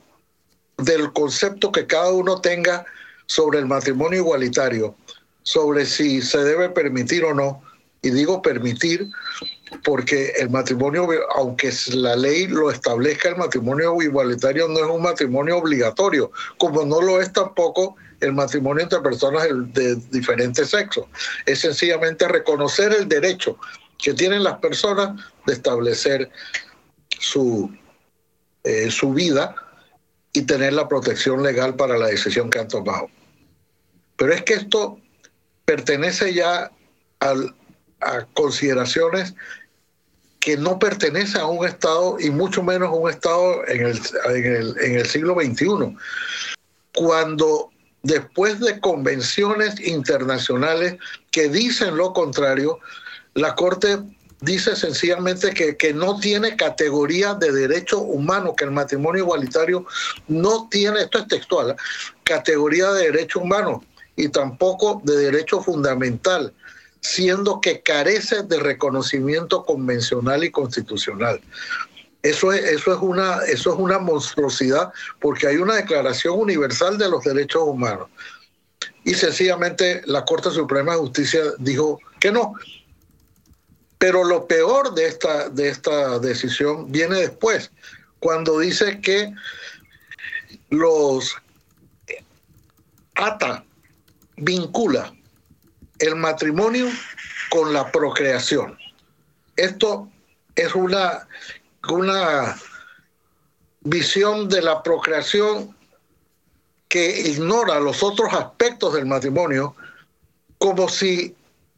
del 0.77 1.11
concepto 1.13 1.71
que 1.71 1.87
cada 1.87 2.11
uno 2.11 2.39
tenga 2.39 2.85
sobre 3.25 3.59
el 3.59 3.65
matrimonio 3.65 4.19
igualitario, 4.19 4.95
sobre 5.43 5.85
si 5.85 6.21
se 6.21 6.39
debe 6.39 6.69
permitir 6.69 7.25
o 7.25 7.33
no, 7.33 7.61
y 8.01 8.11
digo 8.11 8.41
permitir 8.41 9.09
porque 9.83 10.33
el 10.37 10.49
matrimonio, 10.49 11.07
aunque 11.35 11.71
la 11.93 12.15
ley 12.15 12.47
lo 12.47 12.71
establezca, 12.71 13.29
el 13.29 13.37
matrimonio 13.37 14.01
igualitario 14.01 14.67
no 14.67 14.79
es 14.79 14.85
un 14.85 15.01
matrimonio 15.01 15.57
obligatorio, 15.57 16.31
como 16.57 16.85
no 16.85 17.01
lo 17.01 17.21
es 17.21 17.31
tampoco 17.33 17.95
el 18.21 18.33
matrimonio 18.33 18.83
entre 18.83 18.99
personas 18.99 19.47
de 19.73 19.95
diferentes 20.11 20.69
sexos. 20.69 21.05
Es 21.45 21.59
sencillamente 21.59 22.27
reconocer 22.27 22.93
el 22.93 23.07
derecho 23.07 23.57
que 23.97 24.13
tienen 24.13 24.43
las 24.43 24.57
personas 24.57 25.21
de 25.45 25.53
establecer 25.53 26.31
su, 27.19 27.69
eh, 28.63 28.89
su 28.89 29.13
vida 29.13 29.55
y 30.33 30.43
tener 30.43 30.73
la 30.73 30.87
protección 30.87 31.43
legal 31.43 31.75
para 31.75 31.97
la 31.97 32.07
decisión 32.07 32.49
que 32.49 32.59
han 32.59 32.67
tomado. 32.67 33.09
Pero 34.15 34.33
es 34.33 34.43
que 34.43 34.53
esto 34.53 34.99
pertenece 35.65 36.33
ya 36.33 36.71
al, 37.19 37.55
a 38.01 38.25
consideraciones 38.33 39.33
que 40.39 40.57
no 40.57 40.79
pertenecen 40.79 41.41
a 41.41 41.47
un 41.47 41.65
Estado 41.65 42.17
y 42.19 42.29
mucho 42.29 42.63
menos 42.63 42.89
a 42.89 42.93
un 42.93 43.09
Estado 43.09 43.67
en 43.67 43.87
el, 43.87 44.01
en 44.33 44.55
el, 44.55 44.75
en 44.79 44.95
el 44.99 45.05
siglo 45.05 45.35
XXI. 45.35 45.95
Cuando 46.95 47.69
después 48.03 48.59
de 48.59 48.79
convenciones 48.79 49.79
internacionales 49.81 50.95
que 51.31 51.49
dicen 51.49 51.97
lo 51.97 52.13
contrario, 52.13 52.79
la 53.33 53.55
Corte 53.55 53.99
dice 54.41 54.75
sencillamente 54.75 55.53
que, 55.53 55.75
que, 55.75 55.93
no 55.93 56.17
tiene 56.19 56.55
categoría 56.55 57.33
de 57.33 57.51
derecho 57.51 57.99
humano, 57.99 58.55
que 58.55 58.63
el 58.63 58.71
matrimonio 58.71 59.23
igualitario 59.23 59.85
no 60.29 60.69
tiene, 60.69 61.01
esto 61.01 61.19
es 61.19 61.27
textual, 61.27 61.75
categoría 62.23 62.91
de 62.93 63.11
derecho 63.11 63.41
humano 63.41 63.83
y 64.15 64.29
tampoco 64.29 65.01
de 65.03 65.17
derecho 65.17 65.61
fundamental 65.61 66.53
siendo 67.01 67.61
que 67.61 67.81
carece 67.81 68.43
de 68.43 68.59
reconocimiento 68.59 69.65
convencional 69.65 70.43
y 70.43 70.51
constitucional. 70.51 71.41
Eso 72.21 72.51
es, 72.51 72.63
eso, 72.63 72.93
es 72.93 72.99
una, 72.99 73.39
eso 73.45 73.73
es 73.73 73.79
una 73.79 73.97
monstruosidad 73.97 74.91
porque 75.21 75.47
hay 75.47 75.57
una 75.57 75.75
declaración 75.75 76.37
universal 76.37 76.97
de 76.97 77.09
los 77.09 77.23
derechos 77.23 77.63
humanos. 77.63 78.09
y 79.05 79.13
sencillamente 79.13 80.01
la 80.05 80.25
Corte 80.25 80.51
Suprema 80.51 80.93
de 80.93 80.99
Justicia 80.99 81.41
dijo 81.57 81.99
que 82.19 82.31
no. 82.31 82.53
Pero 83.97 84.23
lo 84.23 84.47
peor 84.47 84.93
de 84.93 85.07
esta, 85.07 85.49
de 85.49 85.69
esta 85.69 86.19
decisión 86.19 86.91
viene 86.91 87.15
después, 87.15 87.71
cuando 88.19 88.59
dice 88.59 88.99
que 89.01 89.33
los 90.69 91.35
ata, 93.15 93.63
vincula 94.37 95.13
el 95.99 96.15
matrimonio 96.15 96.87
con 97.49 97.73
la 97.73 97.91
procreación. 97.91 98.77
Esto 99.55 100.09
es 100.55 100.73
una, 100.75 101.27
una 101.89 102.57
visión 103.81 104.49
de 104.49 104.61
la 104.61 104.81
procreación 104.83 105.75
que 106.87 107.21
ignora 107.21 107.79
los 107.79 108.01
otros 108.01 108.33
aspectos 108.33 108.93
del 108.93 109.05
matrimonio, 109.05 109.75
como 110.57 110.89
si 110.89 111.35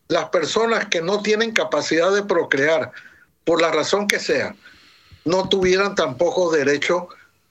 las 0.07 0.29
personas 0.29 0.85
que 0.87 1.01
no 1.01 1.21
tienen 1.21 1.51
capacidad 1.51 2.13
de 2.13 2.23
procrear, 2.23 2.91
por 3.43 3.61
la 3.61 3.71
razón 3.71 4.07
que 4.07 4.19
sea, 4.19 4.55
no 5.25 5.49
tuvieran 5.49 5.95
tampoco 5.95 6.51
derecho 6.51 7.09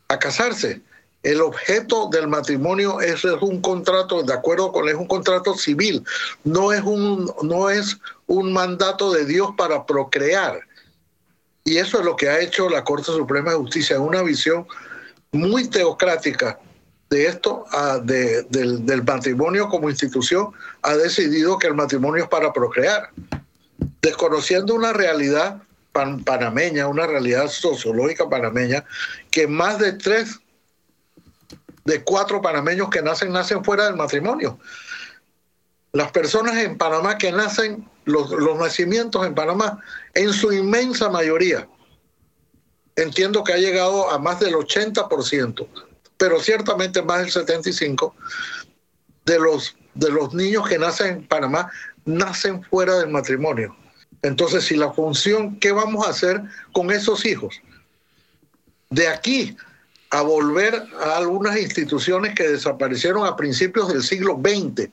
a 0.08 0.18
casarse. 0.18 0.80
El 1.22 1.42
objeto 1.42 2.08
del 2.10 2.28
matrimonio 2.28 3.00
es, 3.00 3.24
un 3.24 3.60
contrato, 3.60 4.22
de 4.22 4.32
acuerdo 4.32 4.72
con 4.72 4.88
es 4.88 4.94
un 4.94 5.06
contrato 5.06 5.54
civil, 5.54 6.02
no 6.44 6.72
es 6.72 6.82
un, 6.82 7.30
no 7.42 7.68
es 7.68 7.98
un 8.26 8.52
mandato 8.52 9.12
de 9.12 9.26
Dios 9.26 9.50
para 9.56 9.84
procrear. 9.84 10.60
Y 11.64 11.76
eso 11.76 11.98
es 11.98 12.06
lo 12.06 12.16
que 12.16 12.30
ha 12.30 12.40
hecho 12.40 12.70
la 12.70 12.84
Corte 12.84 13.12
Suprema 13.12 13.50
de 13.50 13.58
Justicia, 13.58 14.00
una 14.00 14.22
visión 14.22 14.66
muy 15.30 15.68
teocrática 15.68 16.58
de 17.10 17.26
esto, 17.26 17.64
del, 18.04 18.86
del, 18.86 19.04
matrimonio 19.04 19.68
como 19.68 19.90
institución, 19.90 20.52
ha 20.82 20.94
decidido 20.94 21.58
que 21.58 21.66
el 21.66 21.74
matrimonio 21.74 22.22
es 22.22 22.30
para 22.30 22.52
procrear, 22.52 23.10
desconociendo 24.00 24.74
una 24.74 24.92
realidad 24.92 25.60
panameña, 25.92 26.86
una 26.86 27.06
realidad 27.06 27.48
sociológica 27.48 28.28
panameña, 28.28 28.84
que 29.30 29.48
más 29.48 29.78
de 29.78 29.92
tres 29.94 30.40
de 31.85 32.03
cuatro 32.05 32.41
panameños 32.43 32.91
que 32.91 33.03
nacen, 33.03 33.33
nacen 33.33 33.64
fuera 33.64 33.87
del 33.87 33.97
matrimonio. 33.97 34.59
Las 35.93 36.12
personas 36.12 36.57
en 36.59 36.78
Panamá 36.78 37.18
que 37.18 37.33
nacen, 37.33 37.89
los, 38.05 38.31
los 38.31 38.59
nacimientos 38.59 39.26
en 39.26 39.35
Panamá, 39.35 39.83
en 40.14 40.33
su 40.33 40.53
inmensa 40.53 41.09
mayoría, 41.09 41.68
entiendo 42.97 43.43
que 43.43 43.53
ha 43.53 43.59
llegado 43.59 44.11
a 44.11 44.18
más 44.18 44.41
del 44.41 44.55
80%, 44.55 45.66
pero 46.16 46.41
ciertamente 46.41 47.03
más 47.03 47.20
del 47.20 47.47
75% 47.47 48.12
de 49.24 49.39
los, 49.39 49.76
de 49.95 50.11
los 50.11 50.35
niños 50.35 50.68
que 50.68 50.78
nacen 50.78 51.09
en 51.09 51.28
Panamá 51.28 51.70
nacen 52.05 52.62
fuera 52.62 52.99
del 52.99 53.11
matrimonio. 53.11 53.76
Entonces, 54.22 54.64
si 54.64 54.76
la 54.76 54.93
función, 54.93 55.59
¿qué 55.59 55.72
vamos 55.72 56.07
a 56.07 56.11
hacer 56.11 56.43
con 56.72 56.91
esos 56.91 57.24
hijos? 57.24 57.61
De 58.91 59.09
aquí 59.09 59.57
a 60.11 60.22
volver 60.22 60.74
a 61.00 61.16
algunas 61.16 61.56
instituciones 61.56 62.34
que 62.34 62.48
desaparecieron 62.48 63.26
a 63.26 63.36
principios 63.36 63.88
del 63.88 64.02
siglo 64.02 64.40
XX, 64.42 64.90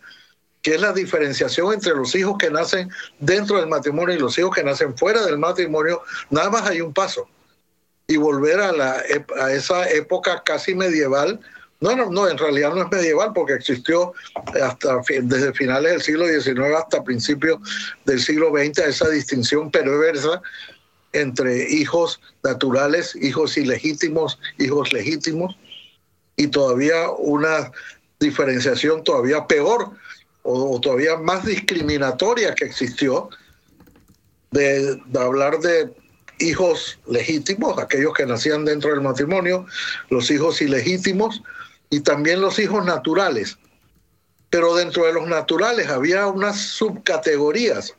que 0.62 0.76
es 0.76 0.82
la 0.82 0.94
diferenciación 0.94 1.74
entre 1.74 1.96
los 1.96 2.14
hijos 2.14 2.36
que 2.38 2.52
nacen 2.52 2.90
dentro 3.20 3.58
del 3.58 3.68
matrimonio 3.68 4.16
y 4.16 4.20
los 4.20 4.38
hijos 4.38 4.56
que 4.56 4.64
nacen 4.64 4.98
fuera 4.98 5.26
del 5.26 5.38
matrimonio, 5.38 6.02
nada 6.30 6.50
más 6.50 6.70
hay 6.70 6.82
un 6.82 6.94
paso. 6.94 7.28
Y 8.08 8.18
volver 8.18 8.60
a, 8.60 8.72
la, 8.72 9.04
a 9.42 9.52
esa 9.52 9.90
época 9.90 10.44
casi 10.46 10.76
medieval, 10.76 11.40
no, 11.80 11.96
no, 11.96 12.10
no, 12.10 12.28
en 12.28 12.38
realidad 12.38 12.74
no 12.74 12.84
es 12.84 12.92
medieval 12.92 13.32
porque 13.34 13.54
existió 13.54 14.14
hasta 14.62 15.02
desde 15.22 15.54
finales 15.54 15.92
del 15.92 16.02
siglo 16.02 16.28
XIX 16.28 16.76
hasta 16.76 17.04
principios 17.04 17.60
del 18.06 18.20
siglo 18.20 18.50
XX 18.50 18.80
esa 18.80 19.10
distinción 19.10 19.70
perversa 19.70 20.42
entre 21.14 21.70
hijos 21.70 22.20
naturales, 22.44 23.16
hijos 23.16 23.58
ilegítimos, 23.58 24.40
hijos 24.58 24.94
legítimos, 24.94 25.56
y 26.36 26.48
todavía 26.48 27.10
una 27.10 27.72
diferenciación 28.20 29.04
todavía 29.04 29.46
peor 29.48 29.92
o, 30.44 30.80
todavía 30.80 31.18
más 31.18 31.46
discriminatoria 31.46 32.56
que 32.56 32.66
existió 32.66 33.30
de, 34.52 35.02
hablar 35.20 35.60
de 35.60 35.94
hijos 36.40 37.00
legítimos, 37.08 37.78
aquellos 37.80 38.14
que 38.14 38.26
nacían 38.26 38.64
dentro 38.64 38.92
del 38.92 39.02
matrimonio, 39.02 39.66
los 40.10 40.32
hijos 40.32 40.62
ilegítimos 40.62 41.42
y 41.90 42.00
también 42.00 42.40
los 42.40 42.60
hijos 42.60 42.86
naturales. 42.86 43.58
Pero 44.50 44.76
dentro 44.76 45.06
de 45.06 45.14
los 45.14 45.28
naturales 45.28 45.90
había 45.90 46.28
unas 46.28 46.58
subcategorías 46.62 47.94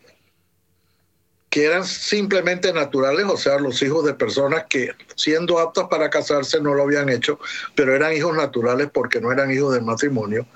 que 1.51 1.65
eran 1.65 1.85
simplemente 1.85 2.73
naturales, 2.73 3.25
o 3.27 3.37
sea, 3.37 3.59
los 3.59 3.81
hijos 3.83 4.05
de 4.05 4.15
personas 4.15 4.65
que 4.69 4.91
siendo 5.17 5.59
aptas 5.59 5.87
para 5.89 6.11
casarse 6.11 6.61
no 6.61 6.75
lo 6.75 6.83
habían 6.83 7.09
hecho, 7.09 7.39
pero 7.75 7.95
eran 7.95 8.13
hijos 8.13 8.37
naturales 8.37 8.91
porque 8.93 9.21
no 9.21 9.33
eran 9.33 9.51
hijos 9.51 9.75
del 9.75 9.83
matrimonio. 9.83 10.47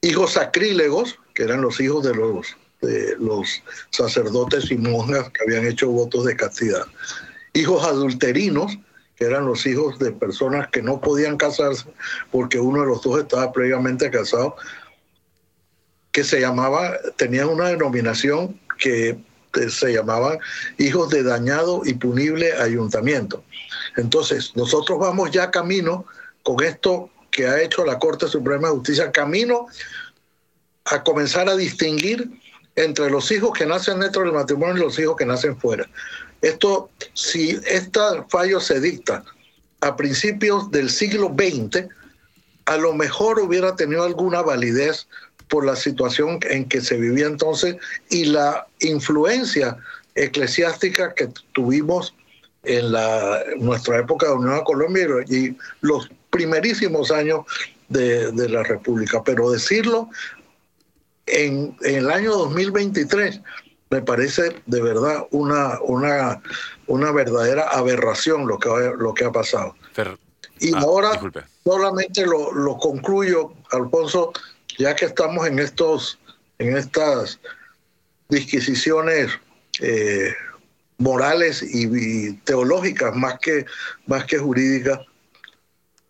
Hijos 0.00 0.32
sacrílegos, 0.32 1.18
que 1.34 1.42
eran 1.42 1.60
los 1.60 1.78
hijos 1.80 2.04
de 2.04 2.14
los, 2.14 2.56
de 2.80 3.16
los 3.18 3.62
sacerdotes 3.90 4.70
y 4.70 4.78
monjas 4.78 5.30
que 5.30 5.42
habían 5.42 5.66
hecho 5.66 5.90
votos 5.90 6.24
de 6.24 6.36
castidad. 6.36 6.86
Hijos 7.52 7.84
adulterinos, 7.84 8.78
que 9.16 9.24
eran 9.24 9.46
los 9.46 9.66
hijos 9.66 9.98
de 9.98 10.12
personas 10.12 10.68
que 10.68 10.82
no 10.82 11.00
podían 11.00 11.36
casarse 11.36 11.86
porque 12.30 12.60
uno 12.60 12.80
de 12.80 12.86
los 12.86 13.02
dos 13.02 13.18
estaba 13.20 13.52
previamente 13.52 14.10
casado, 14.10 14.56
que 16.12 16.24
se 16.24 16.40
llamaba, 16.40 16.96
tenían 17.16 17.48
una 17.48 17.68
denominación 17.68 18.58
que 18.78 19.18
se 19.70 19.92
llamaban 19.92 20.38
hijos 20.78 21.10
de 21.10 21.22
dañado 21.22 21.82
y 21.84 21.94
punible 21.94 22.52
ayuntamiento. 22.54 23.42
Entonces, 23.96 24.52
nosotros 24.54 24.98
vamos 24.98 25.30
ya 25.30 25.50
camino 25.50 26.06
con 26.42 26.62
esto 26.62 27.10
que 27.30 27.46
ha 27.46 27.60
hecho 27.60 27.84
la 27.84 27.98
Corte 27.98 28.28
Suprema 28.28 28.68
de 28.68 28.74
Justicia, 28.74 29.12
camino 29.12 29.66
a 30.84 31.02
comenzar 31.02 31.48
a 31.48 31.56
distinguir 31.56 32.30
entre 32.76 33.10
los 33.10 33.30
hijos 33.30 33.52
que 33.56 33.66
nacen 33.66 34.00
dentro 34.00 34.22
del 34.22 34.32
matrimonio 34.32 34.76
y 34.76 34.86
los 34.86 34.98
hijos 34.98 35.16
que 35.16 35.26
nacen 35.26 35.58
fuera. 35.58 35.88
Esto, 36.42 36.90
si 37.14 37.58
este 37.66 38.00
fallo 38.28 38.60
se 38.60 38.80
dicta 38.80 39.24
a 39.80 39.96
principios 39.96 40.70
del 40.70 40.90
siglo 40.90 41.34
XX, 41.36 41.86
a 42.66 42.76
lo 42.76 42.94
mejor 42.94 43.38
hubiera 43.38 43.76
tenido 43.76 44.04
alguna 44.04 44.42
validez 44.42 45.08
por 45.48 45.64
la 45.64 45.76
situación 45.76 46.38
en 46.50 46.68
que 46.68 46.80
se 46.80 46.96
vivía 46.96 47.26
entonces 47.26 47.76
y 48.10 48.24
la 48.26 48.66
influencia 48.80 49.76
eclesiástica 50.14 51.14
que 51.14 51.28
tuvimos 51.52 52.14
en 52.64 52.92
la, 52.92 53.42
nuestra 53.58 53.98
época 54.00 54.26
de 54.26 54.32
Unión 54.32 54.54
a 54.54 54.64
Colombia 54.64 55.06
y 55.28 55.56
los 55.80 56.08
primerísimos 56.30 57.10
años 57.10 57.40
de, 57.88 58.48
la 58.48 58.62
República. 58.64 59.22
Pero 59.22 59.50
decirlo 59.50 60.08
en, 61.26 61.76
el 61.82 62.10
año 62.10 62.32
2023 62.32 63.40
me 63.90 64.02
parece 64.02 64.62
de 64.66 64.82
verdad 64.82 65.26
una, 65.30 65.78
una, 65.80 66.42
una 66.88 67.12
verdadera 67.12 67.68
aberración 67.68 68.48
lo 68.48 68.58
que, 68.58 68.68
lo 68.98 69.14
que 69.14 69.24
ha 69.24 69.32
pasado. 69.32 69.76
y 70.58 70.74
ah, 70.74 70.80
ahora 70.80 71.20
solamente 71.62 72.26
lo, 72.26 72.52
lo 72.52 72.76
concluyo, 72.78 73.52
Alfonso, 73.70 74.32
ya 74.78 74.94
que 74.94 75.06
estamos 75.06 75.46
en 75.46 75.58
estos, 75.58 76.18
en 76.58 76.76
estas 76.76 77.40
disquisiciones 78.28 79.30
eh, 79.80 80.34
morales 80.98 81.62
y, 81.62 82.32
teológicas 82.44 83.14
más 83.14 83.38
que, 83.40 83.66
más 84.06 84.24
que 84.24 84.38
jurídicas, 84.38 85.00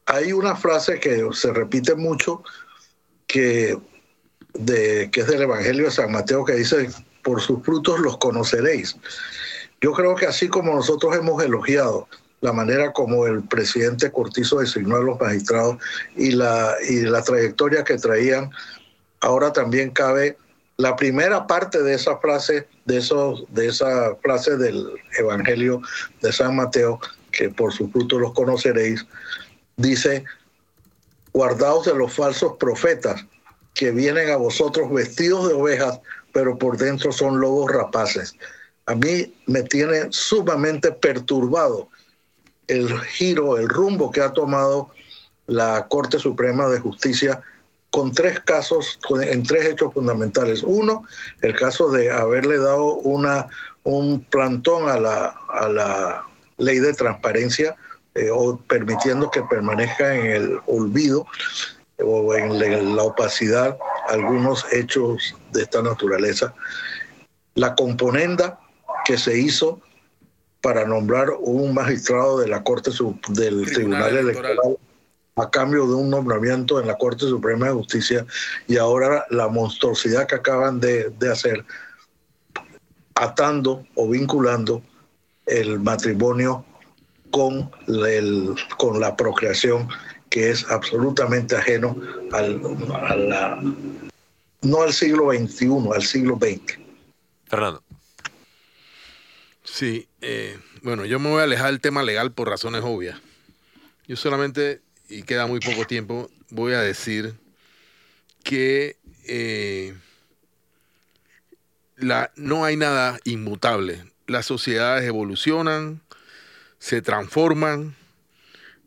hay 0.06 0.32
una 0.32 0.54
frase 0.54 1.00
que 1.00 1.28
se 1.32 1.52
repite 1.52 1.94
mucho 1.94 2.42
que, 3.26 3.76
de, 4.54 5.10
que 5.10 5.20
es 5.20 5.26
del 5.26 5.42
Evangelio 5.42 5.86
de 5.86 5.90
San 5.90 6.12
Mateo 6.12 6.44
que 6.44 6.54
dice, 6.54 6.88
por 7.22 7.40
sus 7.40 7.62
frutos 7.64 7.98
los 7.98 8.18
conoceréis. 8.18 8.96
Yo 9.80 9.92
creo 9.92 10.14
que 10.14 10.26
así 10.26 10.48
como 10.48 10.74
nosotros 10.74 11.16
hemos 11.16 11.42
elogiado 11.42 12.08
la 12.40 12.52
manera 12.52 12.92
como 12.92 13.26
el 13.26 13.42
presidente 13.42 14.10
Cortizo 14.10 14.58
designó 14.58 14.96
a 14.96 15.02
los 15.02 15.20
magistrados 15.20 15.78
y 16.14 16.32
la, 16.32 16.74
y 16.88 17.00
la 17.00 17.22
trayectoria 17.22 17.84
que 17.84 17.96
traían, 17.96 18.50
ahora 19.20 19.52
también 19.52 19.90
cabe 19.90 20.36
la 20.76 20.94
primera 20.94 21.46
parte 21.46 21.82
de 21.82 21.94
esa 21.94 22.18
frase, 22.18 22.68
de, 22.84 22.98
esos, 22.98 23.44
de 23.48 23.68
esa 23.68 24.14
frase 24.22 24.56
del 24.56 24.86
Evangelio 25.18 25.80
de 26.20 26.32
San 26.32 26.56
Mateo, 26.56 27.00
que 27.32 27.48
por 27.48 27.72
su 27.72 27.90
fruto 27.90 28.18
los 28.18 28.34
conoceréis, 28.34 29.06
dice, 29.76 30.24
guardaos 31.32 31.86
de 31.86 31.94
los 31.94 32.12
falsos 32.12 32.54
profetas 32.58 33.24
que 33.74 33.90
vienen 33.90 34.30
a 34.30 34.36
vosotros 34.36 34.92
vestidos 34.92 35.48
de 35.48 35.54
ovejas, 35.54 36.00
pero 36.32 36.58
por 36.58 36.76
dentro 36.76 37.12
son 37.12 37.40
lobos 37.40 37.70
rapaces. 37.72 38.34
A 38.86 38.94
mí 38.94 39.34
me 39.46 39.62
tiene 39.62 40.06
sumamente 40.10 40.92
perturbado 40.92 41.88
el 42.68 42.98
giro, 43.00 43.58
el 43.58 43.68
rumbo 43.68 44.10
que 44.10 44.20
ha 44.20 44.32
tomado 44.32 44.90
la 45.46 45.86
Corte 45.88 46.18
Suprema 46.18 46.66
de 46.68 46.80
Justicia 46.80 47.42
con 47.90 48.12
tres 48.12 48.40
casos, 48.40 48.98
en 49.22 49.42
tres 49.42 49.66
hechos 49.66 49.94
fundamentales. 49.94 50.62
Uno, 50.62 51.04
el 51.40 51.54
caso 51.56 51.90
de 51.90 52.10
haberle 52.10 52.58
dado 52.58 52.94
una, 52.96 53.46
un 53.84 54.22
plantón 54.24 54.88
a 54.88 54.98
la, 54.98 55.34
a 55.48 55.68
la 55.68 56.24
ley 56.58 56.78
de 56.78 56.92
transparencia 56.92 57.76
eh, 58.14 58.30
permitiendo 58.66 59.30
que 59.30 59.42
permanezca 59.42 60.14
en 60.14 60.26
el 60.26 60.60
olvido 60.66 61.26
o 62.02 62.34
en 62.34 62.96
la 62.96 63.02
opacidad 63.02 63.76
algunos 64.08 64.64
hechos 64.72 65.34
de 65.52 65.62
esta 65.62 65.82
naturaleza. 65.82 66.54
La 67.54 67.74
componenda 67.74 68.58
que 69.04 69.18
se 69.18 69.38
hizo 69.38 69.80
para 70.60 70.84
nombrar 70.84 71.30
un 71.40 71.74
magistrado 71.74 72.38
de 72.38 72.48
la 72.48 72.62
Corte 72.62 72.90
del 73.28 73.66
Tribunal, 73.66 74.16
Electoral. 74.16 74.58
a 75.36 75.50
cambio 75.50 75.86
de 75.86 75.94
un 75.94 76.10
nombramiento 76.10 76.80
en 76.80 76.86
la 76.86 76.96
Corte 76.96 77.26
Suprema 77.26 77.66
de 77.66 77.74
Justicia 77.74 78.26
y 78.66 78.76
ahora 78.76 79.26
la 79.30 79.48
monstruosidad 79.48 80.26
que 80.26 80.36
acaban 80.36 80.80
de, 80.80 81.10
de 81.10 81.30
hacer 81.30 81.64
atando 83.14 83.84
o 83.94 84.08
vinculando 84.08 84.82
el 85.46 85.80
matrimonio 85.80 86.64
con, 87.30 87.70
el, 87.86 88.54
con 88.78 89.00
la 89.00 89.16
procreación 89.16 89.88
que 90.30 90.50
es 90.50 90.68
absolutamente 90.70 91.56
ajeno 91.56 91.96
al, 92.32 92.60
a 92.92 93.16
la, 93.16 93.62
no 94.62 94.82
al 94.82 94.92
siglo 94.92 95.32
XXI, 95.32 95.88
al 95.94 96.02
siglo 96.02 96.36
XX. 96.36 96.78
Fernando. 97.46 97.85
Sí, 99.76 100.08
eh, 100.22 100.58
bueno, 100.80 101.04
yo 101.04 101.18
me 101.18 101.28
voy 101.28 101.42
a 101.42 101.44
alejar 101.44 101.66
del 101.66 101.82
tema 101.82 102.02
legal 102.02 102.32
por 102.32 102.48
razones 102.48 102.80
obvias. 102.82 103.20
Yo 104.08 104.16
solamente, 104.16 104.80
y 105.06 105.22
queda 105.24 105.46
muy 105.46 105.60
poco 105.60 105.86
tiempo, 105.86 106.30
voy 106.48 106.72
a 106.72 106.80
decir 106.80 107.34
que 108.42 108.96
eh, 109.28 109.94
la, 111.96 112.32
no 112.36 112.64
hay 112.64 112.78
nada 112.78 113.18
inmutable. 113.24 114.10
Las 114.26 114.46
sociedades 114.46 115.04
evolucionan, 115.04 116.00
se 116.78 117.02
transforman, 117.02 117.94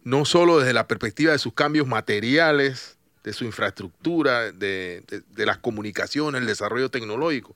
no 0.04 0.26
solo 0.26 0.58
desde 0.58 0.74
la 0.74 0.88
perspectiva 0.88 1.34
de 1.34 1.38
sus 1.38 1.54
cambios 1.54 1.86
materiales, 1.86 2.98
de 3.24 3.34
su 3.34 3.46
infraestructura, 3.46 4.52
de, 4.52 5.04
las 5.36 5.60
comunicaciones, 5.60 6.42
el 6.42 6.48
desarrollo 6.48 6.90
tecnológico, 6.90 7.56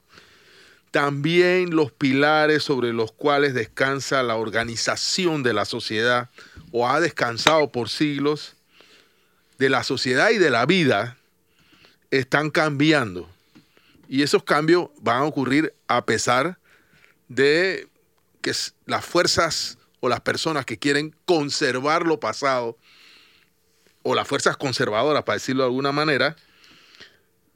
también 0.93 1.75
los 1.75 1.91
pilares 1.91 2.61
sobre 2.61 2.93
los 2.93 3.11
cuales 3.11 3.55
descansa 3.55 4.21
la 4.21 4.35
organización 4.35 5.41
de 5.41 5.51
la 5.51 5.65
sociedad 5.65 6.29
o 6.71 6.87
ha 6.87 6.99
descansado 6.99 7.71
por 7.71 7.89
siglos 7.89 8.55
de 9.57 9.69
la 9.69 9.83
sociedad 9.83 10.29
y 10.29 10.37
de 10.37 10.51
la 10.51 10.67
vida 10.67 11.17
están 12.11 12.51
cambiando. 12.51 13.27
Y 14.07 14.21
esos 14.21 14.43
cambios 14.43 14.89
van 15.01 15.23
a 15.23 15.23
ocurrir 15.23 15.73
a 15.87 16.05
pesar 16.05 16.59
de 17.27 17.87
que 18.43 18.51
las 18.85 19.03
fuerzas 19.03 19.79
o 19.99 20.09
las 20.09 20.21
personas 20.21 20.63
que 20.63 20.77
quieren 20.77 21.15
conservar 21.25 22.05
lo 22.05 22.19
pasado, 22.19 22.77
o 24.03 24.13
las 24.13 24.27
fuerzas 24.27 24.57
conservadoras, 24.57 25.23
para 25.23 25.37
decirlo 25.37 25.63
de 25.63 25.69
alguna 25.69 25.91
manera, 25.91 26.35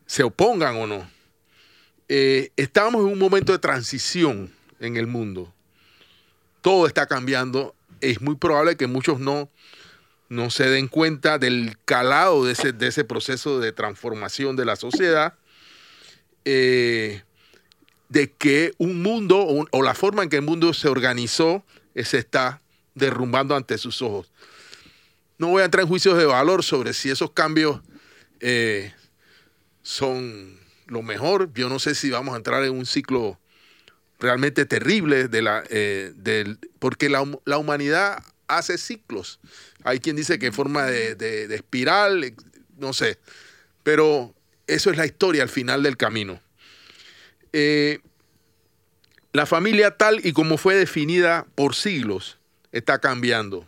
se 0.07 0.23
opongan 0.23 0.77
o 0.77 0.88
no. 0.88 1.16
Eh, 2.10 2.51
estamos 2.55 3.01
en 3.01 3.12
un 3.12 3.20
momento 3.20 3.51
de 3.51 3.60
transición 3.60 4.51
en 4.80 4.97
el 4.97 5.08
mundo. 5.08 5.53
Todo 6.62 6.88
está 6.88 7.05
cambiando. 7.05 7.76
Es 8.01 8.22
muy 8.22 8.36
probable 8.36 8.78
que 8.78 8.88
muchos 8.88 9.20
no, 9.20 9.49
no 10.30 10.49
se 10.49 10.70
den 10.70 10.88
cuenta 10.88 11.38
del 11.38 11.78
calado 11.86 12.45
de 12.45 12.53
ese, 12.53 12.74
de 12.74 12.88
ese 12.88 13.03
proceso 13.03 13.60
de 13.60 13.72
transformación 13.72 14.55
de 14.55 14.66
la 14.66 14.76
sociedad. 14.76 15.34
Eh, 16.45 17.24
de 18.10 18.32
que 18.32 18.74
un 18.78 19.01
mundo 19.01 19.45
o, 19.72 19.84
la 19.84 19.93
forma 19.93 20.24
en 20.24 20.30
que 20.30 20.38
el 20.38 20.41
mundo 20.41 20.74
se 20.74 20.88
organizó 20.88 21.66
se 21.95 22.18
está 22.18 22.62
derrumbando 22.95 23.55
ante 23.55 23.78
sus 23.78 24.01
ojos. 24.01 24.32
No 25.38 25.49
voy 25.49 25.62
a 25.62 25.66
entrar 25.66 25.82
en 25.82 25.89
juicios 25.89 26.18
de 26.18 26.26
valor 26.26 26.64
sobre 26.64 26.93
si 26.93 27.10
esos 27.10 27.32
cambios 27.32 27.82
eh, 28.39 28.93
son 29.82 30.58
lo 30.88 31.01
mejor. 31.01 31.53
Yo 31.53 31.69
no 31.69 31.79
sé 31.79 31.95
si 31.95 32.09
vamos 32.09 32.33
a 32.33 32.38
entrar 32.38 32.63
en 32.63 32.73
un 32.73 32.85
ciclo 32.85 33.39
realmente 34.19 34.65
terrible 34.65 35.27
de 35.27 35.41
la, 35.41 35.63
eh, 35.69 36.13
del, 36.15 36.57
porque 36.79 37.09
la, 37.09 37.21
humanidad 37.57 38.23
hace 38.47 38.77
ciclos. 38.77 39.39
Hay 39.83 39.99
quien 39.99 40.15
dice 40.15 40.39
que 40.39 40.47
en 40.47 40.53
forma 40.53 40.85
de, 40.85 41.53
espiral, 41.53 42.33
no 42.77 42.93
sé, 42.93 43.19
pero 43.83 44.33
eso 44.65 44.91
es 44.91 44.97
la 44.97 45.05
historia 45.05 45.43
al 45.43 45.49
final 45.49 45.83
del 45.83 45.97
camino. 45.97 46.41
Eh, 47.53 47.99
la 49.33 49.45
familia 49.45 49.91
tal 49.91 50.25
y 50.25 50.33
como 50.33 50.57
fue 50.57 50.75
definida 50.75 51.45
por 51.55 51.75
siglos 51.75 52.39
está 52.71 52.99
cambiando. 52.99 53.65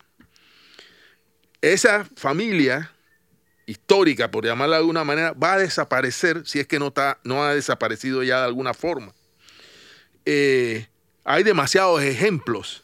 Esa 1.61 2.05
familia 2.15 2.91
histórica, 3.69 4.31
por 4.31 4.45
llamarla 4.45 4.77
de 4.77 4.81
alguna 4.81 5.03
manera, 5.03 5.33
va 5.33 5.53
a 5.53 5.59
desaparecer 5.59 6.41
si 6.45 6.59
es 6.59 6.67
que 6.67 6.79
no, 6.79 6.87
está, 6.87 7.19
no 7.23 7.43
ha 7.43 7.53
desaparecido 7.53 8.23
ya 8.23 8.39
de 8.39 8.45
alguna 8.45 8.73
forma. 8.73 9.13
Eh, 10.25 10.87
hay 11.23 11.43
demasiados 11.43 12.01
ejemplos. 12.01 12.83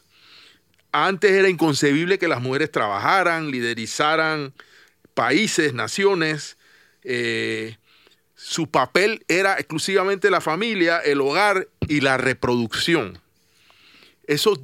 Antes 0.92 1.32
era 1.32 1.48
inconcebible 1.48 2.18
que 2.18 2.28
las 2.28 2.40
mujeres 2.40 2.70
trabajaran, 2.70 3.50
liderizaran 3.50 4.54
países, 5.14 5.74
naciones. 5.74 6.56
Eh, 7.02 7.76
su 8.34 8.70
papel 8.70 9.24
era 9.26 9.54
exclusivamente 9.54 10.30
la 10.30 10.40
familia, 10.40 10.98
el 11.00 11.20
hogar 11.20 11.68
y 11.88 12.00
la 12.00 12.16
reproducción. 12.16 13.18
Eso, 14.26 14.60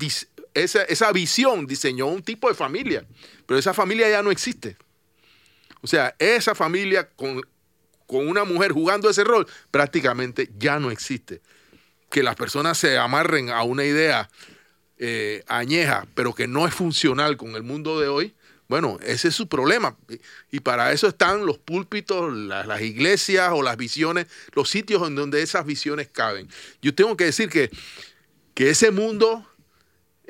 esa, 0.55 0.83
esa 0.83 1.13
visión 1.13 1.67
diseñó 1.67 2.07
un 2.07 2.23
tipo 2.23 2.49
de 2.49 2.55
familia, 2.55 3.05
pero 3.47 3.59
esa 3.59 3.75
familia 3.75 4.09
ya 4.09 4.23
no 4.23 4.31
existe. 4.31 4.77
O 5.83 5.87
sea, 5.87 6.15
esa 6.19 6.55
familia 6.55 7.09
con, 7.11 7.43
una 8.09 8.45
mujer 8.45 8.73
jugando 8.73 9.09
ese 9.09 9.25
rol 9.25 9.47
prácticamente 9.71 10.51
ya 10.59 10.79
no 10.79 10.91
existe. 10.91 11.41
Que 12.11 12.23
las 12.23 12.37
personas 12.37 12.79
se 12.79 12.99
amarren 12.99 13.51
a 13.51 13.63
una 13.63 13.85
idea 13.85 14.31
eh, 14.99 15.43
añeja, 15.49 16.07
pero 16.15 16.35
que 16.35 16.47
no 16.47 16.67
es 16.67 16.75
funcional 16.75 17.37
con 17.37 17.57
el 17.57 17.63
mundo 17.63 17.99
de 18.01 18.09
hoy, 18.09 18.35
bueno, 18.73 18.99
ese 19.03 19.29
es 19.29 19.35
su 19.35 19.49
problema. 19.49 19.99
Y 20.51 20.61
para 20.61 20.93
eso 20.93 21.07
están 21.07 21.45
los 21.45 21.59
púlpitos, 21.59 22.33
las, 22.33 22.81
iglesias 22.81 23.51
o 23.53 23.63
las 23.63 23.77
visiones, 23.77 24.29
los 24.55 24.71
sitios 24.71 25.07
en 25.07 25.15
donde 25.15 25.43
esas 25.43 25.67
visiones 25.67 26.09
caben. 26.09 26.49
Yo 26.81 26.95
tengo 26.95 27.15
que 27.15 27.25
decir 27.25 27.51
que, 27.51 27.71
que 28.55 28.71
ese 28.71 28.91
mundo 28.91 29.47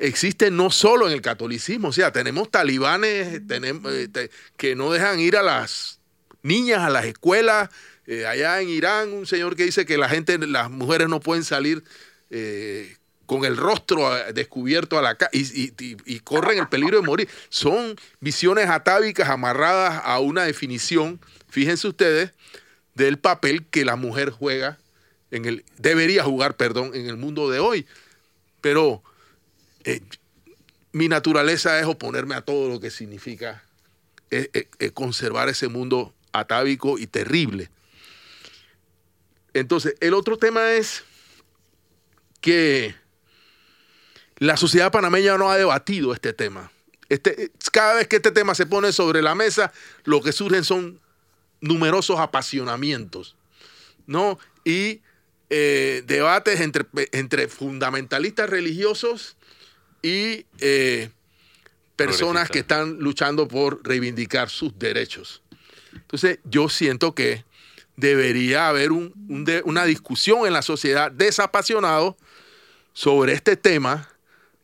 existe 0.03 0.51
no 0.51 0.69
solo 0.69 1.07
en 1.07 1.13
el 1.13 1.21
catolicismo, 1.21 1.87
o 1.87 1.93
sea, 1.93 2.11
tenemos 2.11 2.51
talibanes 2.51 3.41
eh, 3.49 4.29
que 4.57 4.75
no 4.75 4.91
dejan 4.91 5.19
ir 5.21 5.37
a 5.37 5.43
las 5.43 5.99
niñas 6.41 6.79
a 6.79 6.89
las 6.89 7.05
escuelas. 7.05 7.69
Eh, 8.05 8.25
allá 8.25 8.59
en 8.59 8.67
Irán, 8.67 9.13
un 9.13 9.25
señor 9.25 9.55
que 9.55 9.63
dice 9.63 9.85
que 9.85 9.97
la 9.97 10.09
gente, 10.09 10.37
las 10.39 10.69
mujeres 10.69 11.07
no 11.07 11.21
pueden 11.21 11.45
salir 11.45 11.85
eh, 12.29 12.97
con 13.25 13.45
el 13.45 13.55
rostro 13.55 14.11
descubierto 14.33 14.99
a 14.99 15.01
la 15.01 15.17
y, 15.31 15.71
y, 15.79 16.19
corren 16.19 16.59
el 16.59 16.67
peligro 16.67 16.97
de 16.99 17.05
morir. 17.05 17.29
Son 17.47 17.95
visiones 18.19 18.67
atávicas 18.67 19.29
amarradas 19.29 20.01
a 20.03 20.19
una 20.19 20.43
definición, 20.43 21.21
fíjense 21.47 21.87
ustedes, 21.87 22.31
del 22.93 23.19
papel 23.19 23.65
que 23.67 23.85
la 23.85 23.95
mujer 23.95 24.31
juega 24.31 24.77
en 25.31 25.45
el 25.45 25.63
debería 25.77 26.25
jugar, 26.25 26.57
perdón, 26.57 26.91
en 26.93 27.07
el 27.07 27.15
mundo 27.15 27.49
de 27.49 27.59
hoy. 27.59 27.87
Pero 28.59 29.01
eh, 29.83 30.01
mi 30.91 31.07
naturaleza 31.07 31.79
es 31.79 31.85
oponerme 31.85 32.35
a 32.35 32.41
todo 32.41 32.69
lo 32.69 32.79
que 32.79 32.91
significa 32.91 33.63
eh, 34.31 34.67
eh, 34.79 34.91
conservar 34.91 35.49
ese 35.49 35.67
mundo 35.67 36.13
atávico 36.31 36.97
y 36.97 37.07
terrible. 37.07 37.69
Entonces, 39.53 39.95
el 39.99 40.13
otro 40.13 40.37
tema 40.37 40.73
es 40.73 41.03
que 42.41 42.95
la 44.37 44.57
sociedad 44.57 44.91
panameña 44.91 45.37
no 45.37 45.51
ha 45.51 45.57
debatido 45.57 46.13
este 46.13 46.33
tema. 46.33 46.71
Este, 47.09 47.51
cada 47.71 47.95
vez 47.95 48.07
que 48.07 48.15
este 48.17 48.31
tema 48.31 48.55
se 48.55 48.65
pone 48.65 48.91
sobre 48.91 49.21
la 49.21 49.35
mesa, 49.35 49.71
lo 50.03 50.21
que 50.21 50.31
surgen 50.31 50.63
son 50.63 50.99
numerosos 51.61 52.19
apasionamientos, 52.19 53.35
¿no? 54.07 54.39
Y 54.63 55.01
debates 55.49 56.61
entre, 56.61 56.87
entre, 57.11 57.47
fundamentalistas 57.47 58.49
religiosos 58.49 59.37
y 60.03 60.45
eh, 60.59 61.09
personas 61.95 62.49
que 62.49 62.59
están 62.59 62.99
luchando 62.99 63.47
por 63.47 63.81
reivindicar 63.83 64.49
sus 64.49 64.77
derechos. 64.77 65.41
Entonces, 65.93 66.39
yo 66.43 66.69
siento 66.69 67.15
que 67.15 67.45
debería 67.95 68.67
haber 68.67 68.91
una 68.91 69.85
discusión 69.85 70.45
en 70.45 70.53
la 70.53 70.61
sociedad 70.61 71.11
desapasionado 71.11 72.17
sobre 72.93 73.33
este 73.33 73.55
tema 73.55 74.12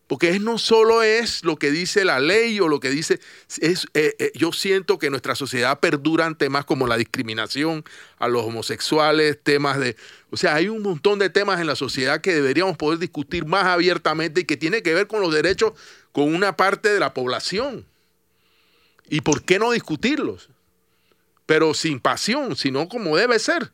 Porque 0.10 0.32
es, 0.32 0.41
no 0.41 0.57
solo 0.57 1.03
es 1.03 1.43
lo 1.43 1.57
que 1.57 1.70
dice 1.70 2.03
la 2.03 2.20
ley 2.20 2.60
o 2.60 2.68
lo 2.68 2.80
que 2.80 2.89
dice, 2.89 3.20
es, 3.60 3.86
eh, 3.93 4.16
eh, 4.18 4.32
yo 4.34 4.51
siento 4.51 4.97
que 4.97 5.12
nuestra 5.12 5.36
sociedad 5.36 5.80
perduran 5.80 6.36
temas 6.36 6.66
como 6.66 6.88
la 6.88 6.97
discriminación 6.97 7.86
a 8.18 8.28
los 8.28 8.43
homosexuales, 8.43 9.38
temas 9.43 9.80
de, 9.80 9.95
o 10.32 10.36
sea, 10.36 10.55
hay 10.55 10.68
un 10.68 10.82
montón 10.82 11.20
de 11.20 11.30
temas 11.30 11.62
en 11.62 11.68
la 11.68 11.76
sociedad 11.76 12.22
que 12.22 12.34
deberíamos 12.34 12.76
poder 12.76 12.97
discutir 12.97 13.45
más 13.45 13.66
abiertamente 13.66 14.41
y 14.41 14.45
que 14.45 14.57
tiene 14.57 14.82
que 14.82 14.95
ver 14.95 15.05
con 15.05 15.22
los 15.22 15.32
derechos 15.32 15.74
con 16.12 16.34
una 16.34 16.57
parte 16.57 16.89
de 16.89 16.99
la 16.99 17.14
población. 17.14 17.86
¿Y 19.10 19.22
por 19.22 19.43
qué 19.43 19.60
no 19.60 19.70
discutirlos? 19.70 20.49
Pero 21.45 21.76
sin 21.76 21.99
pasión, 21.99 22.55
sino 22.55 22.89
como 22.89 23.16
debe 23.16 23.38
ser. 23.38 23.74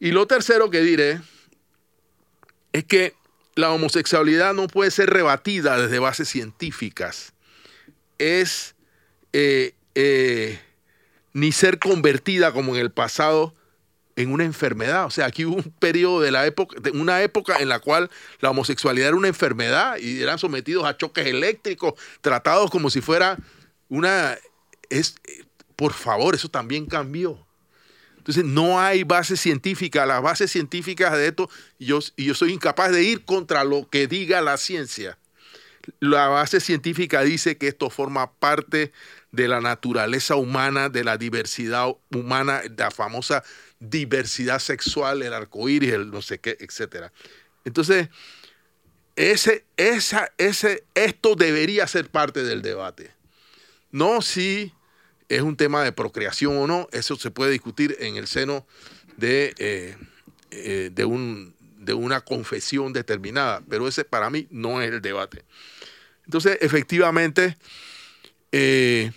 Y 0.00 0.10
lo 0.10 0.26
tercero 0.26 0.68
que 0.68 0.80
diré 0.80 1.20
es 2.72 2.82
que 2.82 3.14
la 3.54 3.70
homosexualidad 3.70 4.54
no 4.54 4.66
puede 4.66 4.90
ser 4.90 5.10
rebatida 5.10 5.78
desde 5.80 5.98
bases 5.98 6.28
científicas. 6.28 7.32
Es 8.18 8.74
eh, 9.32 9.74
eh, 9.94 10.60
ni 11.32 11.52
ser 11.52 11.78
convertida 11.78 12.52
como 12.52 12.74
en 12.74 12.80
el 12.80 12.90
pasado 12.90 13.54
en 14.16 14.32
una 14.32 14.44
enfermedad. 14.44 15.06
O 15.06 15.10
sea, 15.10 15.26
aquí 15.26 15.44
hubo 15.44 15.56
un 15.56 15.72
periodo 15.78 16.20
de 16.20 16.30
la 16.30 16.46
época, 16.46 16.78
de 16.80 16.90
una 16.90 17.22
época 17.22 17.56
en 17.58 17.68
la 17.68 17.80
cual 17.80 18.10
la 18.40 18.50
homosexualidad 18.50 19.08
era 19.08 19.16
una 19.16 19.28
enfermedad 19.28 19.96
y 19.98 20.22
eran 20.22 20.38
sometidos 20.38 20.84
a 20.84 20.96
choques 20.96 21.26
eléctricos, 21.26 21.94
tratados 22.20 22.70
como 22.70 22.90
si 22.90 23.00
fuera 23.00 23.38
una. 23.88 24.36
Es, 24.90 25.16
por 25.76 25.92
favor, 25.92 26.34
eso 26.34 26.48
también 26.48 26.86
cambió. 26.86 27.43
Entonces, 28.24 28.44
no 28.46 28.80
hay 28.80 29.02
base 29.02 29.36
científica. 29.36 30.06
Las 30.06 30.22
bases 30.22 30.50
científicas 30.50 31.12
de 31.12 31.26
esto, 31.26 31.50
yo, 31.78 31.98
y 32.16 32.24
yo 32.24 32.34
soy 32.34 32.54
incapaz 32.54 32.90
de 32.90 33.02
ir 33.02 33.26
contra 33.26 33.64
lo 33.64 33.86
que 33.90 34.06
diga 34.06 34.40
la 34.40 34.56
ciencia. 34.56 35.18
La 36.00 36.28
base 36.28 36.60
científica 36.60 37.20
dice 37.20 37.58
que 37.58 37.68
esto 37.68 37.90
forma 37.90 38.32
parte 38.32 38.92
de 39.30 39.46
la 39.46 39.60
naturaleza 39.60 40.36
humana, 40.36 40.88
de 40.88 41.04
la 41.04 41.18
diversidad 41.18 41.88
humana, 42.14 42.62
la 42.78 42.90
famosa 42.90 43.44
diversidad 43.78 44.58
sexual, 44.58 45.20
el 45.20 45.34
arcoíris, 45.34 45.92
el 45.92 46.10
no 46.10 46.22
sé 46.22 46.38
qué, 46.38 46.56
etc. 46.60 47.10
Entonces, 47.66 48.08
ese, 49.16 49.66
esa, 49.76 50.32
ese, 50.38 50.84
esto 50.94 51.34
debería 51.34 51.86
ser 51.86 52.08
parte 52.08 52.42
del 52.42 52.62
debate. 52.62 53.12
No 53.90 54.22
si 54.22 54.72
es 55.34 55.42
un 55.42 55.56
tema 55.56 55.82
de 55.82 55.92
procreación 55.92 56.56
o 56.56 56.66
no, 56.66 56.88
eso 56.92 57.16
se 57.16 57.30
puede 57.30 57.50
discutir 57.50 57.96
en 58.00 58.16
el 58.16 58.26
seno 58.28 58.66
de, 59.16 59.52
eh, 59.58 59.96
eh, 60.50 60.90
de, 60.92 61.04
un, 61.04 61.54
de 61.78 61.92
una 61.92 62.20
confesión 62.20 62.92
determinada, 62.92 63.60
pero 63.68 63.88
ese 63.88 64.04
para 64.04 64.30
mí 64.30 64.46
no 64.50 64.80
es 64.80 64.92
el 64.92 65.02
debate. 65.02 65.44
Entonces, 66.24 66.58
efectivamente, 66.60 67.56
eh, 68.52 69.10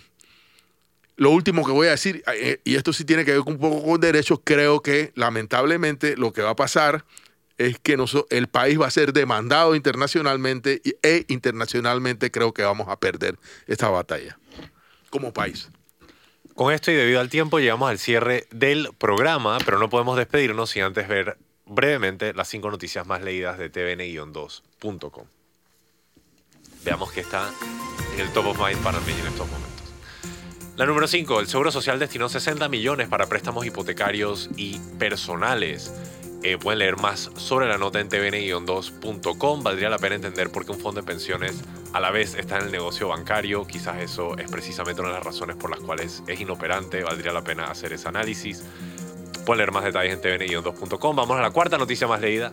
lo 1.16 1.30
último 1.30 1.64
que 1.64 1.72
voy 1.72 1.86
a 1.86 1.92
decir, 1.92 2.22
y 2.64 2.74
esto 2.74 2.92
sí 2.92 3.04
tiene 3.04 3.24
que 3.24 3.32
ver 3.32 3.40
un 3.40 3.58
poco 3.58 3.84
con 3.84 4.00
derechos, 4.00 4.40
creo 4.42 4.82
que 4.82 5.12
lamentablemente 5.14 6.16
lo 6.16 6.32
que 6.32 6.42
va 6.42 6.50
a 6.50 6.56
pasar 6.56 7.04
es 7.58 7.78
que 7.80 7.96
el 8.30 8.48
país 8.48 8.80
va 8.80 8.86
a 8.86 8.90
ser 8.90 9.12
demandado 9.12 9.74
internacionalmente 9.74 10.80
e 11.02 11.24
internacionalmente 11.28 12.30
creo 12.30 12.52
que 12.52 12.62
vamos 12.62 12.88
a 12.88 12.98
perder 12.98 13.36
esta 13.66 13.88
batalla 13.88 14.38
como 15.10 15.32
país. 15.32 15.68
Con 16.58 16.72
esto 16.72 16.90
y 16.90 16.94
debido 16.94 17.20
al 17.20 17.28
tiempo 17.28 17.60
llegamos 17.60 17.88
al 17.88 18.00
cierre 18.00 18.48
del 18.50 18.88
programa, 18.98 19.58
pero 19.64 19.78
no 19.78 19.88
podemos 19.88 20.16
despedirnos 20.16 20.70
sin 20.70 20.82
antes 20.82 21.06
ver 21.06 21.38
brevemente 21.66 22.34
las 22.34 22.48
cinco 22.48 22.68
noticias 22.68 23.06
más 23.06 23.22
leídas 23.22 23.58
de 23.58 23.70
tvn-2.com. 23.70 25.24
Veamos 26.84 27.12
qué 27.12 27.20
está 27.20 27.48
en 28.12 28.20
el 28.20 28.32
top 28.32 28.46
of 28.46 28.58
mind 28.58 28.82
para 28.82 28.98
mí 28.98 29.12
en 29.12 29.28
estos 29.28 29.48
momentos. 29.48 29.94
La 30.76 30.84
número 30.84 31.06
5, 31.06 31.38
el 31.38 31.46
Seguro 31.46 31.70
Social 31.70 32.00
destinó 32.00 32.28
60 32.28 32.68
millones 32.68 33.06
para 33.06 33.28
préstamos 33.28 33.64
hipotecarios 33.64 34.50
y 34.56 34.80
personales. 34.98 35.94
Eh, 36.42 36.56
pueden 36.56 36.78
leer 36.78 36.96
más 36.96 37.30
sobre 37.36 37.66
la 37.66 37.78
nota 37.78 37.98
en 37.98 38.08
tvn-2.com. 38.08 39.62
Valdría 39.62 39.90
la 39.90 39.98
pena 39.98 40.14
entender 40.14 40.50
por 40.50 40.64
qué 40.64 40.72
un 40.72 40.78
fondo 40.78 41.00
de 41.00 41.06
pensiones 41.06 41.62
a 41.92 42.00
la 42.00 42.10
vez 42.10 42.34
está 42.34 42.58
en 42.58 42.66
el 42.66 42.72
negocio 42.72 43.08
bancario. 43.08 43.66
Quizás 43.66 44.00
eso 44.00 44.38
es 44.38 44.48
precisamente 44.50 45.00
una 45.00 45.10
de 45.10 45.16
las 45.16 45.24
razones 45.24 45.56
por 45.56 45.70
las 45.70 45.80
cuales 45.80 46.22
es 46.28 46.40
inoperante. 46.40 47.02
Valdría 47.02 47.32
la 47.32 47.42
pena 47.42 47.64
hacer 47.64 47.92
ese 47.92 48.08
análisis. 48.08 48.62
Pueden 49.44 49.58
leer 49.58 49.72
más 49.72 49.84
detalles 49.84 50.12
en 50.14 50.20
tvn-2.com. 50.20 51.16
Vamos 51.16 51.38
a 51.38 51.42
la 51.42 51.50
cuarta 51.50 51.76
noticia 51.76 52.06
más 52.06 52.20
leída 52.20 52.52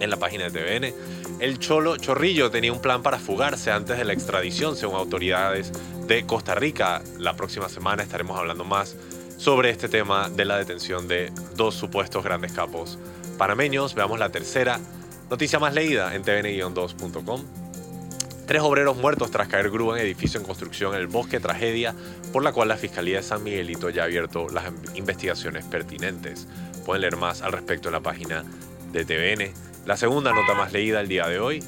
en 0.00 0.10
la 0.10 0.16
página 0.16 0.48
de 0.48 0.50
TVN. 0.50 0.94
El 1.40 1.58
Cholo 1.58 1.96
Chorrillo 1.96 2.50
tenía 2.50 2.72
un 2.72 2.80
plan 2.80 3.02
para 3.02 3.18
fugarse 3.18 3.72
antes 3.72 3.98
de 3.98 4.04
la 4.04 4.12
extradición, 4.12 4.76
según 4.76 4.96
autoridades 4.96 5.72
de 6.06 6.24
Costa 6.24 6.54
Rica. 6.54 7.02
La 7.18 7.36
próxima 7.36 7.68
semana 7.68 8.02
estaremos 8.02 8.38
hablando 8.38 8.64
más 8.64 8.96
sobre 9.36 9.70
este 9.70 9.88
tema 9.88 10.28
de 10.30 10.44
la 10.44 10.58
detención 10.58 11.08
de 11.08 11.32
dos 11.56 11.74
supuestos 11.74 12.24
grandes 12.24 12.52
capos 12.52 12.98
panameños. 13.38 13.94
Veamos 13.94 14.18
la 14.18 14.30
tercera 14.30 14.80
noticia 15.30 15.58
más 15.58 15.74
leída 15.74 16.14
en 16.14 16.24
tvn-2.com. 16.24 17.42
Tres 18.46 18.62
obreros 18.62 18.96
muertos 18.96 19.30
tras 19.30 19.48
caer 19.48 19.70
grúa 19.70 19.98
en 19.98 20.04
edificio 20.04 20.38
en 20.38 20.46
construcción 20.46 20.94
en 20.94 21.00
el 21.00 21.06
bosque, 21.06 21.40
tragedia 21.40 21.94
por 22.32 22.42
la 22.42 22.52
cual 22.52 22.68
la 22.68 22.76
Fiscalía 22.76 23.16
de 23.16 23.22
San 23.22 23.42
Miguelito 23.42 23.88
ya 23.88 24.02
ha 24.02 24.04
abierto 24.04 24.48
las 24.50 24.64
investigaciones 24.94 25.64
pertinentes. 25.64 26.46
Pueden 26.84 27.02
leer 27.02 27.16
más 27.16 27.40
al 27.42 27.52
respecto 27.52 27.88
en 27.88 27.94
la 27.94 28.00
página 28.00 28.44
de 28.92 29.04
TVN. 29.04 29.52
La 29.86 29.96
segunda 29.96 30.32
nota 30.32 30.54
más 30.54 30.72
leída 30.72 31.00
el 31.00 31.08
día 31.08 31.26
de 31.26 31.38
hoy. 31.38 31.62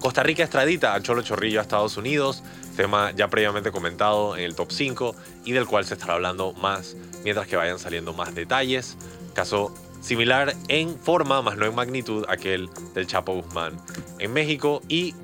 Costa 0.00 0.22
Rica 0.22 0.44
extradita 0.44 0.94
a 0.94 1.02
Cholo 1.02 1.22
Chorrillo 1.22 1.58
a 1.58 1.62
Estados 1.62 1.96
Unidos 1.96 2.42
tema 2.76 3.10
ya 3.12 3.28
previamente 3.28 3.72
comentado 3.72 4.36
en 4.36 4.44
el 4.44 4.54
top 4.54 4.70
5 4.70 5.16
y 5.44 5.52
del 5.52 5.66
cual 5.66 5.84
se 5.84 5.94
estará 5.94 6.14
hablando 6.14 6.52
más 6.52 6.96
mientras 7.24 7.46
que 7.48 7.56
vayan 7.56 7.78
saliendo 7.78 8.12
más 8.12 8.34
detalles. 8.34 8.96
Caso 9.34 9.74
similar 10.00 10.54
en 10.68 10.96
forma, 10.98 11.42
más 11.42 11.56
no 11.56 11.66
en 11.66 11.74
magnitud, 11.74 12.24
aquel 12.28 12.70
del 12.94 13.06
Chapo 13.06 13.34
Guzmán 13.34 13.80
en 14.18 14.32
México 14.32 14.82
y 14.88 15.14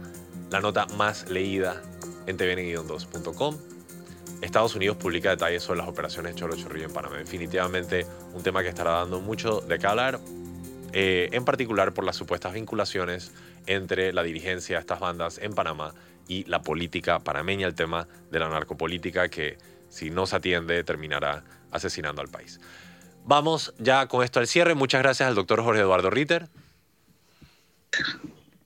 la 0.51 0.61
nota 0.61 0.87
más 0.97 1.31
leída 1.31 1.81
en 2.27 2.37
tvn-2.com. 2.37 3.57
Estados 4.41 4.75
Unidos 4.75 4.97
publica 4.97 5.31
detalles 5.31 5.63
sobre 5.63 5.79
las 5.79 5.89
operaciones 5.89 6.35
Cholo 6.35 6.57
Chorrillo 6.57 6.87
en 6.87 6.93
Panamá. 6.93 7.17
Definitivamente 7.17 8.07
un 8.35 8.43
tema 8.43 8.63
que 8.63 8.69
estará 8.69 8.91
dando 8.91 9.21
mucho 9.21 9.61
de 9.61 9.79
qué 9.79 9.87
hablar, 9.87 10.19
eh, 10.93 11.29
en 11.33 11.45
particular 11.45 11.95
por 11.95 12.05
las 12.05 12.17
supuestas 12.17 12.53
vinculaciones 12.53 13.31
entre 13.67 14.13
la 14.13 14.25
dirigencia 14.25 14.77
de 14.77 14.81
estas 14.81 14.99
bandas 14.99 15.39
en 15.39 15.55
Panamá 15.55 15.95
y 16.29 16.45
la 16.45 16.63
política 16.63 17.19
panameña, 17.21 17.67
el 17.67 17.75
tema 17.75 18.09
de 18.31 18.39
la 18.39 18.49
narcopolítica 18.49 19.29
que 19.29 19.59
si 19.89 20.11
no 20.11 20.27
se 20.27 20.37
atiende 20.37 20.83
terminará 20.85 21.45
asesinando 21.71 22.23
al 22.23 22.29
país. 22.29 22.61
Vamos 23.25 23.75
ya 23.79 24.07
con 24.09 24.25
esto 24.25 24.41
al 24.41 24.47
cierre. 24.47 24.75
Muchas 24.75 25.03
gracias 25.03 25.29
al 25.29 25.35
doctor 25.35 25.63
Jorge 25.63 25.81
Eduardo 25.81 26.11
Ritter. 26.11 26.49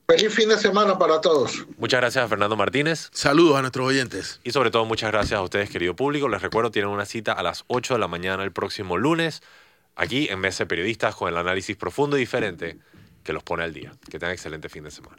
Feliz 0.08 0.32
fin 0.32 0.48
de 0.48 0.56
semana 0.56 0.98
para 0.98 1.20
todos. 1.20 1.66
Muchas 1.78 2.00
gracias 2.00 2.24
a 2.24 2.28
Fernando 2.28 2.56
Martínez. 2.56 3.10
Saludos 3.12 3.56
a 3.56 3.60
nuestros 3.60 3.88
oyentes. 3.88 4.40
Y 4.44 4.52
sobre 4.52 4.70
todo 4.70 4.84
muchas 4.84 5.10
gracias 5.10 5.38
a 5.38 5.42
ustedes, 5.42 5.68
querido 5.68 5.96
público. 5.96 6.28
Les 6.28 6.40
recuerdo, 6.40 6.70
tienen 6.70 6.90
una 6.90 7.04
cita 7.06 7.32
a 7.32 7.42
las 7.42 7.64
8 7.66 7.94
de 7.94 8.00
la 8.00 8.06
mañana 8.06 8.44
el 8.44 8.52
próximo 8.52 8.96
lunes, 8.96 9.42
aquí 9.96 10.28
en 10.30 10.38
Mesa 10.38 10.66
Periodistas, 10.66 11.16
con 11.16 11.28
el 11.28 11.36
análisis 11.36 11.76
profundo 11.76 12.16
y 12.16 12.20
diferente 12.20 12.78
que 13.24 13.32
los 13.32 13.42
pone 13.42 13.64
al 13.64 13.72
día. 13.72 13.92
Que 14.04 14.20
tengan 14.20 14.30
excelente 14.30 14.68
fin 14.68 14.84
de 14.84 14.92
semana. 14.92 15.18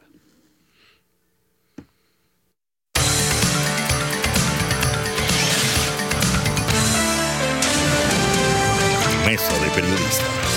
Mesa 9.28 9.58
de 9.58 9.68
Periodistas. 9.72 10.47